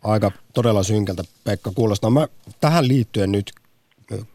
Aika 0.03 0.31
todella 0.53 0.83
synkältä, 0.83 1.23
Pekka, 1.43 1.71
kuulostaa. 1.75 2.09
Mä 2.09 2.27
tähän 2.61 2.87
liittyen 2.87 3.31
nyt 3.31 3.51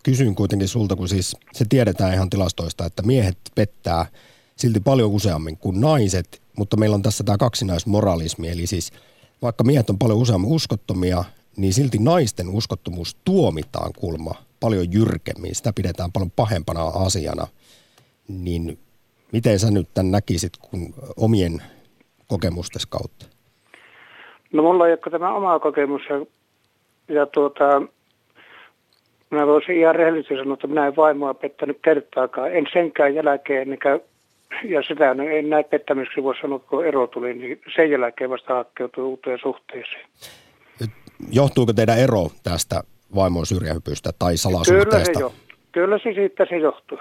kysyn 0.02 0.34
kuitenkin 0.34 0.68
sulta, 0.68 0.96
kun 0.96 1.08
siis 1.08 1.36
se 1.52 1.64
tiedetään 1.68 2.14
ihan 2.14 2.30
tilastoista, 2.30 2.86
että 2.86 3.02
miehet 3.02 3.38
pettää 3.54 4.06
silti 4.56 4.80
paljon 4.80 5.10
useammin 5.10 5.56
kuin 5.56 5.80
naiset, 5.80 6.42
mutta 6.56 6.76
meillä 6.76 6.94
on 6.94 7.02
tässä 7.02 7.24
tämä 7.24 7.38
kaksinaismoralismi, 7.38 8.48
eli 8.48 8.66
siis 8.66 8.92
vaikka 9.42 9.64
miehet 9.64 9.90
on 9.90 9.98
paljon 9.98 10.18
useammin 10.18 10.50
uskottomia, 10.50 11.24
niin 11.56 11.72
silti 11.72 11.98
naisten 11.98 12.48
uskottomuus 12.48 13.16
tuomitaan 13.24 13.90
kulma 13.98 14.34
paljon 14.60 14.92
jyrkemmin. 14.92 15.54
Sitä 15.54 15.72
pidetään 15.72 16.12
paljon 16.12 16.30
pahempana 16.30 16.82
asiana. 16.82 17.46
Niin 18.28 18.78
miten 19.32 19.58
sä 19.58 19.70
nyt 19.70 19.88
tämän 19.94 20.10
näkisit 20.10 20.52
kun 20.56 20.94
omien 21.16 21.62
kokemustes 22.26 22.86
kautta? 22.86 23.26
No 24.52 24.62
mulla 24.62 24.86
ei 24.86 24.92
ole 24.92 25.10
tämä 25.10 25.36
oma 25.36 25.58
kokemus 25.58 26.02
ja, 26.10 26.26
ja 27.14 27.26
tuota, 27.26 27.64
Mä 29.30 29.46
voisin 29.46 29.76
ihan 29.76 29.94
rehellisesti 29.94 30.36
sanoa, 30.36 30.54
että 30.54 30.66
minä 30.66 30.86
en 30.86 30.96
vaimoa 30.96 31.34
pettänyt 31.34 31.78
kertaakaan. 31.82 32.52
En 32.52 32.66
senkään 32.72 33.14
jälkeen, 33.14 33.72
enkä, 33.72 34.00
ja 34.64 34.82
sitä 34.82 35.10
en 35.10 35.50
näe 35.50 35.62
pettämiseksi 35.62 36.22
voi 36.22 36.34
sanoa, 36.40 36.58
kun 36.58 36.86
ero 36.86 37.06
tuli, 37.06 37.34
niin 37.34 37.60
sen 37.76 37.90
jälkeen 37.90 38.30
vasta 38.30 38.54
hakkeutui 38.54 39.04
uuteen 39.04 39.38
suhteeseen. 39.42 40.06
Johtuuko 41.32 41.72
teidän 41.72 41.98
ero 41.98 42.28
tästä 42.42 42.82
vaimon 43.14 43.46
syrjähypystä 43.46 44.10
tai 44.18 44.36
salasuhteesta? 44.36 44.90
Kyllä 44.90 45.04
se, 45.04 45.20
jo, 45.20 45.32
kyllä 45.72 45.98
se 45.98 46.12
siitä 46.14 46.46
se 46.48 46.56
johtuu. 46.56 46.98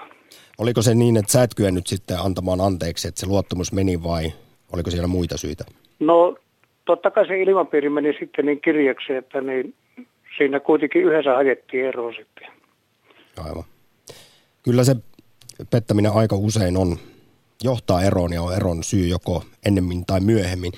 Oliko 0.58 0.82
se 0.82 0.94
niin, 0.94 1.16
että 1.16 1.32
sä 1.32 1.42
et 1.42 1.54
kyennyt 1.56 1.86
sitten 1.86 2.18
antamaan 2.18 2.60
anteeksi, 2.60 3.08
että 3.08 3.20
se 3.20 3.26
luottamus 3.26 3.72
meni 3.72 4.02
vai 4.02 4.32
oliko 4.72 4.90
siellä 4.90 5.08
muita 5.08 5.36
syitä? 5.36 5.64
No 6.00 6.36
totta 6.84 7.10
kai 7.10 7.26
se 7.26 7.42
ilmapiiri 7.42 7.88
meni 7.88 8.16
sitten 8.20 8.46
niin 8.46 8.60
kirjaksi, 8.60 9.12
että 9.12 9.40
niin 9.40 9.74
siinä 10.40 10.60
kuitenkin 10.60 11.02
yhdessä 11.02 11.34
hajettiin 11.34 11.84
eroon 11.84 12.14
sitten. 12.14 12.48
Aivan. 13.44 13.64
Kyllä 14.62 14.84
se 14.84 14.96
pettäminen 15.70 16.12
aika 16.14 16.36
usein 16.36 16.76
on, 16.76 16.96
johtaa 17.64 18.02
eroon 18.02 18.32
ja 18.32 18.42
on 18.42 18.56
eron 18.56 18.82
syy 18.82 19.06
joko 19.06 19.42
ennemmin 19.66 20.06
tai 20.06 20.20
myöhemmin. 20.20 20.72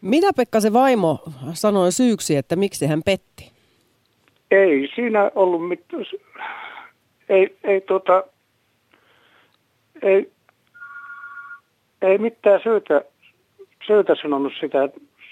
Mitä 0.00 0.32
Pekka 0.36 0.60
se 0.60 0.72
vaimo 0.72 1.22
sanoi 1.52 1.92
syyksi, 1.92 2.36
että 2.36 2.56
miksi 2.56 2.86
hän 2.86 3.02
petti? 3.02 3.52
Ei 4.50 4.88
siinä 4.94 5.30
ollut 5.34 5.68
mitään, 5.68 6.04
ei, 7.28 7.56
ei 7.64 7.80
tota, 7.80 8.24
ei, 10.02 10.32
ei 12.02 12.18
mitään 12.18 12.60
syytä, 12.62 13.04
syytä 13.86 14.14
sanonut 14.22 14.52
sitä. 14.60 14.78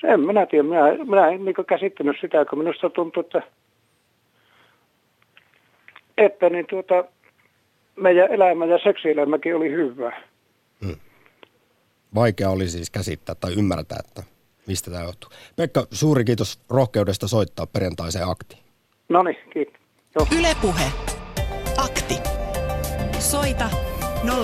En 0.05 0.21
minä 0.21 0.47
tiedä, 0.47 0.63
minä, 0.63 1.05
minä 1.05 1.29
en 1.29 1.45
niin 1.45 1.55
käsittänyt 1.69 2.17
sitä, 2.21 2.45
kun 2.45 2.59
minusta 2.59 2.91
tuntuu, 2.91 3.21
että, 3.21 3.43
että 6.19 6.51
niin 6.51 6.67
tuota, 6.67 7.05
meidän 7.97 8.33
elämä 8.33 8.65
ja 8.65 8.79
seksielämäkin 8.79 9.57
oli 9.57 9.71
hyvää. 9.71 10.23
Hmm. 10.85 10.97
Vaikea 12.15 12.51
oli 12.51 12.69
siis 12.69 12.91
käsittää 12.91 13.35
tai 13.35 13.53
ymmärtää, 13.59 13.99
että 14.09 14.23
mistä 14.67 14.91
tämä 14.91 15.05
johtuu. 15.05 15.31
Pekka, 15.57 15.87
suuri 15.91 16.25
kiitos 16.25 16.61
rohkeudesta 16.71 17.29
soittaa 17.29 17.67
perjantaiseen 17.67 18.29
aktiin. 18.29 18.63
No 19.09 19.23
niin, 19.23 19.37
kiitos. 19.53 19.75
Joo. 20.15 20.27
Yle 20.39 20.57
Puhe. 20.63 20.85
Akti. 21.77 22.15
Soita 23.19 23.71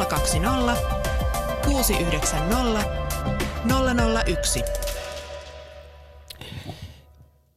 020 0.09 0.75
690 1.65 2.85
001. 4.27 4.88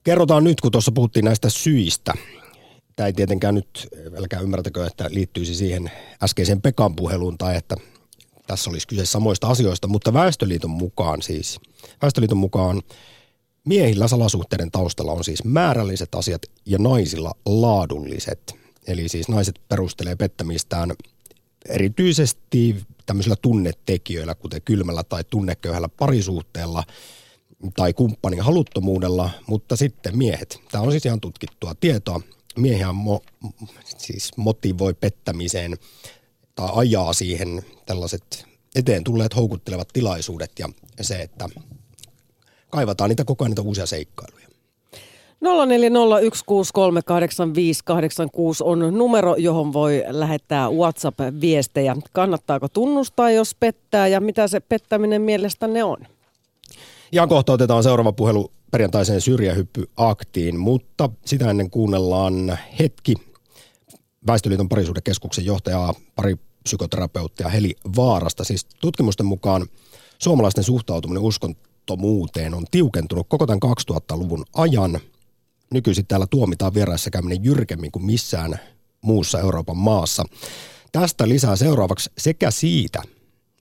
Kerrotaan 0.03 0.43
nyt, 0.43 0.61
kun 0.61 0.71
tuossa 0.71 0.91
puhuttiin 0.91 1.25
näistä 1.25 1.49
syistä. 1.49 2.13
Tämä 2.95 3.07
ei 3.07 3.13
tietenkään 3.13 3.55
nyt, 3.55 3.87
älkää 4.17 4.39
ymmärtäkö, 4.39 4.85
että 4.85 5.05
liittyisi 5.09 5.55
siihen 5.55 5.91
äskeiseen 6.23 6.61
Pekan 6.61 6.95
puheluun 6.95 7.37
tai 7.37 7.57
että 7.57 7.75
tässä 8.47 8.69
olisi 8.69 8.87
kyse 8.87 9.05
samoista 9.05 9.47
asioista, 9.47 9.87
mutta 9.87 10.13
Väestöliiton 10.13 10.69
mukaan 10.69 11.21
siis, 11.21 11.59
Väestöliiton 12.01 12.37
mukaan 12.37 12.81
miehillä 13.65 14.07
salasuhteiden 14.07 14.71
taustalla 14.71 15.11
on 15.11 15.23
siis 15.23 15.43
määrälliset 15.43 16.15
asiat 16.15 16.41
ja 16.65 16.77
naisilla 16.77 17.31
laadulliset. 17.45 18.55
Eli 18.87 19.09
siis 19.09 19.29
naiset 19.29 19.61
perustelee 19.69 20.15
pettämistään 20.15 20.91
erityisesti 21.69 22.75
tämmöisillä 23.05 23.35
tunnetekijöillä, 23.41 24.35
kuten 24.35 24.61
kylmällä 24.61 25.03
tai 25.03 25.23
tunneköyhällä 25.29 25.89
parisuhteella 25.89 26.83
tai 27.75 27.93
kumppanin 27.93 28.41
haluttomuudella, 28.41 29.29
mutta 29.47 29.75
sitten 29.75 30.17
miehet, 30.17 30.61
tämä 30.71 30.83
on 30.83 30.91
siis 30.91 31.05
ihan 31.05 31.21
tutkittua 31.21 31.73
tietoa, 31.79 32.21
miehiä 32.57 32.87
mo- 32.87 33.47
siis 33.97 34.37
motivoi 34.37 34.93
pettämiseen 34.93 35.77
tai 36.55 36.69
ajaa 36.73 37.13
siihen 37.13 37.63
tällaiset 37.85 38.45
eteen 38.75 39.03
tulleet 39.03 39.35
houkuttelevat 39.35 39.87
tilaisuudet 39.93 40.51
ja 40.59 40.69
se, 41.01 41.21
että 41.21 41.49
kaivataan 42.69 43.09
niitä 43.09 43.25
koko 43.25 43.43
ajan 43.43 43.51
niitä 43.51 43.61
uusia 43.61 43.85
seikkailuja. 43.85 44.41
0401638586 45.41 45.47
on 48.63 48.97
numero, 48.97 49.35
johon 49.35 49.73
voi 49.73 50.03
lähettää 50.07 50.69
WhatsApp-viestejä. 50.69 51.95
Kannattaako 52.11 52.67
tunnustaa, 52.67 53.31
jos 53.31 53.55
pettää 53.55 54.07
ja 54.07 54.19
mitä 54.19 54.47
se 54.47 54.59
pettäminen 54.59 55.21
mielestänne 55.21 55.83
on? 55.83 55.97
Ja 57.11 57.27
kohta 57.27 57.53
otetaan 57.53 57.83
seuraava 57.83 58.11
puhelu 58.11 58.51
perjantaiseen 58.71 59.21
syrjähyppyaktiin, 59.21 60.59
mutta 60.59 61.09
sitä 61.25 61.49
ennen 61.49 61.69
kuunnellaan 61.69 62.57
hetki 62.79 63.15
Väestöliiton 64.27 64.69
parisuudekeskuksen 64.69 65.45
johtajaa, 65.45 65.93
pari 66.15 66.35
psykoterapeuttia 66.63 67.49
Heli 67.49 67.75
Vaarasta. 67.95 68.43
Siis 68.43 68.65
tutkimusten 68.65 69.25
mukaan 69.25 69.67
suomalaisten 70.19 70.63
suhtautuminen 70.63 71.23
uskonttomuuteen 71.23 72.53
on 72.53 72.65
tiukentunut 72.71 73.27
koko 73.29 73.45
tämän 73.45 73.59
2000-luvun 73.65 74.43
ajan– 74.53 74.99
nykyisin 75.73 76.07
täällä 76.07 76.27
tuomitaan 76.29 76.73
vieraissa 76.73 77.09
käyminen 77.09 77.43
jyrkemmin 77.43 77.91
kuin 77.91 78.05
missään 78.05 78.59
muussa 79.01 79.39
Euroopan 79.39 79.77
maassa. 79.77 80.23
Tästä 80.91 81.29
lisää 81.29 81.55
seuraavaksi 81.55 82.11
sekä 82.17 82.51
siitä, 82.51 83.01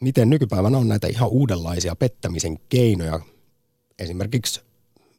miten 0.00 0.30
nykypäivänä 0.30 0.78
on 0.78 0.88
näitä 0.88 1.06
ihan 1.06 1.28
uudenlaisia 1.28 1.96
pettämisen 1.96 2.58
keinoja, 2.68 3.20
esimerkiksi 4.00 4.70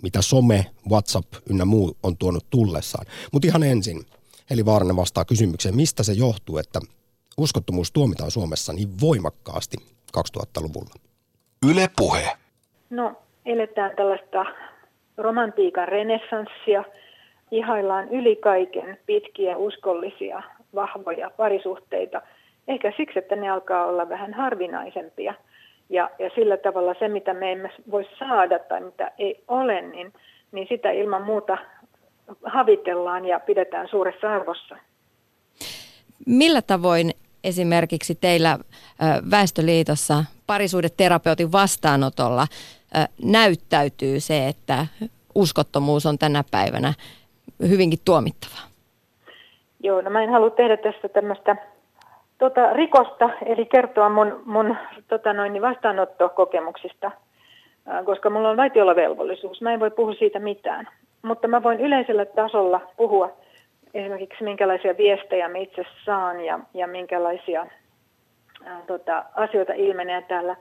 mitä 0.04 0.22
some, 0.22 0.66
WhatsApp 0.90 1.34
ynnä 1.50 1.66
muu 1.66 1.98
on 2.04 2.18
tuonut 2.18 2.46
tullessaan. 2.50 3.06
Mutta 3.34 3.48
ihan 3.48 3.64
ensin, 3.64 4.06
eli 4.52 4.66
Vaaranen 4.66 4.96
vastaa 4.96 5.26
kysymykseen, 5.26 5.76
mistä 5.76 6.04
se 6.04 6.14
johtuu, 6.14 6.58
että 6.58 6.80
uskottomuus 7.38 7.92
tuomitaan 7.92 8.32
Suomessa 8.32 8.74
niin 8.74 8.90
voimakkaasti 9.02 9.78
2000-luvulla? 10.18 10.94
Yle 11.70 11.90
Puhe. 11.98 12.32
No, 12.90 13.14
eletään 13.46 13.96
tällaista 13.96 14.46
romantiikan 15.18 15.88
renessanssia, 15.88 16.84
ihaillaan 17.52 18.10
yli 18.10 18.36
kaiken 18.36 18.98
pitkiä, 19.06 19.58
uskollisia, 19.58 20.44
vahvoja 20.76 21.30
parisuhteita. 21.38 22.22
Ehkä 22.68 22.94
siksi, 22.98 23.20
että 23.20 23.36
ne 23.36 23.50
alkaa 23.50 23.86
olla 23.86 24.10
vähän 24.10 24.34
harvinaisempia. 24.34 25.34
Ja, 25.92 26.10
ja 26.20 26.30
sillä 26.36 26.58
tavalla 26.58 26.96
se, 27.00 27.08
mitä 27.08 27.34
me 27.34 27.52
emme 27.52 27.70
voi 27.92 28.06
saada 28.20 28.60
tai 28.60 28.82
mitä 28.82 29.12
ei 29.18 29.44
ole, 29.48 29.82
niin, 29.82 30.14
niin 30.52 30.68
sitä 30.70 30.92
ilman 30.92 31.24
muuta 31.24 31.58
havitellaan 32.44 33.26
ja 33.26 33.40
pidetään 33.40 33.88
suuressa 33.88 34.34
arvossa. 34.34 34.78
Millä 36.26 36.62
tavoin 36.62 37.12
esimerkiksi 37.44 38.16
teillä 38.16 38.60
Väestöliitossa 39.32 40.24
parisuudeterapeutin 40.48 41.52
vastaanotolla 41.52 42.48
näyttäytyy 43.24 44.20
se, 44.20 44.48
että 44.48 44.88
uskottomuus 45.36 46.06
on 46.06 46.18
tänä 46.18 46.44
päivänä 46.52 46.94
hyvinkin 47.70 48.00
tuomittavaa? 48.06 48.64
Joo, 49.84 50.02
no 50.02 50.10
mä 50.10 50.24
en 50.24 50.30
halua 50.30 50.50
tehdä 50.50 50.78
tästä 50.78 51.10
tämmöistä 51.10 51.56
tota, 52.42 52.74
rikosta, 52.74 53.30
eli 53.46 53.66
kertoa 53.66 54.10
mun, 54.10 54.42
mun 54.46 54.78
tota 55.08 55.34
noin, 55.34 55.62
vastaanottokokemuksista, 55.62 57.12
koska 58.06 58.30
mulla 58.30 58.50
on 58.50 58.58
vaitiolovelvollisuus. 58.58 59.62
Mä 59.62 59.74
en 59.74 59.80
voi 59.80 59.92
puhua 59.92 60.14
siitä 60.14 60.40
mitään, 60.40 60.88
mutta 61.22 61.48
mä 61.48 61.64
voin 61.64 61.80
yleisellä 61.80 62.26
tasolla 62.26 62.82
puhua 62.98 63.38
esimerkiksi 63.94 64.44
minkälaisia 64.44 64.98
viestejä 64.98 65.50
mä 65.50 65.58
itse 65.58 65.86
saan 66.06 66.46
ja, 66.46 66.60
ja 66.74 66.88
minkälaisia 66.88 67.68
ää, 68.66 68.82
tota, 68.88 69.26
asioita 69.36 69.74
ilmenee 69.74 70.22
täällä 70.22 70.56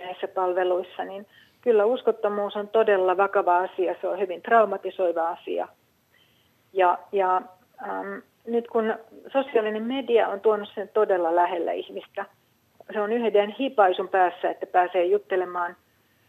näissä 0.00 0.28
palveluissa, 0.28 1.04
niin 1.04 1.26
kyllä 1.60 1.84
uskottomuus 1.84 2.56
on 2.56 2.68
todella 2.68 3.16
vakava 3.16 3.58
asia, 3.58 3.94
se 4.00 4.08
on 4.08 4.18
hyvin 4.18 4.42
traumatisoiva 4.42 5.28
asia. 5.28 5.68
Ja, 6.72 6.98
ja 7.12 7.42
ähm, 7.82 8.18
nyt 8.46 8.68
kun 8.68 8.94
sosiaalinen 9.32 9.82
media 9.82 10.28
on 10.28 10.40
tuonut 10.40 10.68
sen 10.74 10.88
todella 10.88 11.36
lähellä 11.36 11.72
ihmistä, 11.72 12.24
se 12.92 13.00
on 13.00 13.12
yhden 13.12 13.50
hipaisun 13.50 14.08
päässä, 14.08 14.50
että 14.50 14.66
pääsee 14.66 15.04
juttelemaan 15.04 15.76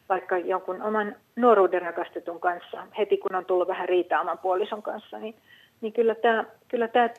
vaikka 0.10 0.38
jonkun 0.38 0.82
oman 0.82 1.16
nuoruuden 1.36 1.82
rakastetun 1.82 2.40
kanssa, 2.40 2.88
heti 2.98 3.18
kun 3.18 3.36
on 3.36 3.46
tullut 3.46 3.68
vähän 3.68 3.90
riitä 3.90 4.22
oman 4.22 4.38
puolison 4.38 4.82
kanssa, 4.82 5.20
niin, 5.20 5.36
niin 5.82 5.94
kyllä 5.94 6.16
tämä 6.16 6.44
kyllä 6.68 6.88
tämä 6.88 7.10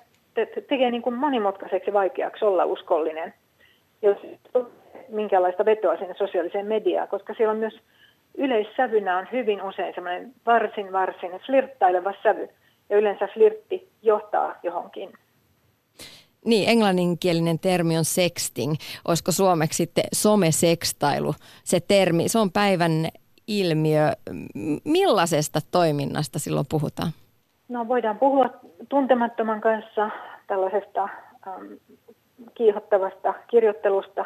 tekee 0.69 0.91
niin 0.91 1.03
kuin 1.03 1.15
monimutkaiseksi 1.15 1.93
vaikeaksi 1.93 2.45
olla 2.45 2.65
uskollinen, 2.65 3.35
jos 4.03 4.19
minkälaista 5.09 5.65
vetoa 5.65 5.97
sinne 5.97 6.15
sosiaaliseen 6.15 6.67
mediaan, 6.67 7.09
koska 7.09 7.35
siellä 7.35 7.53
on 7.53 7.59
myös 7.59 7.81
yleissävynä 8.39 9.19
on 9.19 9.27
hyvin 9.33 9.63
usein 9.63 9.95
semmoinen 9.95 10.33
varsin 10.47 10.93
varsin 10.93 11.31
flirttaileva 11.47 12.15
sävy. 12.23 12.49
Ja 12.91 12.97
yleensä 12.97 13.29
flirtti 13.35 13.89
johtaa 14.03 14.55
johonkin. 14.63 15.13
Niin, 16.45 16.69
englanninkielinen 16.69 17.59
termi 17.59 17.99
on 17.99 18.05
sexting. 18.05 18.75
Olisiko 19.09 19.33
suomeksi 19.33 19.77
sitten 19.77 20.05
somesekstailu 20.13 21.35
se 21.65 21.81
termi? 21.81 22.29
Se 22.29 22.39
on 22.39 22.53
päivän 22.53 23.09
ilmiö. 23.47 24.13
Millaisesta 24.85 25.61
toiminnasta 25.71 26.39
silloin 26.39 26.67
puhutaan? 26.71 27.09
No 27.69 27.89
voidaan 27.89 28.19
puhua 28.19 28.51
tuntemattoman 28.89 29.61
kanssa 29.61 30.11
tällaisesta 30.47 31.09
ähm, 31.49 31.73
kiihottavasta 32.55 33.35
kirjoittelusta. 33.51 34.25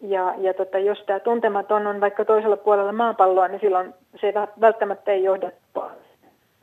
Ja, 0.00 0.34
ja 0.38 0.54
tota, 0.54 0.78
jos 0.78 0.98
tämä 1.06 1.20
tuntematon 1.20 1.86
on 1.86 2.00
vaikka 2.00 2.24
toisella 2.24 2.56
puolella 2.56 2.92
maapalloa, 2.92 3.48
niin 3.48 3.60
silloin 3.60 3.94
se 4.20 4.34
välttämättä 4.60 5.12
ei 5.12 5.24
johda. 5.24 5.50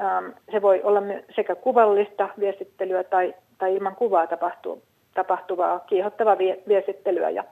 Ähm, 0.01 0.25
se 0.51 0.61
voi 0.61 0.81
olla 0.83 1.01
sekä 1.35 1.55
kuvallista 1.55 2.29
viestittelyä 2.39 3.03
tai, 3.03 3.33
tai 3.57 3.75
ilman 3.75 3.95
kuvaa 3.95 4.27
tapahtuu, 4.27 4.83
tapahtuvaa 5.13 5.79
kiihottavaa 5.79 6.37
viestittelyä. 6.67 7.29
Ja, 7.29 7.43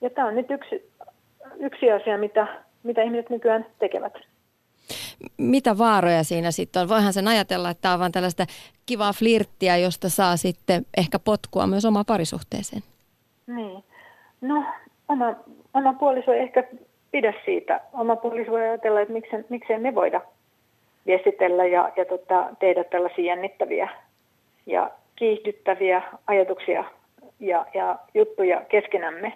ja 0.00 0.10
tämä 0.10 0.28
on 0.28 0.34
nyt 0.34 0.50
yksi, 0.50 0.90
yksi 1.56 1.92
asia, 1.92 2.18
mitä, 2.18 2.46
mitä 2.82 3.02
ihmiset 3.02 3.30
nykyään 3.30 3.66
tekevät 3.78 4.12
mitä 5.38 5.78
vaaroja 5.78 6.24
siinä 6.24 6.50
sitten 6.50 6.82
on? 6.82 6.88
Voihan 6.88 7.12
sen 7.12 7.28
ajatella, 7.28 7.70
että 7.70 7.82
tämä 7.82 7.94
on 7.94 8.00
vain 8.00 8.12
tällaista 8.12 8.46
kivaa 8.86 9.12
flirttiä, 9.12 9.76
josta 9.76 10.08
saa 10.08 10.36
sitten 10.36 10.86
ehkä 10.96 11.18
potkua 11.18 11.66
myös 11.66 11.84
omaan 11.84 12.04
parisuhteeseen. 12.06 12.82
Niin. 13.46 13.84
No, 14.40 14.64
oma, 15.08 15.34
oma 15.74 15.92
puoliso 15.92 16.32
ei 16.32 16.40
ehkä 16.40 16.64
pidä 17.10 17.32
siitä. 17.44 17.80
Oma 17.92 18.16
puoliso 18.16 18.50
voi 18.50 18.62
ajatella, 18.62 19.00
että 19.00 19.14
miksei, 19.14 19.44
miksei 19.48 19.78
me 19.78 19.94
voida 19.94 20.20
viestitellä 21.06 21.66
ja, 21.66 21.92
ja 21.96 22.04
tota, 22.04 22.46
tehdä 22.58 22.84
tällaisia 22.84 23.24
jännittäviä 23.24 23.88
ja 24.66 24.90
kiihdyttäviä 25.16 26.02
ajatuksia 26.26 26.84
ja, 27.40 27.66
ja 27.74 27.98
juttuja 28.14 28.60
keskenämme 28.68 29.32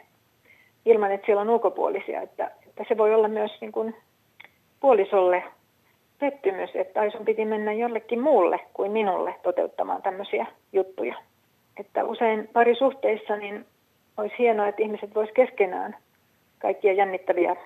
ilman, 0.85 1.13
että 1.13 1.27
siellä 1.27 1.43
on 1.43 1.51
ulkopuolisia. 1.51 2.23
Että, 2.23 2.51
että 2.67 2.85
se 2.89 2.97
voi 2.97 3.15
olla 3.15 3.29
myös 3.29 3.51
niin 3.61 3.73
kuin 3.73 3.97
puolisolle 4.81 5.43
pettymys, 6.19 6.71
että 6.75 7.01
ai 7.01 7.11
sun 7.11 7.25
piti 7.25 7.45
mennä 7.45 7.73
jollekin 7.73 8.21
muulle 8.21 8.61
kuin 8.75 8.93
minulle 8.93 9.35
toteuttamaan 9.43 10.03
tämmöisiä 10.03 10.47
juttuja. 10.73 11.15
Että 11.81 12.05
usein 12.05 12.49
parisuhteissa 12.53 13.37
niin 13.37 13.67
olisi 14.17 14.35
hienoa, 14.39 14.69
että 14.69 14.83
ihmiset 14.83 15.15
vois 15.15 15.31
keskenään 15.35 15.97
kaikkia 16.59 16.93
jännittäviä 16.93 17.57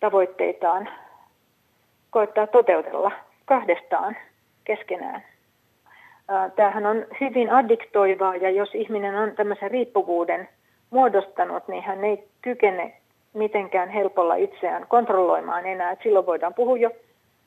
tavoitteitaan 0.00 0.88
koittaa 2.10 2.46
toteutella 2.46 3.12
kahdestaan 3.54 4.16
keskenään. 4.64 5.22
Tämähän 6.56 6.86
on 6.86 7.06
hyvin 7.20 7.50
addiktoivaa 7.50 8.36
ja 8.36 8.50
jos 8.50 8.68
ihminen 8.74 9.14
on 9.14 9.32
tämmöisen 9.36 9.70
riippuvuuden 9.70 10.48
muodostanut, 10.90 11.68
niin 11.68 11.82
hän 11.82 12.04
ei 12.04 12.28
kykene 12.42 13.00
mitenkään 13.34 13.88
helpolla 13.88 14.34
itseään 14.34 14.86
kontrolloimaan 14.88 15.66
enää. 15.66 15.90
Et 15.90 15.98
silloin 16.02 16.26
voidaan 16.26 16.54
puhua 16.54 16.78
jo 16.78 16.90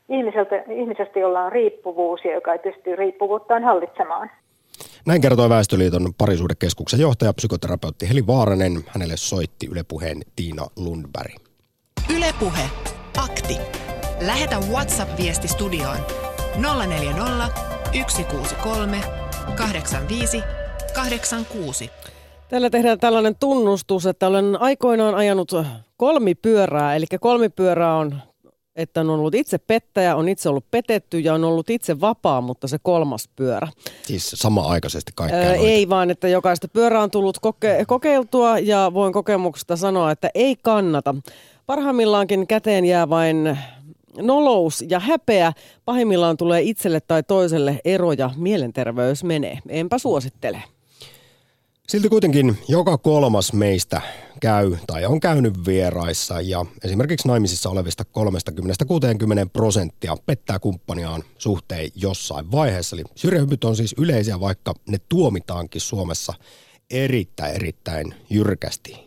ihmiseltä, 0.09 0.55
ihmisestä, 0.55 1.19
jolla 1.19 1.45
on 1.45 1.51
riippuvuus 1.51 2.25
ja 2.25 2.33
joka 2.33 2.53
ei 2.53 2.59
pysty 2.59 2.95
riippuvuuttaan 2.95 3.63
hallitsemaan. 3.63 4.31
Näin 5.05 5.21
kertoi 5.21 5.49
Väestöliiton 5.49 6.13
parisuudekeskuksen 6.17 6.99
johtaja, 6.99 7.33
psykoterapeutti 7.33 8.09
Heli 8.09 8.27
Vaaranen. 8.27 8.71
Hänelle 8.87 9.17
soitti 9.17 9.67
Ylepuheen 9.71 10.17
Tiina 10.35 10.65
Lundberg. 10.77 11.35
Ylepuhe. 12.17 12.63
Akti. 13.23 13.82
Lähetä 14.25 14.59
WhatsApp-viesti 14.71 15.47
studioon 15.47 15.97
040 16.87 17.49
163 18.07 19.01
85 19.55 20.43
86. 20.93 21.89
Täällä 22.49 22.69
tehdään 22.69 22.99
tällainen 22.99 23.35
tunnustus, 23.39 24.05
että 24.05 24.27
olen 24.27 24.61
aikoinaan 24.61 25.15
ajanut 25.15 25.51
kolmipyörää, 25.97 26.95
eli 26.95 27.05
kolmipyörää 27.19 27.95
on 27.95 28.21
että 28.75 29.01
on 29.01 29.09
ollut 29.09 29.35
itse 29.35 29.57
pettäjä, 29.57 30.15
on 30.15 30.29
itse 30.29 30.49
ollut 30.49 30.71
petetty 30.71 31.19
ja 31.19 31.33
on 31.33 31.43
ollut 31.43 31.69
itse 31.69 32.01
vapaa, 32.01 32.41
mutta 32.41 32.67
se 32.67 32.77
kolmas 32.83 33.29
pyörä. 33.35 33.67
Siis 34.03 34.31
sama-aikaisesti 34.35 35.11
kaikkea 35.15 35.39
öö, 35.39 35.53
Ei 35.53 35.89
vaan, 35.89 36.11
että 36.11 36.27
jokaista 36.27 36.67
pyörää 36.67 37.03
on 37.03 37.11
tullut 37.11 37.37
koke- 37.37 37.85
kokeiltua 37.87 38.59
ja 38.59 38.91
voin 38.93 39.13
kokemuksesta 39.13 39.75
sanoa, 39.75 40.11
että 40.11 40.29
ei 40.33 40.55
kannata. 40.61 41.15
Parhaimmillaankin 41.65 42.47
käteen 42.47 42.85
jää 42.85 43.09
vain 43.09 43.57
nolous 44.17 44.83
ja 44.89 44.99
häpeä. 44.99 45.53
Pahimmillaan 45.85 46.37
tulee 46.37 46.61
itselle 46.61 46.99
tai 46.99 47.23
toiselle 47.23 47.79
ero 47.85 48.11
ja 48.11 48.29
mielenterveys 48.35 49.23
menee. 49.23 49.59
Enpä 49.69 49.97
suosittele. 49.97 50.63
Silti 51.89 52.09
kuitenkin 52.09 52.57
joka 52.67 52.97
kolmas 52.97 53.53
meistä 53.53 54.01
käy 54.41 54.77
tai 54.87 55.05
on 55.05 55.19
käynyt 55.19 55.65
vieraissa 55.65 56.41
ja 56.41 56.65
esimerkiksi 56.83 57.27
naimisissa 57.27 57.69
olevista 57.69 58.03
30-60 58.03 59.49
prosenttia 59.53 60.17
pettää 60.25 60.59
kumppaniaan 60.59 61.23
suhteen 61.37 61.89
jossain 61.95 62.51
vaiheessa. 62.51 62.95
Eli 62.95 63.03
syrjähypyt 63.15 63.63
on 63.63 63.75
siis 63.75 63.95
yleisiä, 63.97 64.39
vaikka 64.39 64.73
ne 64.87 64.97
tuomitaankin 65.09 65.81
Suomessa 65.81 66.33
erittäin 66.89 67.55
erittäin 67.55 68.15
jyrkästi. 68.29 68.99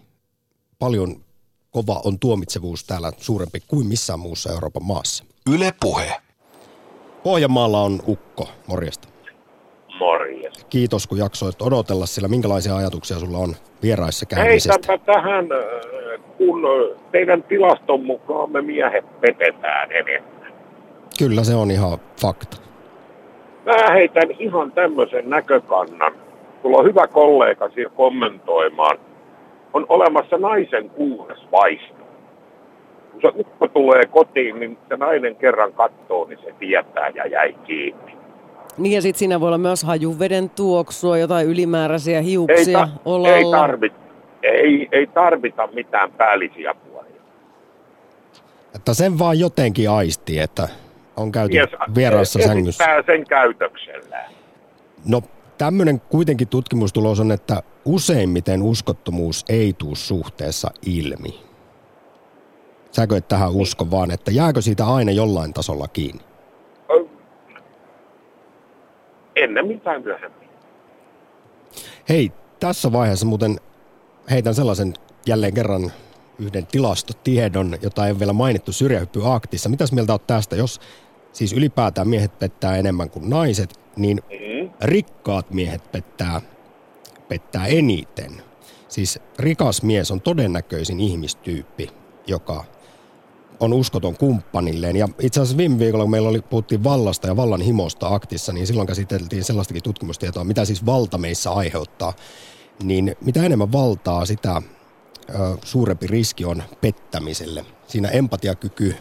Paljon 0.78 1.26
kova 1.77 2.01
on 2.05 2.18
tuomitsevuus 2.18 2.85
täällä 2.85 3.12
suurempi 3.16 3.59
kuin 3.68 3.87
missään 3.87 4.20
muussa 4.20 4.53
Euroopan 4.53 4.85
maassa. 4.85 5.24
Yle 5.55 5.72
Puhe. 5.81 6.12
Pohjanmaalla 7.22 7.81
on 7.81 8.01
Ukko, 8.09 8.49
morjesta. 8.66 9.09
Morjes. 9.99 10.64
Kiitos, 10.70 11.07
kun 11.07 11.18
jaksoit 11.18 11.62
odotella, 11.62 12.07
sillä 12.07 12.29
minkälaisia 12.29 12.77
ajatuksia 12.77 13.18
sulla 13.18 13.39
on 13.39 13.55
vieraissa 13.83 14.27
käymisestä? 14.27 14.72
Heitäpä 14.72 15.12
tähän, 15.12 15.49
äh, 15.53 16.20
kun 16.39 16.62
teidän 17.12 17.43
tilaston 17.43 18.07
mukaan 18.07 18.53
me 18.53 18.62
miehet 18.62 19.20
petetään 19.20 19.93
enemmän. 19.93 20.53
Kyllä, 21.18 21.45
se 21.45 21.55
on 21.55 21.70
ihan 21.70 21.99
fakta. 22.20 22.57
Mä 23.64 23.93
heitän 23.95 24.31
ihan 24.39 24.72
tämmöisen 24.72 25.31
näkökannan. 25.31 26.12
Sulla 26.62 26.79
on 26.79 26.85
hyvä 26.85 27.07
kollega 27.07 27.68
siellä 27.68 27.95
kommentoimaan. 27.97 28.99
On 29.77 29.87
olemassa 29.89 30.39
naisen 30.39 30.91
kuudes 30.91 31.39
vaisto. 31.53 32.05
Kun 33.12 33.20
se 33.20 33.29
ukko 33.37 33.68
tulee 33.68 34.03
kotiin, 34.11 34.61
niin 34.61 34.79
se 34.89 34.97
nainen 34.97 35.37
kerran 35.37 35.72
katsoo, 35.72 36.27
niin 36.29 36.39
se 36.45 36.55
tietää 36.59 37.09
ja 37.09 37.27
jäi 37.27 37.53
kiinni. 37.66 38.16
Niin 38.79 38.93
ja 38.95 39.03
sitten 39.03 39.18
siinä 39.18 39.41
voi 39.41 39.47
olla 39.47 39.59
myös 39.59 39.85
hajuveden 39.85 40.51
tuoksua, 40.51 41.18
jotain 41.18 41.47
ylimääräisiä 41.47 42.20
hiuksia 42.20 42.57
ei, 42.59 42.72
ta- 42.72 42.89
olalla. 43.05 43.37
Ei, 43.37 43.45
tarvit, 43.51 43.93
ei, 44.43 44.89
ei 44.93 45.07
tarvita 45.07 45.66
mitään 45.66 46.12
päällisiä 46.12 46.74
puolia. 46.74 47.20
Että 48.74 48.95
sen 48.95 49.18
vaan 49.18 49.39
jotenkin 49.39 49.91
aisti, 49.91 50.39
että 50.39 50.68
on 51.16 51.33
käyty 51.33 51.57
yes, 51.57 51.70
vieraassa 51.95 52.39
sängyssä. 52.43 52.85
sen 53.07 53.27
käytöksellä. 53.27 54.24
No 55.09 55.22
tämmöinen 55.59 56.01
kuitenkin 56.09 56.49
tutkimustulos 56.49 57.20
on, 57.20 57.33
että 57.33 57.62
useimmiten 57.87 58.62
uskottomuus 58.62 59.45
ei 59.49 59.72
tuu 59.72 59.95
suhteessa 59.95 60.70
ilmi. 60.87 61.41
Säkö 62.93 63.16
et 63.16 63.28
tähän 63.28 63.53
usko 63.53 63.91
vaan, 63.91 64.11
että 64.11 64.30
jääkö 64.30 64.62
siitä 64.62 64.87
aina 64.87 65.12
jollain 65.12 65.53
tasolla 65.53 65.89
kiinni? 65.89 66.26
ennen 69.37 69.66
mitään 69.66 70.03
myöhemmin. 70.03 70.49
Hei, 72.09 72.32
tässä 72.61 72.93
vaiheessa 72.93 73.26
muuten 73.26 73.57
heitän 74.30 74.55
sellaisen 74.55 74.95
jälleen 75.26 75.55
kerran 75.55 75.93
yhden 76.39 76.66
tilastotiedon, 76.66 77.78
jota 77.82 78.07
ei 78.07 78.11
ole 78.12 78.18
vielä 78.18 78.32
mainittu 78.32 78.72
syrjähyppyaktissa. 78.72 79.68
Mitäs 79.68 79.93
mieltä 79.93 80.12
olet 80.12 80.26
tästä, 80.26 80.57
jos 80.57 80.80
siis 81.32 81.53
ylipäätään 81.53 82.09
miehet 82.09 82.39
pettää 82.39 82.76
enemmän 82.76 83.11
kuin 83.11 83.30
naiset, 83.30 83.80
niin 83.97 84.16
mm-hmm. 84.16 84.70
rikkaat 84.80 85.51
miehet 85.51 85.93
pettää, 85.93 86.41
pettää 87.29 87.66
eniten. 87.66 88.43
Siis 88.89 89.20
rikas 89.39 89.83
mies 89.83 90.11
on 90.11 90.20
todennäköisin 90.20 91.01
ihmistyyppi, 91.01 91.91
joka 92.27 92.64
on 93.61 93.72
uskoton 93.72 94.16
kumppanilleen. 94.16 94.97
Ja 94.97 95.09
itse 95.20 95.41
asiassa 95.41 95.57
viime 95.57 95.79
viikolla, 95.79 96.05
kun 96.05 96.11
meillä 96.11 96.29
oli, 96.29 96.43
puhuttiin 96.43 96.85
vallasta 96.85 97.27
ja 97.27 97.37
vallan 97.37 97.61
himosta 97.61 98.09
aktissa, 98.09 98.53
niin 98.53 98.66
silloin 98.66 98.89
käsiteltiin 98.89 99.45
sellaistakin 99.45 99.83
tutkimustietoa, 99.83 100.45
mitä 100.45 100.64
siis 100.64 100.87
valta 100.87 101.18
meissä 101.18 101.51
aiheuttaa. 101.51 102.12
Niin 102.83 103.16
mitä 103.20 103.43
enemmän 103.43 103.72
valtaa, 103.72 104.27
sitä 104.27 104.62
ö, 105.31 105.33
suurempi 105.64 106.07
riski 106.07 106.45
on 106.45 106.62
pettämiselle. 106.81 107.64
Siinä 107.87 108.09
empatiakyky 108.09 108.95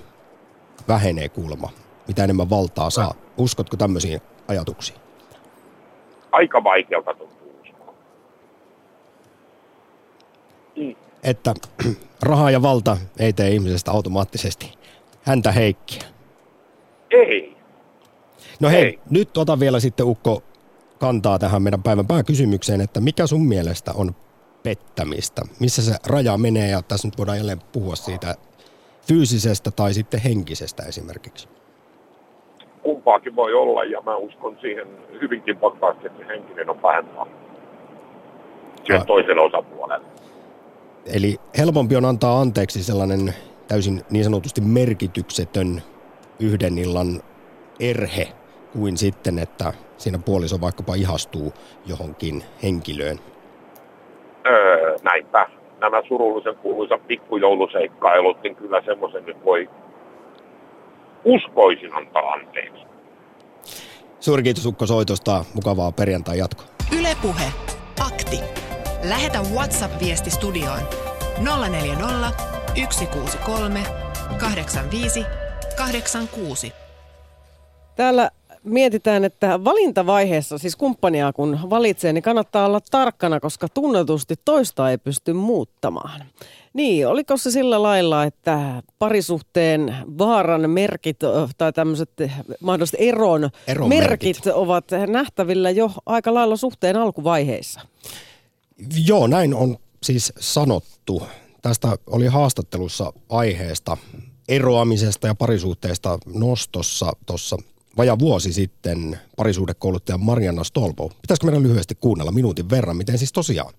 vähenee 0.88 1.30
kuulemma, 1.30 1.70
mitä 2.08 2.24
enemmän 2.24 2.50
valtaa 2.50 2.90
saa. 2.90 3.14
Uskotko 3.38 3.78
tämmöisiin 3.78 4.22
ajatuksiin? 4.48 5.00
Aika 6.32 6.64
vaikealta 6.64 7.14
tuntuu 7.14 7.35
Mm 10.76 10.96
että 11.26 11.54
raha 12.30 12.52
ja 12.52 12.62
valta 12.62 12.98
ei 13.20 13.34
tee 13.34 13.50
ihmisestä 13.50 13.92
automaattisesti 13.92 14.74
häntä 15.24 15.52
heikkiä. 15.52 16.02
Ei. 17.12 17.56
No 18.60 18.70
hei, 18.70 18.84
ei. 18.84 19.00
nyt 19.10 19.38
ota 19.38 19.60
vielä 19.60 19.80
sitten 19.80 20.06
Ukko 20.06 20.44
kantaa 21.00 21.40
tähän 21.40 21.62
meidän 21.62 21.84
päivän 21.84 22.08
pääkysymykseen, 22.08 22.82
että 22.82 23.02
mikä 23.02 23.28
sun 23.28 23.48
mielestä 23.48 23.92
on 23.96 24.16
pettämistä? 24.64 25.42
Missä 25.60 25.82
se 25.82 25.96
raja 26.08 26.38
menee 26.38 26.70
ja 26.70 26.82
tässä 26.82 27.08
nyt 27.08 27.18
voidaan 27.18 27.38
jälleen 27.38 27.62
puhua 27.72 27.96
siitä 27.96 28.36
fyysisestä 29.08 29.72
tai 29.72 29.94
sitten 29.94 30.20
henkisestä 30.20 30.84
esimerkiksi. 30.84 31.48
kumpaakin 32.84 33.36
voi 33.36 33.54
olla 33.54 33.84
ja 33.84 34.02
mä 34.02 34.16
uskon 34.16 34.58
siihen 34.62 34.88
hyvinkin 35.22 35.62
vakaasti, 35.62 36.08
että 36.08 36.20
se 36.20 36.28
henkinen 36.28 36.70
on 36.70 36.82
vähempää. 36.82 37.26
Sen 38.88 39.06
toiselle 39.06 39.42
osapuolelle. 39.42 40.15
Eli 41.14 41.40
helpompi 41.58 41.96
on 41.96 42.06
antaa 42.06 42.42
anteeksi 42.42 42.84
sellainen 42.84 43.34
täysin 43.68 44.02
niin 44.10 44.24
sanotusti 44.24 44.62
merkityksetön 44.62 45.82
yhden 46.40 46.78
illan 46.78 47.22
erhe 47.80 48.28
kuin 48.74 48.98
sitten, 48.98 49.40
että 49.40 49.74
siinä 49.98 50.20
puoliso 50.20 50.62
vaikkapa 50.62 50.96
ihastuu 50.96 51.54
johonkin 51.86 52.44
henkilöön. 52.64 53.20
Öö, 54.48 54.98
näinpä. 55.04 55.50
Nämä 55.82 56.02
surullisen 56.08 56.56
kuuluisat 56.56 57.08
pikkujouluseikkailut, 57.08 58.44
niin 58.44 58.56
kyllä 58.56 58.82
semmoisen 58.86 59.26
nyt 59.26 59.46
voi 59.46 59.70
uskoisin 61.26 61.94
antaa 61.94 62.32
anteeksi. 62.32 62.86
Suuri 64.20 64.44
kiitos 64.44 64.66
Ukko 64.66 64.86
soitosta. 64.86 65.46
Mukavaa 65.54 65.92
perjantai 65.92 66.38
jatkoa. 66.38 66.66
Ylepuhe. 67.00 67.46
Akti. 68.08 68.65
Lähetä 69.10 69.40
WhatsApp-viesti 69.54 70.30
studioon 70.30 70.80
040 71.70 72.32
163 72.90 73.84
85 74.38 75.26
86. 75.78 76.74
Täällä 77.96 78.32
mietitään, 78.64 79.24
että 79.26 79.64
valintavaiheessa, 79.64 80.58
siis 80.58 80.76
kumppania 80.76 81.34
kun 81.34 81.60
valitsee, 81.70 82.14
niin 82.14 82.24
kannattaa 82.24 82.66
olla 82.66 82.82
tarkkana, 82.92 83.40
koska 83.40 83.70
tunnetusti 83.70 84.36
toista 84.46 84.92
ei 84.92 84.98
pysty 84.98 85.34
muuttamaan. 85.34 86.24
Niin, 86.74 87.08
oliko 87.08 87.38
se 87.38 87.52
sillä 87.52 87.84
lailla, 87.84 88.24
että 88.24 88.84
parisuhteen 89.00 89.96
vaaran 90.18 90.70
merkit 90.70 91.20
tai 91.58 91.74
tämmöiset 91.74 92.12
mahdolliset 92.60 93.00
eron, 93.00 93.50
Eron 93.68 93.90
merkit, 93.90 94.10
merkit 94.10 94.48
ovat 94.48 94.86
nähtävillä 95.08 95.70
jo 95.70 95.92
aika 96.06 96.34
lailla 96.34 96.56
suhteen 96.56 96.96
alkuvaiheessa? 96.96 97.82
Joo, 99.06 99.28
näin 99.28 99.54
on 99.54 99.78
siis 100.04 100.34
sanottu. 100.40 101.24
Tästä 101.62 101.98
oli 102.08 102.28
haastattelussa 102.28 103.14
aiheesta 103.30 103.98
eroamisesta 104.48 105.28
ja 105.28 105.36
parisuhteesta 105.36 106.20
nostossa 106.26 107.14
tuossa 107.26 107.58
vaja 107.98 108.20
vuosi 108.20 108.54
sitten 108.54 109.20
parisuhdekouluttaja 109.36 110.18
Marianna 110.18 110.64
Stolbo. 110.64 111.12
Pitäisikö 111.22 111.46
meidän 111.46 111.64
lyhyesti 111.64 111.96
kuunnella 111.96 112.32
minuutin 112.32 112.70
verran, 112.70 112.98
miten 112.98 113.18
siis 113.18 113.34
tosiaan 113.34 113.74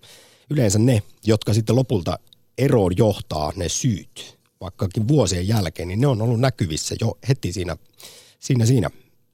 yleensä 0.49 0.79
ne, 0.79 1.03
jotka 1.25 1.53
sitten 1.53 1.75
lopulta 1.75 2.19
eroon 2.57 2.97
johtaa 2.97 3.53
ne 3.55 3.69
syyt, 3.69 4.37
vaikkakin 4.61 5.07
vuosien 5.07 5.47
jälkeen, 5.47 5.87
niin 5.87 6.01
ne 6.01 6.07
on 6.07 6.21
ollut 6.21 6.39
näkyvissä 6.39 6.95
jo 7.01 7.17
heti 7.27 7.53
siinä, 7.53 7.77
siinä, 8.39 8.65
siinä 8.65 8.89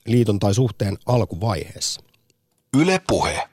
liiton 0.07 0.39
tai 0.39 0.53
suhteen 0.53 0.97
alkuvaiheessa. 1.05 2.01
Yle 2.77 3.01
Puhe. 3.07 3.52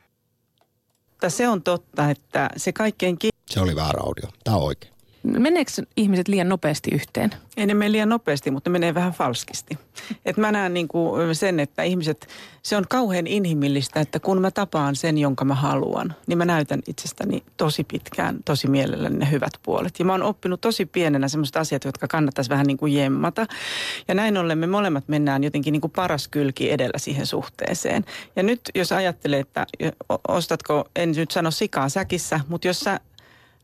Se 1.29 1.49
on 1.49 1.63
totta, 1.63 2.11
että 2.11 2.51
se 2.57 2.73
kaikkein... 2.73 3.19
Ki- 3.19 3.29
Se 3.51 3.61
oli 3.61 3.77
väärä 3.77 4.01
audio. 4.03 4.29
Tämä 4.45 4.57
on 4.57 4.63
oikein. 4.63 4.95
Meneekö 5.23 5.71
ihmiset 5.97 6.29
liian 6.29 6.49
nopeasti 6.49 6.91
yhteen? 6.95 7.31
Ei 7.57 7.67
ne 7.67 7.75
mene 7.75 7.93
liian 7.93 8.09
nopeasti, 8.09 8.51
mutta 8.51 8.71
ne 8.71 8.73
menee 8.73 8.95
vähän 8.95 9.13
falskisti. 9.13 9.79
Et 10.25 10.37
mä 10.37 10.53
näen 10.53 10.75
niin 10.75 10.89
kuin 10.89 11.35
sen, 11.35 11.61
että 11.61 11.83
ihmiset, 11.83 12.29
se 12.63 12.77
on 12.77 12.85
kauhean 12.89 13.27
inhimillistä, 13.27 14.01
että 14.01 14.21
kun 14.21 14.41
mä 14.41 14.51
tapaan 14.51 14.97
sen, 14.97 15.19
jonka 15.19 15.45
mä 15.45 15.55
haluan, 15.55 16.15
niin 16.27 16.39
mä 16.39 16.45
näytän 16.45 16.81
itsestäni 16.87 17.43
tosi 17.57 17.85
pitkään, 17.85 18.39
tosi 18.45 18.69
mielelläni 18.69 19.19
ne 19.19 19.31
hyvät 19.31 19.53
puolet. 19.63 19.99
Ja 19.99 20.05
mä 20.05 20.13
oon 20.13 20.23
oppinut 20.23 20.61
tosi 20.61 20.87
pienenä 20.87 21.29
semmoiset 21.29 21.57
asiat, 21.57 21.85
jotka 21.85 22.09
kannattaisi 22.09 22.51
vähän 22.51 22.67
niin 22.67 22.77
kuin 22.77 22.95
jemmata. 22.95 23.47
Ja 24.09 24.15
näin 24.15 24.39
ollen 24.39 24.59
me 24.59 24.67
molemmat 24.67 25.09
mennään 25.09 25.45
jotenkin 25.45 25.73
niin 25.73 25.81
kuin 25.81 25.93
paras 25.97 26.29
kylki 26.29 26.71
edellä 26.71 26.99
siihen 26.99 27.27
suhteeseen. 27.27 28.05
Ja 28.37 28.43
nyt 28.43 28.61
jos 28.75 28.93
ajattelee, 28.93 29.41
että 29.41 29.67
ostatko, 30.29 30.89
en 30.97 31.13
nyt 31.13 31.31
sano 31.31 31.51
sikaa 31.51 31.89
säkissä, 31.89 32.41
mutta 32.49 32.67
jos 32.67 32.81
sä 32.81 33.01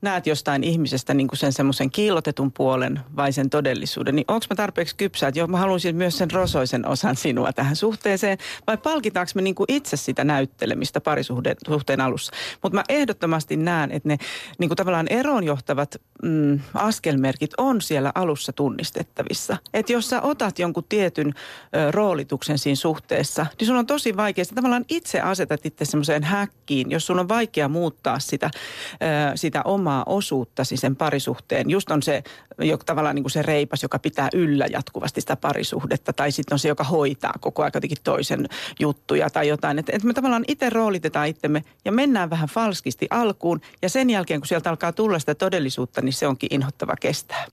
näet 0.03 0.27
jostain 0.27 0.65
ihmisestä 0.65 1.15
niin 1.15 1.29
kuin 1.29 1.39
sen 1.39 1.53
semmoisen 1.53 1.91
kiillotetun 1.91 2.53
puolen 2.53 3.01
vai 3.17 3.33
sen 3.33 3.51
todellisuuden, 3.51 4.17
niin 4.17 4.25
onko 4.29 4.47
mä 4.51 4.57
tarpeeksi 4.57 4.97
kypsä, 4.97 5.29
että 5.29 5.41
joo, 5.41 5.47
mä 5.47 5.59
haluaisin 5.59 5.97
myös 5.97 6.19
sen 6.19 6.31
rosoisen 6.31 6.89
osan 6.89 7.17
sinua 7.17 7.53
tähän 7.53 7.77
suhteeseen, 7.77 8.39
vai 8.67 8.77
palkitaanko 8.77 9.33
me 9.35 9.43
niin 9.43 9.55
kuin 9.55 9.67
itse 9.69 9.97
sitä 9.97 10.25
näyttelemistä 10.25 11.01
parisuhteen 11.01 12.01
alussa. 12.01 12.33
Mutta 12.63 12.77
mä 12.77 12.85
ehdottomasti 12.89 13.57
näen, 13.57 13.93
että 13.93 14.09
ne 14.09 14.17
niin 14.59 14.69
kuin 14.69 14.77
tavallaan 14.77 15.09
eroon 15.11 15.45
johtavat 15.45 15.97
mm, 16.23 16.61
askelmerkit 16.75 17.51
on 17.59 17.81
siellä 17.81 18.13
alussa 18.15 18.53
tunnistettavissa. 18.53 19.57
Että 19.75 19.93
jos 19.93 20.11
sä 20.11 20.23
otat 20.23 20.59
jonkun 20.59 20.85
tietyn 20.89 21.29
ö, 21.29 21.91
roolituksen 21.91 22.59
siinä 22.59 22.77
suhteessa, 22.77 23.47
niin 23.59 23.67
sun 23.67 23.77
on 23.77 23.87
tosi 23.87 24.17
vaikea, 24.17 24.43
että 24.43 24.55
tavallaan 24.55 24.85
itse 24.89 25.21
asetat 25.21 25.67
itse 25.67 25.85
semmoiseen 25.85 26.23
häkkiin, 26.25 26.91
jos 26.91 27.07
sun 27.07 27.19
on 27.19 27.29
vaikea 27.29 27.69
muuttaa 27.69 28.19
sitä, 28.19 28.51
ö, 28.53 29.37
sitä 29.37 29.63
omaa 29.65 29.86
omaa 29.87 30.05
osuuttasi 30.07 30.76
sen 30.76 30.97
parisuhteen. 30.97 31.70
Just 31.70 31.91
on 31.91 32.03
se 32.03 32.22
jo, 32.59 32.76
tavallaan 32.76 33.14
niin 33.14 33.22
kuin 33.22 33.30
se 33.30 33.43
reipas, 33.43 33.82
joka 33.82 33.99
pitää 33.99 34.28
yllä 34.34 34.66
jatkuvasti 34.70 35.20
sitä 35.20 35.37
parisuhdetta, 35.37 36.12
tai 36.12 36.32
sitten 36.32 36.55
on 36.55 36.59
se, 36.59 36.68
joka 36.68 36.84
hoitaa 36.84 37.34
koko 37.41 37.62
ajan 37.62 37.70
jotenkin 37.74 37.99
toisen 38.05 38.49
juttuja 38.80 39.30
tai 39.30 39.49
jotain. 39.49 39.78
Että 39.78 39.93
et 39.95 40.05
me 40.05 40.14
tavallaan 40.14 40.45
itse 40.49 40.70
roolitetaan 40.70 41.28
itsemme 41.28 41.64
ja 41.84 41.93
mennään 41.93 42.30
vähän 42.30 42.49
falskisti 42.49 43.07
alkuun, 43.11 43.61
ja 43.82 43.89
sen 43.89 44.11
jälkeen, 44.11 44.41
kun 44.41 44.47
sieltä 44.47 44.70
alkaa 44.70 44.93
tulla 44.93 45.18
sitä 45.18 45.34
todellisuutta, 45.34 46.03
niin 46.03 46.12
se 46.12 46.26
onkin 46.26 46.49
inhottava 46.53 46.95
kestää. 47.01 47.47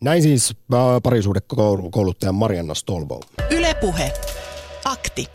Näin 0.00 0.22
siis 0.22 0.54
parisuhdekouluttaja 1.02 2.32
Marianna 2.32 2.74
Stolbo. 2.74 3.20
Ylepuhe. 3.50 4.12
Akti. 4.84 5.26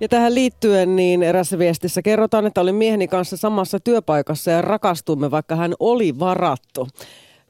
Ja 0.00 0.08
tähän 0.08 0.34
liittyen 0.34 0.96
niin 0.96 1.22
erässä 1.22 1.58
viestissä 1.58 2.02
kerrotaan, 2.02 2.46
että 2.46 2.60
olin 2.60 2.74
mieheni 2.74 3.08
kanssa 3.08 3.36
samassa 3.36 3.80
työpaikassa 3.80 4.50
ja 4.50 4.62
rakastuimme, 4.62 5.30
vaikka 5.30 5.56
hän 5.56 5.74
oli 5.80 6.18
varattu. 6.18 6.88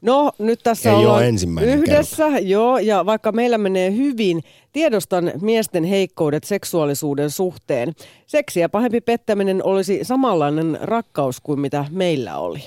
No 0.01 0.31
nyt 0.39 0.59
tässä 0.63 0.89
Ei 0.89 0.95
ollaan 0.95 1.23
yhdessä, 1.63 2.23
kerta. 2.23 2.39
joo, 2.39 2.77
ja 2.77 3.05
vaikka 3.05 3.31
meillä 3.31 3.57
menee 3.57 3.91
hyvin, 3.91 4.43
tiedostan 4.73 5.31
miesten 5.41 5.83
heikkoudet 5.83 6.43
seksuaalisuuden 6.43 7.29
suhteen. 7.31 7.93
Seksiä 8.27 8.69
pahempi 8.69 9.01
pettäminen 9.01 9.63
olisi 9.63 9.99
samanlainen 10.03 10.77
rakkaus 10.81 11.39
kuin 11.41 11.59
mitä 11.59 11.85
meillä 11.91 12.37
oli. 12.37 12.59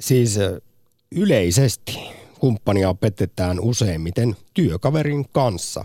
Siis 0.00 0.38
yleisesti 1.12 1.98
kumppania 2.38 2.94
petetään 2.94 3.60
useimmiten 3.60 4.36
työkaverin 4.54 5.24
kanssa. 5.32 5.84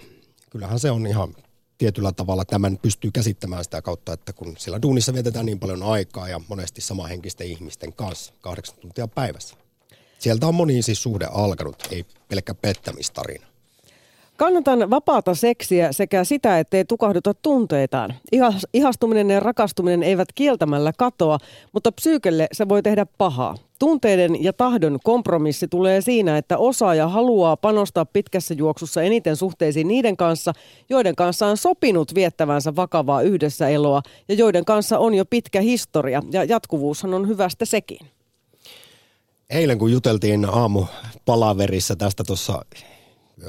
Kyllähän 0.50 0.80
se 0.80 0.92
on 0.92 1.08
ihan 1.08 1.30
tietyllä 1.82 2.12
tavalla 2.12 2.46
tämän 2.46 2.78
pystyy 2.78 3.12
käsittämään 3.12 3.64
sitä 3.64 3.82
kautta, 3.82 4.14
että 4.14 4.34
kun 4.34 4.56
siellä 4.58 4.82
duunissa 4.82 5.14
vietetään 5.14 5.46
niin 5.46 5.60
paljon 5.60 5.84
aikaa 5.84 6.30
ja 6.30 6.42
monesti 6.48 6.82
samahenkisten 6.82 7.48
ihmisten 7.48 7.94
kanssa 7.94 8.34
kahdeksan 8.42 8.76
tuntia 8.78 9.08
päivässä. 9.08 9.56
Sieltä 10.20 10.48
on 10.48 10.56
moni 10.56 10.82
siis 10.82 11.04
suhde 11.04 11.26
alkanut, 11.32 11.88
ei 11.92 12.06
pelkkä 12.28 12.54
pettämistarina. 12.54 13.51
Kannatan 14.42 14.90
vapaata 14.90 15.36
seksiä 15.36 15.92
sekä 15.92 16.24
sitä, 16.24 16.60
ettei 16.60 16.86
tukahduta 16.86 17.34
tunteitaan. 17.34 18.14
Ihastuminen 18.74 19.30
ja 19.30 19.40
rakastuminen 19.40 20.04
eivät 20.04 20.28
kieltämällä 20.36 20.92
katoa, 20.98 21.38
mutta 21.74 21.92
psyykelle 21.92 22.48
se 22.52 22.70
voi 22.70 22.84
tehdä 22.84 23.06
pahaa. 23.18 23.56
Tunteiden 23.80 24.44
ja 24.44 24.54
tahdon 24.54 25.00
kompromissi 25.04 25.68
tulee 25.68 26.02
siinä, 26.02 26.38
että 26.38 26.58
osaaja 26.58 27.08
haluaa 27.08 27.58
panostaa 27.58 28.06
pitkässä 28.06 28.54
juoksussa 28.54 29.02
eniten 29.02 29.36
suhteisiin 29.36 29.88
niiden 29.88 30.18
kanssa, 30.18 30.54
joiden 30.90 31.16
kanssa 31.16 31.48
on 31.48 31.58
sopinut 31.58 32.16
viettävänsä 32.16 32.76
vakavaa 32.76 33.22
yhdessä 33.22 33.70
eloa 33.70 34.02
ja 34.28 34.36
joiden 34.36 34.66
kanssa 34.66 35.00
on 35.00 35.14
jo 35.14 35.26
pitkä 35.26 35.62
historia. 35.62 36.22
Ja 36.32 36.44
jatkuvuushan 36.44 37.14
on 37.14 37.28
hyvästä 37.28 37.66
sekin. 37.66 38.08
Eilen 39.50 39.78
kun 39.78 39.92
juteltiin 39.92 40.46
aamu 40.46 40.86
palaverissa 41.26 41.96
tästä 41.96 42.24
tuossa 42.24 42.62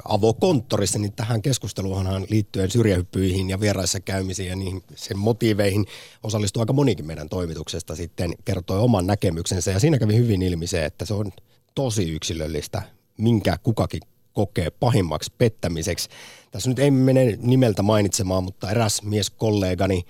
avokonttorissa, 0.05 0.99
niin 0.99 1.13
tähän 1.13 1.43
keskusteluunhan 1.43 2.27
liittyen 2.29 2.71
syrjähyppyihin 2.71 3.51
ja 3.51 3.61
vieraissa 3.61 4.01
käymisiin 4.01 4.49
ja 4.49 4.57
niihin 4.57 4.83
sen 4.95 5.19
motiiveihin 5.19 5.87
osallistui 6.23 6.61
aika 6.61 6.73
monikin 6.73 7.07
meidän 7.07 7.29
toimituksesta 7.29 7.97
sitten 7.97 8.35
kertoi 8.45 8.79
oman 8.79 9.07
näkemyksensä 9.07 9.71
ja 9.71 9.81
siinä 9.81 9.99
kävi 9.99 10.17
hyvin 10.17 10.43
ilmi 10.43 10.67
se, 10.67 10.85
että 10.85 11.05
se 11.05 11.15
on 11.15 11.33
tosi 11.75 12.11
yksilöllistä, 12.11 12.83
minkä 13.19 13.59
kukakin 13.63 14.03
kokee 14.33 14.71
pahimmaksi 14.71 15.33
pettämiseksi. 15.39 16.09
Tässä 16.51 16.71
nyt 16.71 16.79
ei 16.79 16.91
mene 16.91 17.39
nimeltä 17.41 17.83
mainitsemaan, 17.83 18.45
mutta 18.45 18.71
eräs 18.71 19.03
mieskollegani 19.03 20.03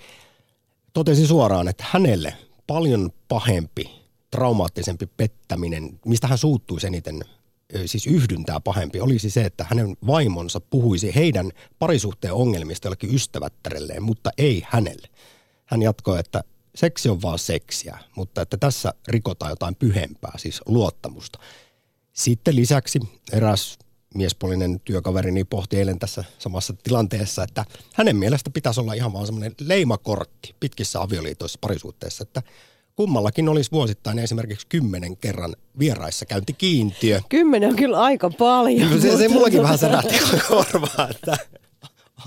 totesi 0.93 1.27
suoraan, 1.27 1.69
että 1.69 1.85
hänelle 1.91 2.35
paljon 2.67 3.11
pahempi, 3.29 3.91
traumaattisempi 4.31 5.07
pettäminen, 5.07 6.01
mistä 6.07 6.27
hän 6.27 6.39
suuttuisi 6.39 6.87
eniten 6.87 7.21
siis 7.87 8.07
yhdyntää 8.07 8.61
pahempi, 8.61 9.01
olisi 9.01 9.31
se, 9.31 9.45
että 9.45 9.67
hänen 9.69 9.97
vaimonsa 10.07 10.61
puhuisi 10.61 11.15
heidän 11.15 11.51
parisuhteen 11.79 12.35
ongelmista 12.35 12.87
jollekin 12.87 13.15
ystävättärelleen, 13.15 14.03
mutta 14.03 14.31
ei 14.39 14.63
hänelle. 14.67 15.09
Hän 15.65 15.83
jatkoi, 15.83 16.21
että 16.21 16.45
seksi 16.75 17.09
on 17.09 17.23
vaan 17.23 17.39
seksiä, 17.39 17.99
mutta 18.17 18.43
että 18.43 18.57
tässä 18.57 18.95
rikotaan 19.09 19.53
jotain 19.53 19.77
pyhempää, 19.77 20.33
siis 20.37 20.61
luottamusta. 20.67 21.39
Sitten 22.13 22.57
lisäksi 22.57 23.01
eräs 23.33 23.79
miespuolinen 24.15 24.81
työkaverini 24.81 25.45
pohti 25.45 25.77
eilen 25.77 25.99
tässä 25.99 26.25
samassa 26.39 26.75
tilanteessa, 26.83 27.43
että 27.43 27.65
hänen 27.95 28.17
mielestä 28.17 28.51
pitäisi 28.51 28.81
olla 28.81 28.95
ihan 28.95 29.13
vaan 29.13 29.27
semmoinen 29.27 29.55
leimakortti 29.61 30.55
pitkissä 30.61 31.01
avioliitoissa 31.01 31.59
parisuhteessa, 31.61 32.23
että 32.23 32.43
kummallakin 32.97 33.49
olisi 33.49 33.71
vuosittain 33.71 34.19
esimerkiksi 34.19 34.67
kymmenen 34.67 35.17
kerran 35.17 35.57
vieraissa 35.79 36.27
käyntikiintiö. 36.27 37.21
Kymmenen 37.29 37.69
on 37.71 37.77
kyllä 37.77 38.01
aika 38.01 38.31
paljon. 38.31 39.01
Se, 39.01 39.01
se 39.01 39.09
mutta 39.17 39.29
mullakin 39.33 39.63
vähän 39.63 39.79
särähti 39.79 40.15
korvaa, 40.49 41.09
että 41.11 41.37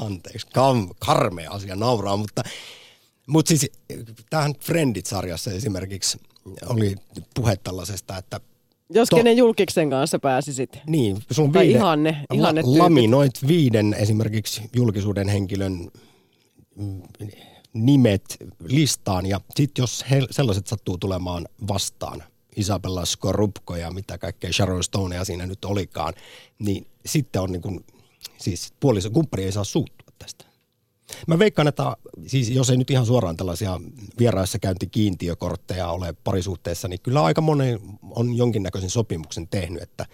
anteeksi, 0.02 0.48
kam, 0.54 0.90
karmea 1.00 1.52
asia 1.52 1.76
nauraa, 1.76 2.18
mutta, 2.18 2.44
mutta 3.28 3.50
siis 3.50 3.72
tähän 4.30 4.54
Friendit-sarjassa 4.60 5.52
esimerkiksi 5.52 6.18
oli 6.68 6.96
puhe 7.36 7.56
tällaisesta, 7.56 8.18
että 8.18 8.40
Jos 8.90 9.10
To- 9.10 9.16
kenen 9.16 9.38
julkiksen 9.38 9.90
kanssa 9.90 10.20
pääsisit. 10.20 10.80
niin, 10.88 11.18
Tai 11.36 11.64
viiden, 11.64 11.70
ihanne, 11.78 12.26
ihanne 12.34 12.62
la, 12.62 12.66
tyypit. 12.66 12.80
laminoit 12.82 13.48
viiden 13.48 13.94
esimerkiksi 13.94 14.62
julkisuuden 14.76 15.30
henkilön 15.30 15.92
nimet 17.76 18.38
listaan 18.64 19.26
ja 19.26 19.42
sitten 19.56 19.84
jos 19.84 20.06
he, 20.12 20.22
sellaiset 20.32 20.68
sattuu 20.68 20.98
tulemaan 20.98 21.46
vastaan, 21.68 22.24
Isabella 22.56 23.06
Skorupko 23.06 23.76
ja 23.76 23.92
mitä 23.92 24.18
kaikkea 24.18 24.54
Sharon 24.54 24.84
Stonea 24.84 25.26
siinä 25.26 25.46
nyt 25.46 25.66
olikaan, 25.66 26.14
niin 26.60 26.88
sitten 27.06 27.42
on 27.42 27.52
niin 27.52 27.62
kuin, 27.62 27.86
siis 28.38 28.74
puolison 28.80 29.12
kumppani 29.12 29.44
ei 29.44 29.52
saa 29.52 29.64
suuttua 29.64 30.14
tästä. 30.20 30.46
Mä 31.28 31.40
veikkaan, 31.40 31.68
että 31.68 31.98
siis 32.28 32.50
jos 32.50 32.70
ei 32.70 32.78
nyt 32.78 32.92
ihan 32.92 33.06
suoraan 33.06 33.38
tällaisia 33.38 33.80
vieraissa 34.20 34.60
käyntikiintiökortteja 34.60 35.90
ole 35.90 36.14
parisuhteessa, 36.24 36.88
niin 36.88 37.00
kyllä 37.04 37.24
aika 37.24 37.42
moni 37.42 37.78
on 38.12 38.38
jonkinnäköisen 38.38 38.90
sopimuksen 38.90 39.48
tehnyt, 39.48 39.84
että 39.84 40.06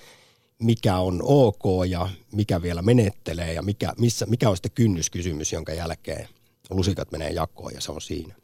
mikä 0.59 0.97
on 0.97 1.22
ok 1.24 1.64
ja 1.89 2.09
mikä 2.32 2.62
vielä 2.62 2.82
menettelee 2.82 3.53
ja 3.53 3.62
mikä, 3.62 3.93
missä, 3.99 4.26
mikä 4.26 4.49
on 4.49 4.57
sitten 4.57 4.72
kynnyskysymys, 4.76 5.53
jonka 5.53 5.74
jälkeen 5.74 6.28
lusikat 6.72 7.11
menee 7.11 7.30
jakoon 7.30 7.74
ja 7.76 7.82
se 7.82 7.91
on 7.91 8.01
siinä. 8.01 8.36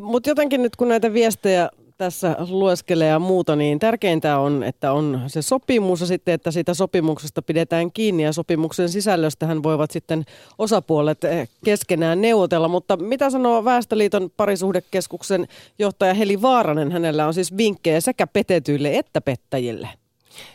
Mutta 0.00 0.30
jotenkin 0.30 0.62
nyt 0.62 0.76
kun 0.76 0.88
näitä 0.88 1.12
viestejä 1.12 1.70
tässä 1.98 2.36
lueskelee 2.48 3.08
ja 3.08 3.18
muuta, 3.18 3.56
niin 3.56 3.78
tärkeintä 3.78 4.38
on, 4.38 4.62
että 4.62 4.92
on 4.92 5.22
se 5.26 5.42
sopimus 5.42 6.00
ja 6.00 6.06
sitten, 6.06 6.34
että 6.34 6.50
siitä 6.50 6.74
sopimuksesta 6.74 7.42
pidetään 7.42 7.92
kiinni 7.92 8.22
ja 8.22 8.32
sopimuksen 8.32 8.88
sisällöstähän 8.88 9.62
voivat 9.62 9.90
sitten 9.90 10.24
osapuolet 10.58 11.24
eh, 11.24 11.48
keskenään 11.64 12.20
neuvotella. 12.20 12.68
Mutta 12.68 12.96
mitä 12.96 13.30
sanoo 13.30 13.64
Väestöliiton 13.64 14.30
parisuhdekeskuksen 14.36 15.48
johtaja 15.78 16.14
Heli 16.14 16.42
Vaaranen? 16.42 16.92
Hänellä 16.92 17.26
on 17.26 17.34
siis 17.34 17.56
vinkkejä 17.56 18.00
sekä 18.00 18.26
petetyille 18.26 18.96
että 18.96 19.20
pettäjille. 19.20 19.88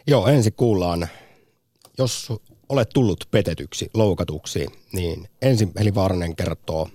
Joo, 0.07 0.27
ensin 0.27 0.53
kuullaan, 0.57 1.07
jos 1.97 2.33
olet 2.69 2.89
tullut 2.93 3.27
petetyksi, 3.31 3.89
loukatuksi, 3.93 4.67
niin 4.93 5.27
ensin 5.41 5.71
Heli 5.79 5.95
Vaaranen 5.95 6.35
kertoo 6.35 6.87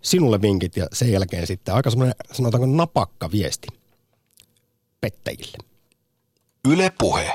sinulle 0.00 0.42
vinkit 0.42 0.76
ja 0.76 0.86
sen 0.92 1.12
jälkeen 1.12 1.46
sitten 1.46 1.74
aika 1.74 1.90
semmoinen, 1.90 2.14
sanotaanko 2.32 2.66
napakka 2.66 3.28
viesti 3.32 3.68
pettäjille. 5.00 5.58
Yle 6.72 6.92
Puhe. 6.98 7.30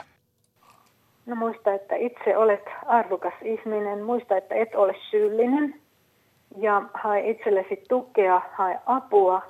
No 1.26 1.36
muista, 1.36 1.74
että 1.74 1.96
itse 1.96 2.38
olet 2.38 2.64
arvokas 2.88 3.34
ihminen. 3.42 4.04
Muista, 4.04 4.38
että 4.38 4.56
et 4.56 4.76
ole 4.76 4.96
syyllinen. 5.10 5.82
Ja 6.58 6.82
hae 6.94 7.30
itsellesi 7.30 7.84
tukea, 7.90 8.42
hae 8.54 8.80
apua. 8.86 9.42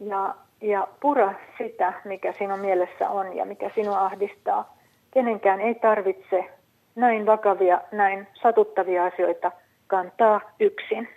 Ja, 0.00 0.34
ja 0.60 0.88
pura 1.00 1.34
sitä, 1.58 1.92
mikä 2.04 2.34
sinun 2.38 2.58
mielessä 2.58 3.10
on 3.10 3.36
ja 3.36 3.44
mikä 3.44 3.70
sinua 3.74 3.98
ahdistaa. 3.98 4.76
Kenenkään 5.14 5.60
ei 5.60 5.74
tarvitse 5.74 6.57
näin 6.94 7.26
vakavia, 7.26 7.80
näin 7.92 8.26
satuttavia 8.42 9.04
asioita 9.04 9.52
kantaa 9.86 10.40
yksin. 10.60 11.08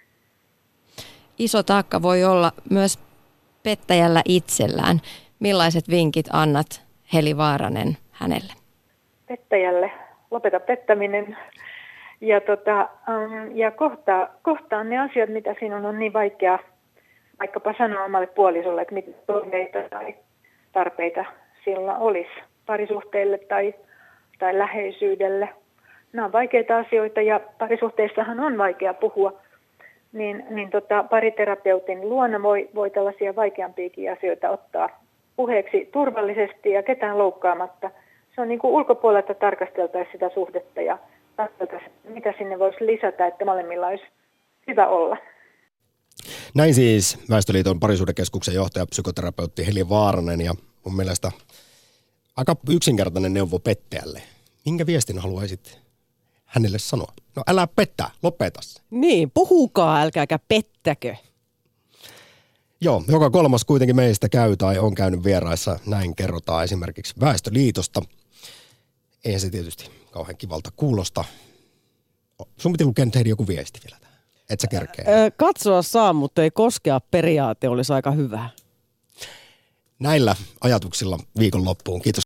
Iso 1.40 1.64
taakka 1.64 2.02
voi 2.02 2.24
olla 2.24 2.52
myös 2.70 3.00
pettäjällä 3.64 4.22
itsellään. 4.26 5.02
Millaiset 5.40 5.90
vinkit 5.90 6.26
annat 6.34 6.84
Heli 7.14 7.38
Vaaranen 7.38 7.98
hänelle? 8.12 8.54
pettäjälle, 9.32 9.92
lopeta 10.32 10.60
pettäminen 10.60 11.38
ja, 12.22 12.42
tota, 12.42 12.90
um, 13.08 13.58
ja 13.58 13.72
kohtaa, 13.72 14.28
kohtaa 14.42 14.84
ne 14.84 14.98
asiat, 14.98 15.30
mitä 15.30 15.56
sinun 15.60 15.86
on 15.86 16.00
niin 16.00 16.14
vaikea 16.14 16.60
vaikkapa 17.40 17.74
sanoa 17.78 18.04
omalle 18.04 18.28
puolisolle, 18.28 18.82
että 18.82 18.94
mitä 18.94 19.12
toiveita 19.28 19.80
tai 19.90 20.16
tarpeita 20.72 21.26
sillä 21.66 21.98
olisi 21.98 22.32
parisuhteelle 22.66 23.38
tai, 23.38 23.74
tai 24.40 24.58
läheisyydelle. 24.58 25.50
Nämä 26.14 26.26
on 26.26 26.32
vaikeita 26.32 26.78
asioita 26.78 27.22
ja 27.22 27.40
parisuhteissahan 27.60 28.40
on 28.40 28.58
vaikea 28.58 28.94
puhua, 28.94 29.34
niin, 30.14 30.46
niin 30.50 30.70
tota, 30.70 31.04
pariterapeutin 31.04 32.10
luona 32.10 32.42
voi, 32.42 32.70
voi 32.76 32.90
tällaisia 32.90 33.36
vaikeampiakin 33.36 34.12
asioita 34.12 34.50
ottaa 34.50 34.90
puheeksi 35.36 35.90
turvallisesti 35.94 36.70
ja 36.70 36.84
ketään 36.84 37.18
loukkaamatta. 37.18 37.92
Se 38.36 38.42
on 38.42 38.48
niin 38.48 38.60
kuin 38.60 38.72
ulkopuolelta 38.72 39.34
tarkasteltaisiin 39.34 40.12
sitä 40.12 40.30
suhdetta 40.34 40.82
ja 40.82 40.98
tarkasteltaisiin, 41.36 41.92
mitä 42.10 42.34
sinne 42.38 42.60
voisi 42.60 42.86
lisätä, 42.86 43.28
että 43.28 43.46
molemmilla 43.46 43.88
olisi 43.88 44.06
hyvä 44.68 44.88
olla. 44.88 45.18
Näin 46.56 46.74
siis 46.74 47.18
Väestöliiton 47.30 47.80
parisuudekeskuksen 47.80 48.56
johtaja, 48.56 48.86
psykoterapeutti 48.86 49.68
Heli 49.68 49.90
Vaaranen 49.90 50.42
ja 50.42 50.54
mun 50.86 50.96
mielestä 50.96 51.32
aika 52.38 52.56
yksinkertainen 52.70 53.34
neuvo 53.34 53.60
pettäjälle. 53.60 54.22
Minkä 54.66 54.86
viestin 54.86 55.20
haluaisit 55.20 55.80
hänelle 56.52 56.80
sanoa? 56.80 57.14
No 57.36 57.44
älä 57.48 57.68
pettää, 57.68 58.12
lopeta 58.24 58.62
se. 58.62 58.80
Niin, 58.90 59.32
puhukaa, 59.32 60.02
älkääkä 60.02 60.40
pettäkö. 60.48 61.16
Joo, 62.82 63.04
joka 63.08 63.30
kolmas 63.30 63.66
kuitenkin 63.66 63.96
meistä 63.96 64.30
käy 64.30 64.58
tai 64.58 64.80
on 64.80 64.96
käynyt 64.96 65.24
vieraissa. 65.24 65.80
Näin 65.86 66.16
kerrotaan 66.16 66.64
esimerkiksi 66.64 67.14
Väestöliitosta. 67.20 68.02
Eihän 69.26 69.42
se 69.42 69.50
tietysti 69.50 69.90
kauhean 70.12 70.38
kivalta 70.38 70.70
kuulosta. 70.76 71.24
Sun 72.58 72.72
piti 72.72 72.86
lukea 72.86 73.06
nyt 73.06 73.16
Heidi 73.16 73.30
joku 73.30 73.48
viesti 73.48 73.80
vielä 73.86 74.00
tähän. 74.00 74.20
Et 74.50 74.60
sä 74.60 74.68
kerkeä. 74.68 75.06
Katsoa 75.38 75.82
saa, 75.82 76.14
mutta 76.14 76.44
ei 76.44 76.52
koskea 76.52 77.00
periaate 77.00 77.70
olisi 77.70 77.94
aika 77.94 78.12
hyvä. 78.12 78.50
Näillä 80.00 80.36
ajatuksilla 80.62 81.20
viikonloppuun. 81.40 82.02
Kiitos 82.02 82.26